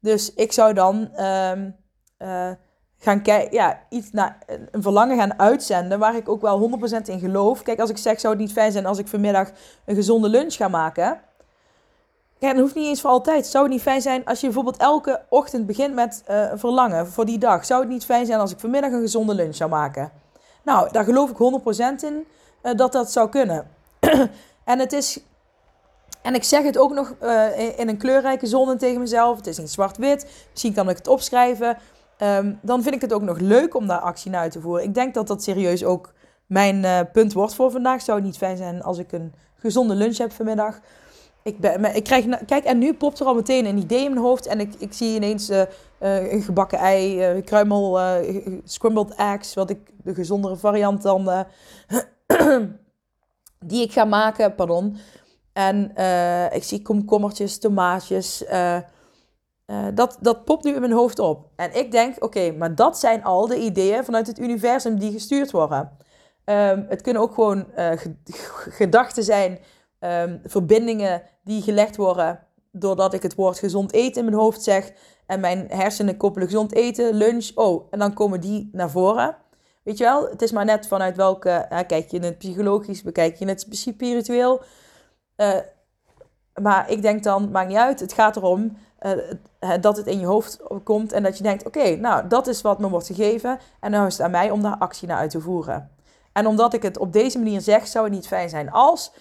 Dus 0.00 0.34
ik 0.34 0.52
zou 0.52 0.72
dan 0.74 1.24
um, 1.24 1.76
uh, 2.18 2.50
gaan 2.98 3.22
kijken, 3.22 3.52
ja, 3.52 3.82
iets 3.88 4.10
naar 4.10 4.38
een 4.70 4.82
verlangen 4.82 5.18
gaan 5.18 5.38
uitzenden 5.38 5.98
waar 5.98 6.16
ik 6.16 6.28
ook 6.28 6.40
wel 6.40 6.70
100% 7.02 7.02
in 7.04 7.18
geloof. 7.18 7.62
Kijk, 7.62 7.80
als 7.80 7.90
ik 7.90 7.98
zeg, 7.98 8.20
zou 8.20 8.32
het 8.32 8.42
niet 8.42 8.52
fijn 8.52 8.72
zijn 8.72 8.86
als 8.86 8.98
ik 8.98 9.08
vanmiddag 9.08 9.50
een 9.84 9.94
gezonde 9.94 10.28
lunch 10.28 10.54
ga 10.54 10.68
maken? 10.68 11.20
Ja, 12.38 12.52
dat 12.52 12.60
hoeft 12.60 12.74
niet 12.74 12.86
eens 12.86 13.00
voor 13.00 13.10
altijd. 13.10 13.46
Zou 13.46 13.64
het 13.64 13.72
niet 13.72 13.82
fijn 13.82 14.02
zijn 14.02 14.24
als 14.24 14.40
je 14.40 14.46
bijvoorbeeld 14.46 14.76
elke 14.76 15.20
ochtend 15.28 15.66
begint 15.66 15.94
met 15.94 16.24
uh, 16.30 16.50
verlangen 16.54 17.06
voor 17.06 17.24
die 17.24 17.38
dag? 17.38 17.64
Zou 17.64 17.80
het 17.80 17.88
niet 17.88 18.04
fijn 18.04 18.26
zijn 18.26 18.40
als 18.40 18.52
ik 18.52 18.58
vanmiddag 18.58 18.92
een 18.92 19.00
gezonde 19.00 19.34
lunch 19.34 19.54
zou 19.54 19.70
maken? 19.70 20.10
Nou, 20.62 20.92
daar 20.92 21.04
geloof 21.04 21.30
ik 21.30 21.36
100% 22.00 22.04
in 22.04 22.26
uh, 22.62 22.74
dat 22.76 22.92
dat 22.92 23.12
zou 23.12 23.28
kunnen. 23.28 23.66
en 24.64 24.78
het 24.78 24.92
is. 24.92 25.20
En 26.22 26.34
ik 26.34 26.44
zeg 26.44 26.62
het 26.62 26.78
ook 26.78 26.92
nog 26.92 27.14
uh, 27.22 27.78
in 27.78 27.88
een 27.88 27.96
kleurrijke 27.96 28.46
zone 28.46 28.76
tegen 28.76 29.00
mezelf. 29.00 29.36
Het 29.36 29.46
is 29.46 29.58
niet 29.58 29.70
zwart-wit. 29.70 30.26
Misschien 30.50 30.74
kan 30.74 30.88
ik 30.88 30.96
het 30.96 31.08
opschrijven. 31.08 31.78
Um, 32.22 32.58
dan 32.62 32.82
vind 32.82 32.94
ik 32.94 33.00
het 33.00 33.12
ook 33.12 33.22
nog 33.22 33.38
leuk 33.38 33.74
om 33.74 33.86
daar 33.86 33.98
actie 33.98 34.30
naar 34.30 34.40
uit 34.40 34.52
te 34.52 34.60
voeren. 34.60 34.84
Ik 34.84 34.94
denk 34.94 35.14
dat 35.14 35.26
dat 35.26 35.42
serieus 35.42 35.84
ook 35.84 36.12
mijn 36.46 37.08
punt 37.12 37.32
wordt 37.32 37.54
voor 37.54 37.70
vandaag. 37.70 38.02
Zou 38.02 38.18
het 38.18 38.26
niet 38.26 38.36
fijn 38.36 38.56
zijn 38.56 38.82
als 38.82 38.98
ik 38.98 39.12
een 39.12 39.34
gezonde 39.56 39.94
lunch 39.94 40.16
heb 40.16 40.32
vanmiddag? 40.32 40.80
Ik, 41.42 41.58
ben, 41.60 41.94
ik 41.94 42.04
krijg, 42.04 42.44
kijk, 42.46 42.64
en 42.64 42.78
nu 42.78 42.94
popt 42.94 43.20
er 43.20 43.26
al 43.26 43.34
meteen 43.34 43.66
een 43.66 43.78
idee 43.78 44.04
in 44.04 44.10
mijn 44.10 44.24
hoofd. 44.24 44.46
En 44.46 44.60
ik, 44.60 44.74
ik 44.78 44.92
zie 44.92 45.14
ineens 45.14 45.50
uh, 45.50 45.62
uh, 46.00 46.32
een 46.32 46.42
gebakken 46.42 46.78
ei, 46.78 47.36
uh, 47.36 47.44
kruimel, 47.44 47.98
scrambled 48.64 49.14
eggs. 49.14 49.54
Wat 49.54 49.70
ik, 49.70 49.78
de 50.02 50.14
gezondere 50.14 50.56
variant 50.56 51.02
dan, 51.02 51.24
die 53.66 53.82
ik 53.82 53.92
ga 53.92 54.04
maken, 54.04 54.54
pardon. 54.54 54.96
En 55.52 55.92
ik 56.52 56.62
zie 56.62 56.82
komkommertjes, 56.82 57.58
tomaatjes. 57.58 58.44
Dat, 59.94 60.18
dat 60.20 60.44
popt 60.44 60.64
nu 60.64 60.74
in 60.74 60.80
mijn 60.80 60.92
hoofd 60.92 61.18
op. 61.18 61.50
En 61.56 61.76
ik 61.76 61.92
denk, 61.92 62.24
oké, 62.24 62.52
maar 62.52 62.74
dat 62.74 62.98
zijn 62.98 63.24
al 63.24 63.46
de 63.46 63.58
ideeën 63.58 64.04
vanuit 64.04 64.26
het 64.26 64.38
universum 64.38 64.98
die 64.98 65.12
gestuurd 65.12 65.50
worden. 65.50 65.90
Um, 66.44 66.86
het 66.88 67.02
kunnen 67.02 67.22
ook 67.22 67.34
gewoon 67.34 67.66
gedachten 68.68 69.24
zijn, 69.24 69.58
um, 70.00 70.40
verbindingen 70.44 71.22
die 71.44 71.62
gelegd 71.62 71.96
worden 71.96 72.46
doordat 72.72 73.14
ik 73.14 73.22
het 73.22 73.34
woord 73.34 73.58
gezond 73.58 73.92
eten 73.92 74.22
in 74.22 74.30
mijn 74.30 74.42
hoofd 74.42 74.62
zeg. 74.62 74.92
En 75.26 75.40
mijn 75.40 75.66
hersenen 75.68 76.16
koppelen 76.16 76.48
gezond 76.48 76.74
eten, 76.74 77.14
lunch, 77.14 77.50
oh, 77.54 77.86
en 77.90 77.98
dan 77.98 78.14
komen 78.14 78.40
die 78.40 78.68
naar 78.72 78.90
voren. 78.90 79.36
Weet 79.82 79.98
je 79.98 80.04
wel, 80.04 80.28
het 80.28 80.42
is 80.42 80.52
maar 80.52 80.64
net 80.64 80.86
vanuit 80.86 81.16
welke, 81.16 81.84
kijk 81.86 82.10
je 82.10 82.18
het 82.18 82.38
psychologisch, 82.38 83.02
bekijk 83.02 83.36
je 83.36 83.46
het 83.46 83.66
spiritueel. 83.70 84.62
Uh, 85.36 85.54
maar 86.62 86.90
ik 86.90 87.02
denk 87.02 87.22
dan, 87.22 87.50
maakt 87.50 87.68
niet 87.68 87.76
uit, 87.76 88.00
het 88.00 88.12
gaat 88.12 88.36
erom 88.36 88.76
uh, 89.02 89.72
dat 89.80 89.96
het 89.96 90.06
in 90.06 90.20
je 90.20 90.26
hoofd 90.26 90.60
komt 90.82 91.12
en 91.12 91.22
dat 91.22 91.36
je 91.36 91.42
denkt, 91.42 91.66
oké, 91.66 91.96
nou, 91.96 92.28
dat 92.28 92.46
is 92.46 92.62
wat 92.62 92.78
me 92.78 92.88
wordt 92.88 93.06
gegeven 93.06 93.58
en 93.80 93.90
nu 93.90 94.06
is 94.06 94.12
het 94.12 94.22
aan 94.22 94.30
mij 94.30 94.50
om 94.50 94.62
daar 94.62 94.76
actie 94.78 95.08
naar 95.08 95.18
uit 95.18 95.30
te 95.30 95.40
voeren. 95.40 95.90
En 96.32 96.46
omdat 96.46 96.74
ik 96.74 96.82
het 96.82 96.98
op 96.98 97.12
deze 97.12 97.38
manier 97.38 97.60
zeg, 97.60 97.86
zou 97.86 98.04
het 98.04 98.14
niet 98.14 98.26
fijn 98.26 98.48
zijn 98.48 98.70
als 98.70 99.12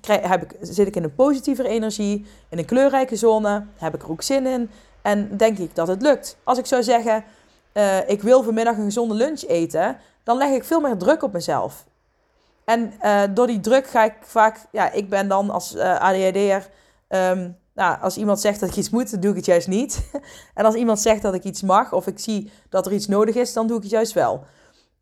krijg, 0.00 0.28
heb 0.28 0.52
zit 0.60 0.86
ik 0.86 0.96
in 0.96 1.04
een 1.04 1.14
positievere 1.14 1.68
energie, 1.68 2.26
in 2.48 2.58
een 2.58 2.64
kleurrijke 2.64 3.16
zone, 3.16 3.66
heb 3.76 3.94
ik 3.94 4.02
er 4.02 4.10
ook 4.10 4.22
zin 4.22 4.46
in 4.46 4.70
en 5.02 5.36
denk 5.36 5.58
ik 5.58 5.74
dat 5.74 5.88
het 5.88 6.02
lukt. 6.02 6.36
Als 6.44 6.58
ik 6.58 6.66
zou 6.66 6.82
zeggen, 6.82 7.24
uh, 7.74 8.08
ik 8.08 8.22
wil 8.22 8.42
vanmiddag 8.42 8.76
een 8.76 8.84
gezonde 8.84 9.14
lunch 9.14 9.42
eten, 9.42 9.96
dan 10.22 10.36
leg 10.36 10.50
ik 10.50 10.64
veel 10.64 10.80
meer 10.80 10.96
druk 10.96 11.22
op 11.22 11.32
mezelf. 11.32 11.84
En 12.64 12.92
uh, 13.02 13.22
door 13.30 13.46
die 13.46 13.60
druk 13.60 13.86
ga 13.86 14.04
ik 14.04 14.14
vaak, 14.20 14.66
ja, 14.72 14.90
ik 14.90 15.08
ben 15.08 15.28
dan 15.28 15.50
als 15.50 15.74
eh, 15.74 16.00
ADHD'er, 16.00 16.56
um, 16.56 16.64
ehm, 17.08 17.50
nou, 17.74 18.00
als 18.00 18.16
iemand 18.16 18.40
zegt 18.40 18.60
dat 18.60 18.68
ik 18.68 18.76
iets 18.76 18.90
moet, 18.90 19.10
dan 19.10 19.20
doe 19.20 19.30
ik 19.30 19.36
het 19.36 19.44
juist 19.44 19.68
niet. 19.68 20.10
en 20.54 20.64
als 20.64 20.74
iemand 20.74 21.00
zegt 21.00 21.22
dat 21.22 21.34
ik 21.34 21.44
iets 21.44 21.62
mag 21.62 21.92
of 21.92 22.06
ik 22.06 22.18
zie 22.18 22.50
dat 22.68 22.86
er 22.86 22.92
iets 22.92 23.06
nodig 23.06 23.34
is, 23.34 23.52
dan 23.52 23.66
doe 23.66 23.76
ik 23.76 23.82
het 23.82 23.92
juist 23.92 24.12
wel. 24.12 24.44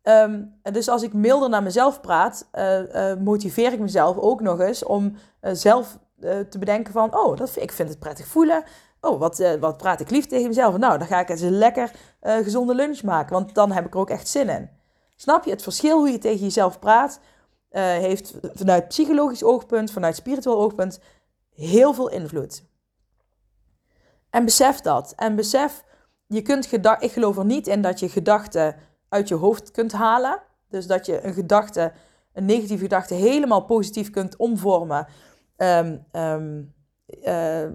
Um, 0.03 0.59
dus 0.71 0.89
als 0.89 1.03
ik 1.03 1.13
milder 1.13 1.49
naar 1.49 1.63
mezelf 1.63 2.01
praat, 2.01 2.49
uh, 2.53 3.15
motiveer 3.15 3.73
ik 3.73 3.79
mezelf 3.79 4.17
ook 4.17 4.41
nog 4.41 4.59
eens 4.59 4.83
om 4.83 5.15
zelf 5.41 5.97
te 6.49 6.59
bedenken 6.59 6.93
van, 6.93 7.17
oh, 7.17 7.37
dat 7.37 7.55
ik 7.55 7.71
vind 7.71 7.89
het 7.89 7.99
prettig 7.99 8.27
voelen. 8.27 8.63
Oh, 9.01 9.19
wat, 9.19 9.57
wat 9.59 9.77
praat 9.77 9.99
ik 9.99 10.09
lief 10.09 10.25
tegen 10.25 10.47
mezelf? 10.47 10.77
Nou, 10.77 10.97
dan 10.97 11.07
ga 11.07 11.19
ik 11.19 11.29
eens 11.29 11.41
een 11.41 11.57
lekker 11.57 11.91
gezonde 12.21 12.75
lunch 12.75 13.03
maken, 13.03 13.33
want 13.33 13.55
dan 13.55 13.71
heb 13.71 13.85
ik 13.85 13.93
er 13.93 13.99
ook 13.99 14.09
echt 14.09 14.27
zin 14.27 14.49
in. 14.49 14.69
Snap 15.15 15.45
je 15.45 15.51
het 15.51 15.63
verschil 15.63 15.97
hoe 15.97 16.09
je 16.09 16.17
tegen 16.17 16.39
jezelf 16.39 16.79
praat? 16.79 17.19
heeft 17.79 18.33
vanuit 18.41 18.87
psychologisch 18.87 19.43
oogpunt, 19.43 19.91
vanuit 19.91 20.15
spiritueel 20.15 20.57
oogpunt, 20.57 20.99
heel 21.53 21.93
veel 21.93 22.09
invloed. 22.09 22.63
En 24.29 24.45
besef 24.45 24.79
dat. 24.79 25.13
En 25.15 25.35
besef, 25.35 25.83
je 26.27 26.41
kunt 26.41 26.65
gedachten, 26.65 27.07
ik 27.07 27.13
geloof 27.13 27.37
er 27.37 27.45
niet 27.45 27.67
in 27.67 27.81
dat 27.81 27.99
je 27.99 28.09
gedachten 28.09 28.75
uit 29.11 29.27
je 29.27 29.35
hoofd 29.35 29.71
kunt 29.71 29.91
halen. 29.91 30.41
Dus 30.69 30.87
dat 30.87 31.05
je 31.05 31.25
een 31.25 31.33
gedachte, 31.33 31.91
een 32.33 32.45
negatieve 32.45 32.83
gedachte, 32.83 33.13
helemaal 33.13 33.61
positief 33.65 34.09
kunt 34.09 34.35
omvormen. 34.35 35.07
Um, 35.57 36.05
um, 36.11 36.73
uh, 37.23 37.65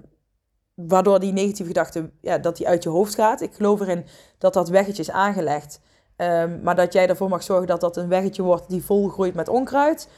waardoor 0.73 1.19
die 1.19 1.33
negatieve 1.33 1.71
gedachte, 1.71 2.09
ja, 2.21 2.37
dat 2.37 2.57
die 2.57 2.67
uit 2.67 2.83
je 2.83 2.89
hoofd 2.89 3.15
gaat. 3.15 3.41
Ik 3.41 3.53
geloof 3.53 3.79
erin 3.79 4.05
dat 4.37 4.53
dat 4.53 4.69
weggetje 4.69 5.01
is 5.01 5.11
aangelegd. 5.11 5.79
Um, 6.17 6.61
maar 6.63 6.75
dat 6.75 6.93
jij 6.93 7.07
ervoor 7.07 7.29
mag 7.29 7.43
zorgen 7.43 7.67
dat 7.67 7.81
dat 7.81 7.97
een 7.97 8.09
weggetje 8.09 8.43
wordt 8.43 8.69
die 8.69 8.85
volgroeit 8.85 9.33
met 9.33 9.49
onkruid. 9.49 10.09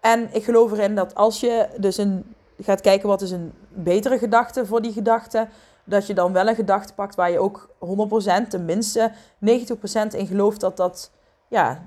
En 0.00 0.28
ik 0.32 0.44
geloof 0.44 0.72
erin 0.72 0.94
dat 0.94 1.14
als 1.14 1.40
je 1.40 1.68
dus 1.76 1.96
een, 1.96 2.34
gaat 2.58 2.80
kijken 2.80 3.08
wat 3.08 3.22
is 3.22 3.30
een 3.30 3.52
betere 3.68 4.18
gedachte 4.18 4.66
voor 4.66 4.82
die 4.82 4.92
gedachte, 4.92 5.48
dat 5.90 6.06
je 6.06 6.14
dan 6.14 6.32
wel 6.32 6.48
een 6.48 6.54
gedachte 6.54 6.94
pakt 6.94 7.14
waar 7.14 7.30
je 7.30 7.38
ook 7.38 7.68
100%, 8.44 8.48
tenminste 8.48 9.12
90% 9.12 9.12
in 10.10 10.26
gelooft 10.26 10.60
dat 10.60 10.76
dat, 10.76 11.10
ja, 11.48 11.82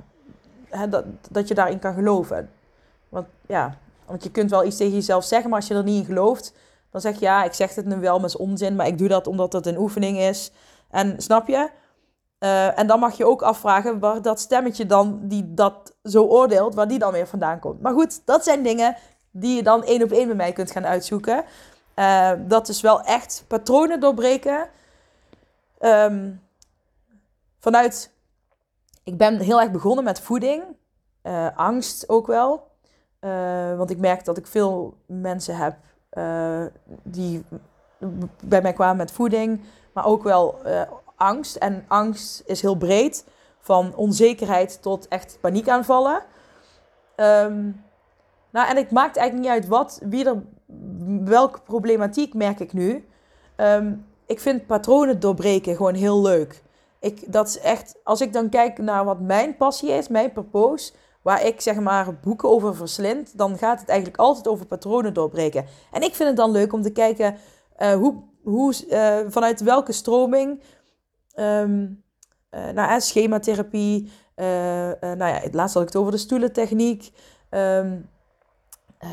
dat, 0.90 1.06
dat 1.30 1.48
je 1.48 1.54
daarin 1.54 1.80
kan 1.80 1.94
geloven. 1.94 2.50
Want 3.10 3.28
ja, 3.48 3.78
want 4.06 4.24
je 4.24 4.32
kunt 4.32 4.50
wel 4.50 4.66
iets 4.66 4.78
tegen 4.78 4.94
jezelf 4.94 5.24
zeggen, 5.24 5.50
maar 5.50 5.60
als 5.60 5.68
je 5.68 5.76
er 5.76 5.84
niet 5.84 6.00
in 6.00 6.06
gelooft, 6.06 6.54
dan 6.92 7.02
zeg 7.02 7.14
je 7.14 7.26
ja, 7.26 7.44
ik 7.44 7.54
zeg 7.54 7.76
het 7.76 7.86
nu 7.86 7.96
wel, 7.96 8.20
met 8.20 8.38
onzin, 8.38 8.76
maar 8.76 8.88
ik 8.88 8.98
doe 8.98 9.08
dat 9.08 9.28
omdat 9.28 9.54
het 9.54 9.66
een 9.66 9.78
oefening 9.78 10.18
is. 10.18 10.52
En 10.90 11.22
snap 11.22 11.48
je? 11.48 11.70
Uh, 12.40 12.80
en 12.80 12.88
dan 12.88 13.00
mag 13.00 13.18
je 13.18 13.26
ook 13.26 13.42
afvragen 13.42 14.00
waar 14.00 14.22
dat 14.22 14.40
stemmetje 14.40 14.86
dan, 14.86 15.20
die 15.22 15.54
dat 15.54 15.96
zo 16.04 16.24
oordeelt, 16.24 16.76
waar 16.76 16.88
die 16.88 17.00
dan 17.00 17.12
weer 17.12 17.28
vandaan 17.28 17.60
komt. 17.60 17.82
Maar 17.82 17.94
goed, 17.94 18.22
dat 18.26 18.44
zijn 18.44 18.64
dingen 18.64 18.96
die 19.32 19.56
je 19.56 19.64
dan 19.64 19.84
één 19.84 20.04
op 20.04 20.12
één 20.12 20.28
bij 20.28 20.36
mij 20.36 20.52
kunt 20.52 20.72
gaan 20.72 20.86
uitzoeken. 20.86 21.44
Uh, 21.96 22.32
dat 22.40 22.68
is 22.68 22.82
wel 22.82 23.02
echt 23.02 23.46
patronen 23.48 24.00
doorbreken. 24.00 24.70
Um, 25.80 26.42
vanuit, 27.60 28.12
ik 29.04 29.18
ben 29.18 29.40
heel 29.40 29.62
erg 29.62 29.72
begonnen 29.72 30.04
met 30.04 30.20
voeding. 30.20 30.64
Uh, 31.24 31.48
angst 31.56 32.10
ook 32.10 32.28
wel. 32.28 32.72
want 33.78 33.90
ik 33.90 33.98
merk 33.98 34.26
dat 34.26 34.38
ik 34.38 34.48
veel 34.48 34.98
mensen 35.06 35.56
heb 35.56 35.76
die 37.04 37.44
bij 38.44 38.62
mij 38.62 38.74
kwamen 38.74 38.98
met 38.98 39.12
voeding 39.12 39.62
maar 39.94 40.06
ook 40.06 40.24
wel 40.24 40.60
angst. 41.16 41.56
En 41.56 41.86
angst 41.88 42.44
is 42.46 42.62
heel 42.62 42.76
breed, 42.76 43.26
van 43.60 43.96
onzekerheid 43.96 44.82
tot 44.82 45.08
echt 45.08 45.38
paniekaanvallen. 45.42 46.24
Um, 47.16 47.84
nou, 48.50 48.70
en 48.70 48.76
het 48.76 48.92
maakt 48.92 49.18
eigenlijk 49.18 49.48
niet 49.48 49.62
uit 49.62 49.68
wat, 49.68 50.00
wie 50.04 50.26
er, 50.26 50.44
welke 51.24 51.62
problematiek 51.62 52.34
merk 52.34 52.60
ik 52.60 52.74
nu. 52.74 53.06
Um, 53.58 54.06
ik 54.26 54.40
vind 54.40 54.66
patronen 54.66 55.20
doorbreken 55.20 55.76
gewoon 55.76 55.94
heel 55.94 56.22
leuk. 56.22 56.64
Ik, 57.00 57.32
dat 57.32 57.48
is 57.48 57.60
echt, 57.60 58.00
als 58.04 58.22
ik 58.22 58.34
dan 58.34 58.50
kijk 58.50 58.78
naar 58.78 59.06
wat 59.06 59.20
mijn 59.20 59.58
passie 59.58 59.90
is, 59.90 60.08
mijn 60.08 60.32
purpose, 60.32 60.94
waar 61.22 61.46
ik 61.46 61.62
zeg 61.62 61.80
maar 61.80 62.20
boeken 62.20 62.50
over 62.50 62.76
verslind, 62.76 63.38
dan 63.38 63.58
gaat 63.58 63.80
het 63.80 63.90
eigenlijk 63.90 64.20
altijd 64.20 64.48
over 64.48 64.66
patronen 64.66 65.14
doorbreken. 65.14 65.66
En 65.92 66.02
ik 66.02 66.16
vind 66.16 66.30
het 66.30 66.38
dan 66.38 66.52
leuk 66.52 66.74
om 66.74 66.82
te 66.82 66.92
kijken 66.92 67.38
uh, 67.80 67.94
hoe 67.94 68.32
hoe, 68.44 68.74
uh, 68.90 69.18
vanuit 69.28 69.62
welke 69.62 69.92
stroming, 69.92 70.62
um, 71.36 72.04
uh, 72.52 72.70
nou, 72.70 73.02
schematherapie, 73.02 74.12
nou 74.36 75.26
ja, 75.26 75.42
laatst 75.52 75.74
had 75.74 75.84
ik 75.84 75.90
het 75.90 75.98
over 75.98 76.12
de 76.12 76.18
stoelentechniek, 76.18 77.12
um, 77.50 78.10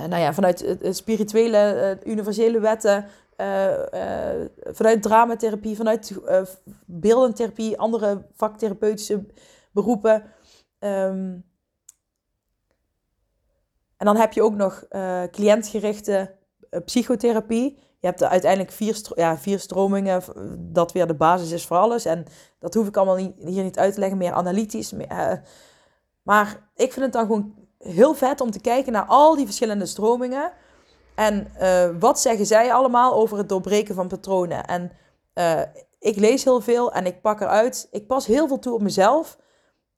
nou 0.09 0.16
ja, 0.16 0.34
vanuit 0.34 0.76
spirituele, 0.82 1.99
universele 2.05 2.61
wetten, 2.61 3.07
vanuit 4.64 5.03
dramatherapie, 5.03 5.76
vanuit 5.76 6.18
beeldentherapie, 6.86 7.78
andere 7.78 8.26
vaktherapeutische 8.34 9.26
beroepen. 9.72 10.22
Um, 10.78 11.49
en 13.97 14.07
dan 14.07 14.16
heb 14.16 14.32
je 14.32 14.43
ook 14.43 14.55
nog 14.55 14.84
cliëntgerichte 15.30 16.34
psychotherapie 16.84 17.78
je 18.01 18.07
hebt 18.07 18.22
uiteindelijk 18.22 18.72
vier, 18.72 19.01
ja, 19.14 19.38
vier 19.38 19.59
stromingen, 19.59 20.22
dat 20.59 20.93
weer 20.93 21.07
de 21.07 21.14
basis 21.14 21.51
is 21.51 21.66
voor 21.66 21.76
alles. 21.76 22.05
En 22.05 22.24
dat 22.59 22.74
hoef 22.74 22.86
ik 22.86 22.97
allemaal 22.97 23.16
hier 23.16 23.62
niet 23.62 23.78
uit 23.78 23.95
te 23.95 24.01
leggen, 24.01 24.18
meer 24.18 24.32
analytisch. 24.32 24.93
Uh, 24.93 25.32
maar 26.22 26.70
ik 26.74 26.93
vind 26.93 27.05
het 27.05 27.12
dan 27.12 27.26
gewoon 27.26 27.55
heel 27.83 28.14
vet 28.14 28.41
om 28.41 28.51
te 28.51 28.61
kijken 28.61 28.93
naar 28.93 29.05
al 29.05 29.37
die 29.37 29.45
verschillende 29.45 29.87
stromingen. 29.87 30.53
En 31.14 31.53
uh, 31.61 31.89
wat 31.99 32.20
zeggen 32.20 32.47
zij 32.47 32.72
allemaal 32.72 33.14
over 33.14 33.39
het 33.39 33.49
doorbreken 33.49 33.95
van 33.95 34.09
patronen? 34.09 34.64
En 34.64 34.93
uh, 35.35 35.61
ik 35.99 36.16
lees 36.16 36.45
heel 36.45 36.61
veel 36.61 36.93
en 36.93 37.07
ik 37.07 37.20
pak 37.20 37.41
eruit. 37.41 37.89
Ik 37.91 38.07
pas 38.07 38.26
heel 38.26 38.49
veel 38.49 38.59
toe 38.59 38.74
op 38.74 38.83
mezelf. 38.83 39.39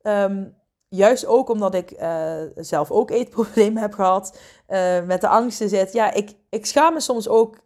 Um, 0.03 0.57
juist 0.89 1.26
ook 1.26 1.49
omdat 1.49 1.74
ik 1.74 1.91
uh, 2.01 2.35
zelf 2.55 2.91
ook 2.91 3.11
eetproblemen 3.11 3.83
heb 3.83 3.95
gehad. 3.95 4.39
Met 5.07 5.20
de 5.20 5.28
angsten 5.28 5.68
zit. 5.68 5.93
Ja, 5.93 6.12
ik, 6.12 6.33
ik 6.51 6.66
schaam 6.66 6.93
me 6.93 7.01
soms 7.01 7.28
ook 7.28 7.61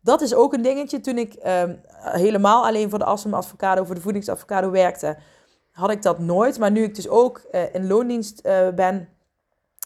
dat 0.00 0.20
is 0.20 0.34
ook 0.34 0.52
een 0.52 0.62
dingetje. 0.62 1.00
Toen 1.00 1.18
ik 1.18 1.34
ehm, 1.34 1.74
helemaal 1.98 2.66
alleen 2.66 2.90
voor 2.90 2.98
de 2.98 3.04
Assem 3.04 3.34
Advocado, 3.34 3.84
voor 3.84 3.94
de 3.94 4.00
voedingsadvocado 4.00 4.70
werkte, 4.70 5.16
had 5.70 5.90
ik 5.90 6.02
dat 6.02 6.18
nooit. 6.18 6.58
Maar 6.58 6.70
nu 6.70 6.82
ik 6.82 6.94
dus 6.94 7.08
ook 7.08 7.38
in 7.72 7.86
loondienst 7.86 8.42
ben, 8.74 9.08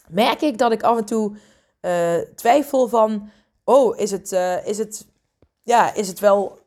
merk 0.09 0.41
ik 0.41 0.57
dat 0.57 0.71
ik 0.71 0.83
af 0.83 0.97
en 0.97 1.05
toe 1.05 1.37
uh, 1.81 2.17
twijfel 2.35 2.87
van... 2.87 3.29
Oh, 3.63 3.97
is 3.97 4.11
het, 4.11 4.31
is, 4.65 4.77
het, 4.77 5.07
ja, 5.63 5.93
is 5.93 6.07
het 6.07 6.19
wel 6.19 6.59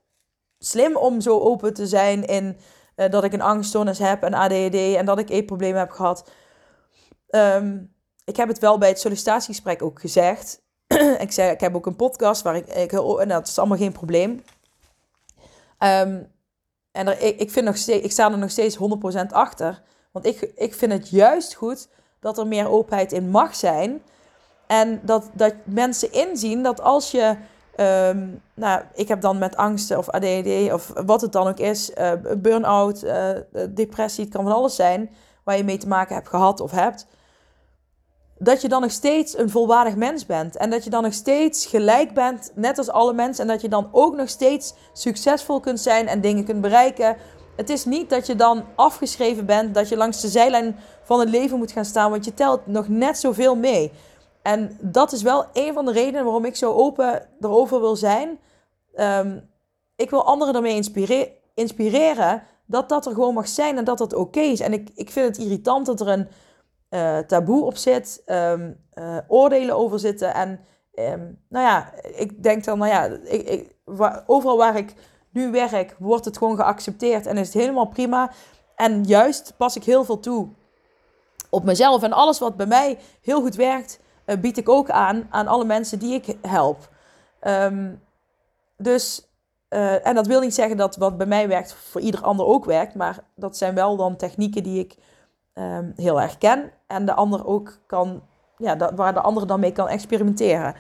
slim 0.59 0.97
om 0.97 1.21
zo 1.21 1.39
open 1.39 1.75
te 1.75 1.87
zijn 1.87 2.25
in 2.25 2.57
dat 2.95 3.25
ik 3.25 3.33
een 3.33 3.41
angststoornis 3.41 3.99
heb 3.99 4.23
en 4.23 4.35
ADHD 4.35 4.75
en 4.75 5.07
dat 5.07 5.19
ik 5.19 5.31
eetproblemen 5.31 5.79
heb 5.79 5.91
gehad? 5.91 6.31
Um, 7.31 7.95
ik 8.25 8.37
heb 8.37 8.49
het 8.49 8.59
wel 8.59 8.79
bij 8.79 8.89
het 8.89 9.01
sollicitatiegesprek 9.01 9.83
ook 9.83 10.01
gezegd. 10.01 10.63
ik 11.19 11.33
zei, 11.33 11.51
ik 11.51 11.61
heb 11.61 11.75
ook 11.75 11.87
een 11.87 11.97
podcast 11.97 12.43
waar 12.43 12.57
ik, 12.57 12.67
ik 12.67 12.93
en 12.93 13.29
dat 13.29 13.49
is 13.49 13.59
allemaal 13.59 13.79
geen 13.79 13.93
probleem. 13.93 14.31
Um, 15.79 16.33
en 16.93 17.23
ik, 17.25 17.41
ik, 17.41 17.51
vind 17.51 17.67
nog 17.67 17.77
steeds, 17.77 18.05
ik 18.05 18.13
sta 18.13 18.31
er 18.33 18.39
nog 18.39 18.51
steeds 18.51 18.79
100% 18.79 19.27
achter. 19.29 19.83
Want 20.13 20.27
ik, 20.27 20.41
ik 20.41 20.75
vind 20.75 20.93
het 20.93 21.09
juist 21.09 21.55
goed 21.55 21.89
dat 22.21 22.39
er 22.39 22.47
meer 22.47 22.69
openheid 22.69 23.13
in 23.13 23.31
mag 23.31 23.55
zijn. 23.55 24.03
En 24.67 25.01
dat, 25.03 25.31
dat 25.33 25.55
mensen 25.65 26.13
inzien 26.13 26.63
dat 26.63 26.81
als 26.81 27.11
je, 27.11 27.37
ehm, 27.77 28.29
nou, 28.55 28.83
ik 28.95 29.09
heb 29.09 29.21
dan 29.21 29.39
met 29.39 29.57
angsten 29.57 29.99
of 29.99 30.09
ADHD 30.09 30.73
of 30.73 30.93
wat 31.05 31.21
het 31.21 31.33
dan 31.33 31.49
ook 31.49 31.59
is, 31.59 31.91
uh, 31.91 32.13
burn-out, 32.39 33.05
uh, 33.05 33.31
depressie, 33.71 34.25
het 34.25 34.33
kan 34.33 34.45
van 34.45 34.53
alles 34.53 34.75
zijn 34.75 35.11
waar 35.45 35.57
je 35.57 35.65
mee 35.65 35.79
te 35.79 35.89
maken 35.89 36.15
hebt 36.15 36.29
gehad 36.29 36.61
of 36.61 36.71
hebt. 36.71 37.07
Dat 38.39 38.63
je 38.63 38.69
dan 38.69 38.81
nog 38.81 38.91
steeds 38.91 39.39
een 39.39 39.51
volwaardig 39.51 39.97
mens 39.97 40.27
bent. 40.27 40.57
En 40.57 40.71
dat 40.71 40.85
je 40.85 40.91
dan 40.91 41.03
nog 41.03 41.13
steeds 41.13 41.67
gelijk 41.67 42.15
bent, 42.15 42.53
net 42.55 42.79
als 42.79 42.91
alle 42.91 43.13
mensen. 43.13 43.45
En 43.45 43.51
dat 43.51 43.61
je 43.61 43.69
dan 43.69 43.89
ook 43.93 44.17
nog 44.17 44.29
steeds 44.29 44.75
succesvol 44.93 45.61
kunt 45.61 45.81
zijn 45.81 46.09
en 46.09 46.21
dingen 46.21 46.45
kunt 46.45 46.61
bereiken. 46.61 47.17
Het 47.57 47.71
is 47.71 47.85
niet 47.85 48.11
dat 48.11 48.27
je 48.27 48.35
dan 48.35 48.65
afgeschreven 48.75 49.47
bent, 49.47 49.75
dat 49.75 49.89
je 49.89 49.97
langs 49.97 50.21
de 50.21 50.29
zijlijn 50.29 50.77
van 51.03 51.21
het 51.21 51.29
leven 51.29 51.59
moet 51.59 51.73
gaan 51.73 51.85
staan, 51.85 52.11
want 52.11 52.25
je 52.25 52.35
telt 52.35 52.67
nog 52.67 52.89
net 52.89 53.19
zoveel 53.19 53.57
mee. 53.57 53.93
En 54.43 54.79
dat 54.81 55.13
is 55.13 55.23
wel 55.23 55.45
een 55.53 55.73
van 55.73 55.85
de 55.85 55.93
redenen 55.93 56.25
waarom 56.25 56.45
ik 56.45 56.57
zo 56.57 56.73
open 56.73 57.29
erover 57.41 57.81
wil 57.81 57.97
zijn. 57.97 58.39
Ehm, 58.95 59.39
ik 59.97 60.11
wil 60.11 60.25
anderen 60.25 60.55
ermee 60.55 60.83
inspireren, 61.55 62.43
dat 62.67 62.89
dat 62.89 63.07
er 63.07 63.13
gewoon 63.13 63.35
mag 63.35 63.49
zijn 63.49 63.77
en 63.77 63.85
dat 63.85 63.99
dat 63.99 64.15
oké 64.15 64.41
is. 64.41 64.61
En 64.61 64.73
ik, 64.73 64.91
ik 64.95 65.11
vind 65.11 65.27
het 65.27 65.47
irritant 65.47 65.87
dat 65.87 66.01
er 66.01 66.09
een 66.09 66.29
uh, 66.91 67.19
taboe 67.19 67.65
op 67.65 67.77
zit, 67.77 68.23
um, 68.27 68.77
uh, 68.95 69.19
oordelen 69.29 69.77
over 69.77 69.99
zitten. 69.99 70.35
En 70.35 70.61
um, 70.95 71.45
nou 71.49 71.65
ja, 71.67 71.93
ik 72.03 72.43
denk 72.43 72.65
dan, 72.65 72.79
nou 72.79 72.91
ja, 72.91 73.05
ik, 73.25 73.49
ik, 73.49 73.77
overal 74.27 74.57
waar 74.57 74.77
ik 74.77 74.95
nu 75.31 75.51
werk, 75.51 75.97
wordt 75.99 76.25
het 76.25 76.39
gewoon 76.39 76.57
geaccepteerd 76.57 77.27
en 77.27 77.37
is 77.37 77.47
het 77.47 77.63
helemaal 77.63 77.87
prima. 77.87 78.31
En 78.77 79.05
juist 79.05 79.55
pas 79.57 79.77
ik 79.77 79.85
heel 79.85 80.05
veel 80.05 80.21
toe 80.21 80.49
op 81.51 81.65
mezelf. 81.65 82.03
En 82.03 82.13
alles 82.13 82.39
wat 82.39 82.57
bij 82.57 82.67
mij 82.67 82.99
heel 83.23 83.41
goed 83.41 83.55
werkt, 83.55 84.01
uh, 84.27 84.37
bied 84.37 84.57
ik 84.57 84.69
ook 84.69 84.91
aan 84.91 85.27
aan 85.31 85.47
alle 85.47 85.65
mensen 85.65 85.99
die 85.99 86.15
ik 86.15 86.37
help. 86.43 86.89
Um, 87.43 88.03
dus, 88.77 89.31
uh, 89.69 90.07
en 90.07 90.15
dat 90.15 90.27
wil 90.27 90.41
niet 90.41 90.55
zeggen 90.55 90.77
dat 90.77 90.97
wat 90.97 91.17
bij 91.17 91.27
mij 91.27 91.49
werkt 91.49 91.73
voor 91.73 92.01
ieder 92.01 92.23
ander 92.23 92.47
ook 92.47 92.65
werkt. 92.65 92.95
Maar 92.95 93.19
dat 93.35 93.57
zijn 93.57 93.75
wel 93.75 93.97
dan 93.97 94.17
technieken 94.17 94.63
die 94.63 94.79
ik 94.79 94.97
um, 95.55 95.93
heel 95.97 96.21
erg 96.21 96.39
ken. 96.39 96.73
En 96.87 97.07
de 97.07 97.15
ander 97.15 97.47
ook 97.47 97.79
kan, 97.87 98.23
ja, 98.57 98.75
dat, 98.75 98.93
waar 98.95 99.15
de 99.15 99.21
ander 99.21 99.47
dan 99.47 99.61
mee 99.61 99.73
kan 99.73 99.89
experimenteren. 99.89 100.75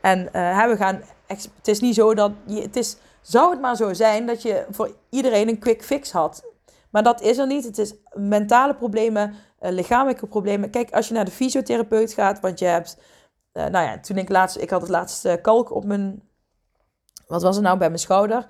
En 0.00 0.18
uh, 0.18 0.66
we 0.66 0.76
gaan, 0.76 1.02
het 1.26 1.68
is 1.68 1.80
niet 1.80 1.94
zo 1.94 2.14
dat, 2.14 2.32
je, 2.46 2.60
het 2.60 2.76
is, 2.76 2.96
zou 3.26 3.50
het 3.50 3.60
maar 3.60 3.76
zo 3.76 3.94
zijn 3.94 4.26
dat 4.26 4.42
je 4.42 4.66
voor 4.70 4.96
iedereen 5.10 5.48
een 5.48 5.58
quick 5.58 5.84
fix 5.84 6.12
had. 6.12 6.44
Maar 6.90 7.02
dat 7.02 7.20
is 7.20 7.38
er 7.38 7.46
niet. 7.46 7.64
Het 7.64 7.78
is 7.78 7.94
mentale 8.12 8.74
problemen, 8.74 9.34
uh, 9.60 9.70
lichamelijke 9.70 10.26
problemen. 10.26 10.70
Kijk, 10.70 10.90
als 10.90 11.08
je 11.08 11.14
naar 11.14 11.24
de 11.24 11.30
fysiotherapeut 11.30 12.12
gaat, 12.12 12.40
want 12.40 12.58
je 12.58 12.64
hebt, 12.64 12.98
uh, 13.52 13.66
nou 13.66 13.86
ja, 13.86 14.00
toen 14.00 14.16
ik 14.16 14.28
laatst, 14.28 14.56
ik 14.56 14.70
had 14.70 14.80
het 14.80 14.90
laatste 14.90 15.38
kalk 15.42 15.74
op 15.74 15.84
mijn, 15.84 16.22
wat 17.26 17.42
was 17.42 17.54
het 17.54 17.64
nou, 17.64 17.78
bij 17.78 17.88
mijn 17.88 18.00
schouder. 18.00 18.46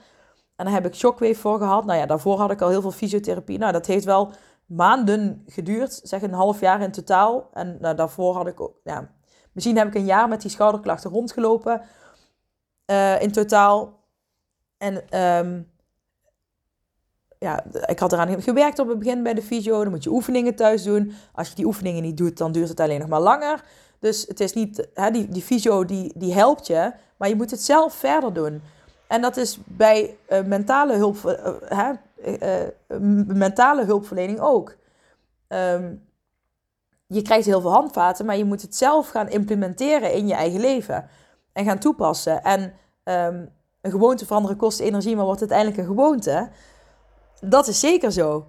En 0.56 0.64
daar 0.64 0.74
heb 0.74 0.86
ik 0.86 0.94
shockwave 0.94 1.34
voor 1.34 1.58
gehad. 1.58 1.84
Nou 1.84 1.98
ja, 1.98 2.06
daarvoor 2.06 2.38
had 2.38 2.50
ik 2.50 2.60
al 2.60 2.68
heel 2.68 2.80
veel 2.80 2.90
fysiotherapie. 2.90 3.58
Nou, 3.58 3.72
dat 3.72 3.86
heeft 3.86 4.04
wel 4.04 4.32
maanden 4.66 5.42
geduurd, 5.46 6.00
zeg 6.02 6.22
een 6.22 6.32
half 6.32 6.60
jaar 6.60 6.80
in 6.80 6.90
totaal. 6.92 7.48
En 7.52 7.76
nou, 7.80 7.94
daarvoor 7.94 8.34
had 8.34 8.46
ik 8.46 8.60
ook, 8.60 8.74
ja, 8.84 9.10
misschien 9.52 9.76
heb 9.76 9.86
ik 9.86 9.94
een 9.94 10.04
jaar 10.04 10.28
met 10.28 10.40
die 10.40 10.50
schouderklachten 10.50 11.10
rondgelopen 11.10 11.82
uh, 12.86 13.22
in 13.22 13.32
totaal. 13.32 13.95
En 14.78 15.20
um, 15.20 15.70
ja, 17.38 17.64
ik 17.86 17.98
had 17.98 18.12
eraan 18.12 18.42
gewerkt 18.42 18.78
op 18.78 18.88
het 18.88 18.98
begin 18.98 19.22
bij 19.22 19.34
de 19.34 19.42
fysio. 19.42 19.82
Dan 19.82 19.90
moet 19.90 20.04
je 20.04 20.10
oefeningen 20.10 20.54
thuis 20.54 20.82
doen. 20.82 21.12
Als 21.32 21.48
je 21.48 21.54
die 21.54 21.66
oefeningen 21.66 22.02
niet 22.02 22.16
doet, 22.16 22.38
dan 22.38 22.52
duurt 22.52 22.68
het 22.68 22.80
alleen 22.80 23.00
nog 23.00 23.08
maar 23.08 23.20
langer. 23.20 23.64
Dus 23.98 24.24
het 24.26 24.40
is 24.40 24.52
niet, 24.52 24.88
hè, 24.94 25.10
die, 25.10 25.28
die 25.28 25.42
fysio 25.42 25.84
die, 25.84 26.12
die 26.16 26.34
helpt 26.34 26.66
je, 26.66 26.92
maar 27.16 27.28
je 27.28 27.36
moet 27.36 27.50
het 27.50 27.62
zelf 27.62 27.94
verder 27.94 28.32
doen. 28.32 28.62
En 29.06 29.20
dat 29.20 29.36
is 29.36 29.58
bij 29.64 30.16
uh, 30.28 30.42
mentale, 30.42 30.96
hulp, 30.96 31.16
uh, 31.72 31.90
mentale 33.26 33.84
hulpverlening 33.84 34.40
ook. 34.40 34.76
Um, 35.48 36.04
je 37.06 37.22
krijgt 37.22 37.46
heel 37.46 37.60
veel 37.60 37.72
handvaten, 37.72 38.26
maar 38.26 38.36
je 38.36 38.44
moet 38.44 38.62
het 38.62 38.76
zelf 38.76 39.08
gaan 39.08 39.28
implementeren 39.28 40.12
in 40.12 40.26
je 40.26 40.34
eigen 40.34 40.60
leven. 40.60 41.08
En 41.52 41.64
gaan 41.64 41.78
toepassen. 41.78 42.42
En 42.42 42.72
um, 43.04 43.48
een 43.86 43.92
gewoonte 43.92 44.26
veranderen 44.26 44.56
kost 44.56 44.80
energie, 44.80 45.16
maar 45.16 45.24
wordt 45.24 45.40
uiteindelijk 45.40 45.78
een 45.78 45.86
gewoonte. 45.86 46.50
Dat 47.40 47.66
is 47.66 47.80
zeker 47.80 48.12
zo. 48.12 48.46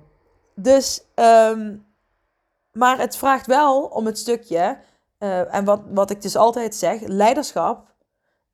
Dus, 0.56 1.04
um, 1.16 1.86
maar 2.72 2.98
het 3.00 3.18
vraagt 3.18 3.46
wel 3.46 3.84
om 3.84 4.06
het 4.06 4.18
stukje, 4.18 4.78
uh, 5.20 5.56
en 5.56 5.66
wat, 5.66 5.82
wat 5.90 6.10
ik 6.10 6.22
dus 6.22 6.36
altijd 6.36 6.76
zeg, 6.76 7.02
leiderschap, 7.02 7.96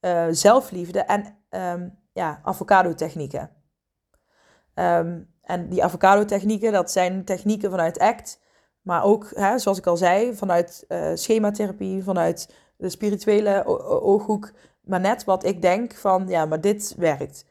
uh, 0.01 0.25
zelfliefde 0.29 0.99
en 0.99 1.38
um, 1.49 1.99
ja, 2.13 2.39
avocado-technieken. 2.43 3.49
Um, 4.75 5.31
en 5.41 5.69
die 5.69 5.84
avocado-technieken, 5.84 6.71
dat 6.71 6.91
zijn 6.91 7.25
technieken 7.25 7.69
vanuit 7.69 7.99
ACT, 7.99 8.39
maar 8.81 9.03
ook, 9.03 9.31
hè, 9.36 9.59
zoals 9.59 9.77
ik 9.77 9.88
al 9.88 9.97
zei, 9.97 10.36
vanuit 10.36 10.86
uh, 10.88 11.11
schematherapie, 11.13 12.03
vanuit 12.03 12.53
de 12.77 12.89
spirituele 12.89 13.65
ooghoek, 14.01 14.51
maar 14.84 14.99
net 14.99 15.23
wat 15.23 15.45
ik 15.45 15.61
denk 15.61 15.95
van, 15.95 16.27
ja, 16.27 16.45
maar 16.45 16.61
dit 16.61 16.95
werkt. 16.97 17.45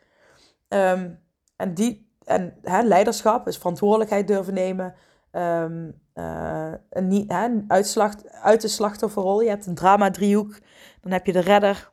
Um, 0.69 1.21
en 1.57 1.75
die, 1.75 2.11
en 2.25 2.59
hè, 2.63 2.83
leiderschap 2.83 3.47
is 3.47 3.57
verantwoordelijkheid 3.57 4.27
durven 4.27 4.55
nemen. 4.55 4.95
Um, 5.33 6.01
uh, 6.15 6.73
een, 6.91 7.25
hè, 7.27 7.49
uitslag, 7.69 8.15
uit 8.25 8.61
de 8.61 8.69
slachtofferrol. 8.69 9.43
Je 9.43 9.49
hebt 9.49 9.67
een 9.67 9.75
drama-driehoek. 9.75 10.59
Dan 11.01 11.13
heb 11.13 11.27
je 11.27 11.33
de 11.33 11.41
redder, 11.41 11.93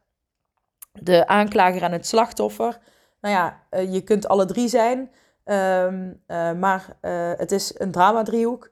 de 0.92 1.28
aanklager 1.28 1.82
en 1.82 1.92
het 1.92 2.08
slachtoffer. 2.08 2.80
Nou 3.22 3.36
ja, 3.36 3.64
uh, 3.72 3.94
je 3.94 4.02
kunt 4.02 4.28
alle 4.28 4.46
drie 4.46 4.68
zijn. 4.68 5.12
Um, 5.46 6.22
uh, 6.28 6.52
maar 6.54 6.98
het 7.38 7.52
is 7.52 7.74
een 7.78 7.92
drama-driehoek. 7.92 8.72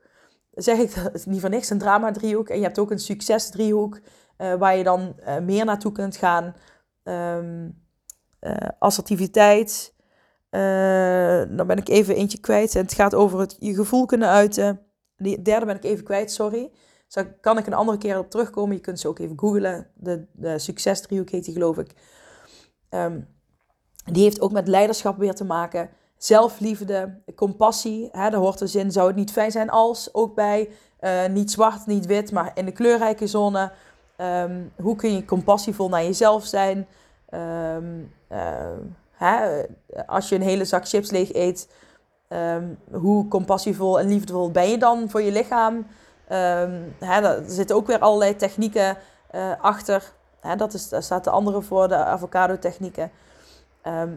Zeg 0.52 0.78
ik 0.78 0.96
dat 0.96 1.26
niet 1.26 1.42
voor 1.42 1.50
niks, 1.50 1.70
een 1.70 1.78
drama-driehoek. 1.78 2.50
En 2.50 2.58
je 2.58 2.64
hebt 2.64 2.80
ook 2.80 2.92
een 2.92 3.00
succes-driehoek. 3.00 4.00
Waar 4.38 4.78
je 4.78 4.84
dan 4.84 5.16
meer 5.42 5.66
naartoe 5.66 5.92
kunt 5.92 6.16
gaan. 6.16 6.56
Um, 7.04 7.86
assertiviteit, 8.80 9.94
uh, 10.52 11.58
dan 11.58 11.68
ben 11.68 11.78
ik 11.78 11.90
even 11.90 12.16
eentje 12.16 12.40
kwijt. 12.40 12.76
En 12.76 12.82
het 12.82 12.94
gaat 12.94 13.16
over 13.16 13.40
het 13.40 13.56
je 13.60 13.74
gevoel 13.74 14.06
kunnen 14.06 14.28
uiten. 14.28 14.80
Die 15.18 15.42
derde 15.42 15.66
ben 15.66 15.76
ik 15.76 15.84
even 15.84 16.04
kwijt, 16.04 16.32
sorry. 16.32 16.72
Daar 17.08 17.26
kan 17.26 17.58
ik 17.58 17.68
een 17.68 17.74
andere 17.74 17.98
keer 17.98 18.18
op 18.18 18.30
terugkomen. 18.30 18.76
Je 18.76 18.82
kunt 18.82 19.00
ze 19.00 19.08
ook 19.08 19.20
even 19.20 19.40
googlen. 19.40 19.88
De, 19.96 20.28
de 20.34 20.60
succesdriehoek 20.60 21.30
heet 21.30 21.46
die, 21.46 21.54
geloof 21.54 21.78
ik. 21.78 21.94
Um, 22.90 23.28
die 24.12 24.24
heeft 24.24 24.42
ook 24.42 24.52
met 24.52 24.68
leiderschap 24.68 25.18
weer 25.18 25.36
te 25.36 25.46
maken. 25.46 25.90
Zelfliefde, 26.18 27.22
compassie. 27.36 28.10
Hè, 28.12 28.30
daar 28.30 28.40
hoort 28.40 28.60
de 28.60 28.68
zin, 28.68 28.92
zou 28.92 29.08
het 29.08 29.16
niet 29.16 29.32
fijn 29.32 29.52
zijn 29.52 29.70
als. 29.70 30.14
Ook 30.14 30.36
bij 30.36 30.70
niet 31.32 31.52
zwart, 31.52 31.86
niet 31.86 32.06
wit, 32.06 32.32
maar 32.32 32.52
in 32.54 32.66
de 32.66 32.72
kleurrijke 32.72 33.28
zone. 33.28 33.72
Um, 34.18 34.72
hoe 34.82 34.96
kun 34.96 35.14
je 35.14 35.26
compassievol 35.26 35.90
naar 35.90 36.04
jezelf 36.04 36.46
zijn? 36.46 36.88
Um, 37.30 38.14
uh, 38.32 38.38
Hè, 39.18 39.64
als 40.06 40.30
je 40.30 40.36
een 40.36 40.42
hele 40.42 40.66
zak 40.66 40.88
chips 40.88 41.12
leeg 41.12 41.34
eet, 41.34 41.70
hoe 42.92 43.28
compassievol 43.28 44.00
en 44.00 44.08
liefdevol 44.08 44.52
ben 44.52 44.70
je 44.70 44.78
dan 44.78 45.10
voor 45.10 45.22
je 45.22 45.32
lichaam? 45.32 45.88
Hè, 46.28 47.22
er 47.22 47.44
zitten 47.46 47.76
ook 47.76 47.88
weer 47.88 48.00
allerlei 48.00 48.36
technieken 48.36 48.98
uh, 49.36 49.52
achter. 49.62 50.14
Hè, 50.40 50.56
dat 50.56 50.74
is, 50.74 50.90
daar 50.90 51.04
staat 51.04 51.24
de 51.24 51.30
andere 51.30 51.62
voor, 51.62 51.88
de 51.88 51.96
avocado-technieken. 51.96 53.12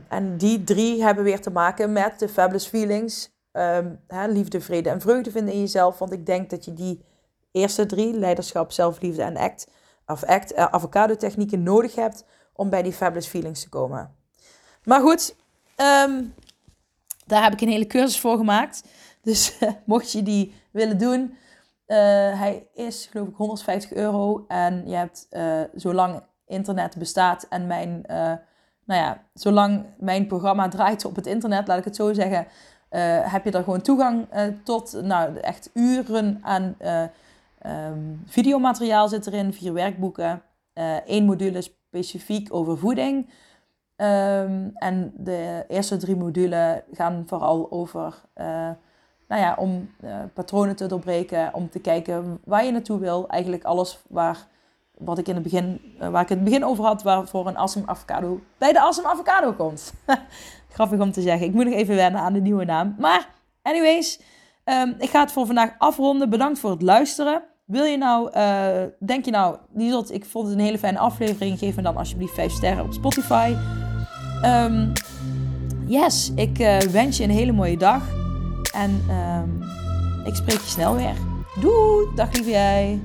En 0.08 0.36
die 0.36 0.64
drie 0.64 1.02
hebben 1.02 1.24
weer 1.24 1.40
te 1.40 1.50
maken 1.50 1.92
met 1.92 2.18
de 2.18 2.28
fabulous 2.28 2.66
feelings. 2.66 3.30
Hè, 4.06 4.26
liefde, 4.26 4.60
vrede 4.60 4.90
en 4.90 5.00
vreugde 5.00 5.30
vinden 5.30 5.54
in 5.54 5.60
jezelf. 5.60 5.98
Want 5.98 6.12
ik 6.12 6.26
denk 6.26 6.50
dat 6.50 6.64
je 6.64 6.74
die 6.74 7.04
eerste 7.52 7.86
drie, 7.86 8.14
leiderschap, 8.14 8.72
zelfliefde 8.72 9.22
en 9.22 9.36
act, 9.36 9.66
of 10.10 10.24
act, 10.24 10.52
uh, 10.52 10.64
avocado-technieken 10.64 11.62
nodig 11.62 11.94
hebt 11.94 12.24
om 12.52 12.70
bij 12.70 12.82
die 12.82 12.92
fabulous 12.92 13.26
feelings 13.26 13.62
te 13.62 13.68
komen. 13.68 14.14
Maar 14.84 15.00
goed, 15.00 15.36
um, 15.76 16.34
daar 17.26 17.42
heb 17.42 17.52
ik 17.52 17.60
een 17.60 17.68
hele 17.68 17.86
cursus 17.86 18.20
voor 18.20 18.36
gemaakt. 18.36 18.84
Dus 19.22 19.58
mocht 19.84 20.12
je 20.12 20.22
die 20.22 20.54
willen 20.70 20.98
doen, 20.98 21.20
uh, 21.20 21.96
hij 22.38 22.66
is 22.74 23.08
geloof 23.10 23.28
ik 23.28 23.36
150 23.36 23.92
euro. 23.92 24.44
En 24.48 24.88
je 24.88 24.94
hebt, 24.94 25.28
zolang 25.74 26.22
internet 26.46 26.96
bestaat 26.96 27.46
en 27.48 27.66
mijn, 27.66 28.04
nou 28.84 29.00
ja, 29.00 29.24
zolang 29.34 29.86
mijn 29.98 30.26
programma 30.26 30.68
draait 30.68 31.04
op 31.04 31.16
het 31.16 31.26
internet, 31.26 31.68
laat 31.68 31.78
ik 31.78 31.84
het 31.84 31.96
zo 31.96 32.12
zeggen, 32.12 32.46
heb 33.22 33.44
je 33.44 33.50
er 33.50 33.62
gewoon 33.62 33.80
toegang 33.80 34.26
tot. 34.64 35.02
Nou, 35.02 35.36
echt 35.36 35.70
uren 35.74 36.38
aan 36.42 36.76
um, 37.66 38.22
videomateriaal 38.26 39.08
zit 39.08 39.26
erin, 39.26 39.52
vier 39.52 39.72
werkboeken, 39.72 40.42
één 41.06 41.24
module 41.24 41.60
specifiek 41.60 42.54
over 42.54 42.78
voeding. 42.78 43.28
Um, 44.00 44.70
en 44.74 45.12
de 45.16 45.64
eerste 45.68 45.96
drie 45.96 46.16
modules 46.16 46.80
gaan 46.92 47.24
vooral 47.26 47.70
over, 47.70 48.20
uh, 48.36 48.46
nou 49.28 49.40
ja, 49.40 49.54
om 49.58 49.90
uh, 50.04 50.16
patronen 50.34 50.76
te 50.76 50.86
doorbreken, 50.86 51.54
om 51.54 51.70
te 51.70 51.78
kijken 51.78 52.40
waar 52.44 52.64
je 52.64 52.70
naartoe 52.70 52.98
wil. 52.98 53.28
Eigenlijk 53.28 53.64
alles 53.64 53.98
waar, 54.08 54.46
wat 54.98 55.18
ik 55.18 55.28
in 55.28 55.34
het 55.34 55.42
begin, 55.42 55.94
eh, 55.98 56.08
waar 56.08 56.22
ik 56.22 56.28
het 56.28 56.44
begin 56.44 56.64
over 56.64 56.84
had, 56.84 57.02
waarvoor 57.02 57.46
een 57.46 57.56
awesome 57.56 57.86
avocado 57.86 58.40
bij 58.58 58.72
de 58.72 58.80
awesome 58.80 59.08
avocado 59.08 59.52
komt. 59.52 59.92
Grappig 60.74 61.00
om 61.00 61.12
te 61.12 61.22
zeggen. 61.22 61.46
Ik 61.46 61.54
moet 61.54 61.64
nog 61.64 61.74
even 61.74 61.94
wennen 61.94 62.20
aan 62.20 62.32
de 62.32 62.40
nieuwe 62.40 62.64
naam. 62.64 62.94
Maar, 62.98 63.28
anyways, 63.62 64.20
ehm, 64.64 64.92
ik 64.98 65.10
ga 65.10 65.20
het 65.20 65.32
voor 65.32 65.46
vandaag 65.46 65.74
afronden. 65.78 66.30
Bedankt 66.30 66.58
voor 66.58 66.70
het 66.70 66.82
luisteren. 66.82 67.42
Wil 67.70 67.84
je 67.84 67.96
nou, 67.96 68.30
uh, 68.36 68.82
denk 68.98 69.24
je 69.24 69.30
nou, 69.30 69.56
Lieselt, 69.74 70.12
ik 70.12 70.24
vond 70.24 70.48
het 70.48 70.58
een 70.58 70.64
hele 70.64 70.78
fijne 70.78 70.98
aflevering. 70.98 71.58
Geef 71.58 71.76
me 71.76 71.82
dan 71.82 71.96
alsjeblieft 71.96 72.34
5 72.34 72.52
sterren 72.52 72.84
op 72.84 72.92
Spotify. 72.92 73.54
Um, 74.44 74.92
yes, 75.86 76.32
ik 76.34 76.58
uh, 76.58 76.78
wens 76.78 77.16
je 77.16 77.24
een 77.24 77.30
hele 77.30 77.52
mooie 77.52 77.76
dag. 77.76 78.02
En 78.74 79.04
um, 79.10 79.62
ik 80.24 80.34
spreek 80.34 80.60
je 80.60 80.68
snel 80.68 80.96
weer. 80.96 81.14
Doei, 81.60 82.06
dag 82.14 82.32
lieve 82.32 82.50
jij. 82.50 83.00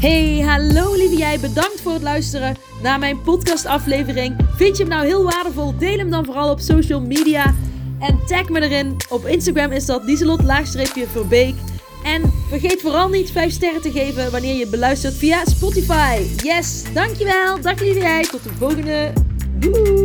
Hey, 0.00 0.40
hallo 0.40 0.94
lieve 0.94 1.16
jij. 1.16 1.40
Bedankt 1.40 1.80
voor 1.80 1.92
het 1.92 2.02
luisteren 2.02 2.56
naar 2.82 2.98
mijn 2.98 3.22
podcastaflevering. 3.22 4.36
Vind 4.56 4.76
je 4.76 4.82
hem 4.82 4.92
nou 4.92 5.06
heel 5.06 5.24
waardevol? 5.24 5.78
Deel 5.78 5.98
hem 5.98 6.10
dan 6.10 6.24
vooral 6.24 6.50
op 6.50 6.60
social 6.60 7.00
media. 7.00 7.54
En 7.98 8.18
tag 8.26 8.48
me 8.48 8.60
erin. 8.60 8.96
Op 9.08 9.26
Instagram 9.26 9.70
is 9.70 9.86
dat 9.86 10.04
Lieselot-Verbeek. 10.04 11.54
En 12.14 12.32
vergeet 12.48 12.80
vooral 12.80 13.08
niet 13.08 13.30
5 13.30 13.52
sterren 13.52 13.80
te 13.80 13.90
geven 13.90 14.30
wanneer 14.30 14.54
je 14.54 14.66
beluistert 14.66 15.14
via 15.14 15.44
Spotify. 15.44 16.22
Yes, 16.42 16.82
dankjewel. 16.92 17.60
Dag 17.60 17.84
jij. 17.84 18.22
Tot 18.22 18.42
de 18.42 18.50
volgende. 18.58 19.12
Doei. 19.58 20.04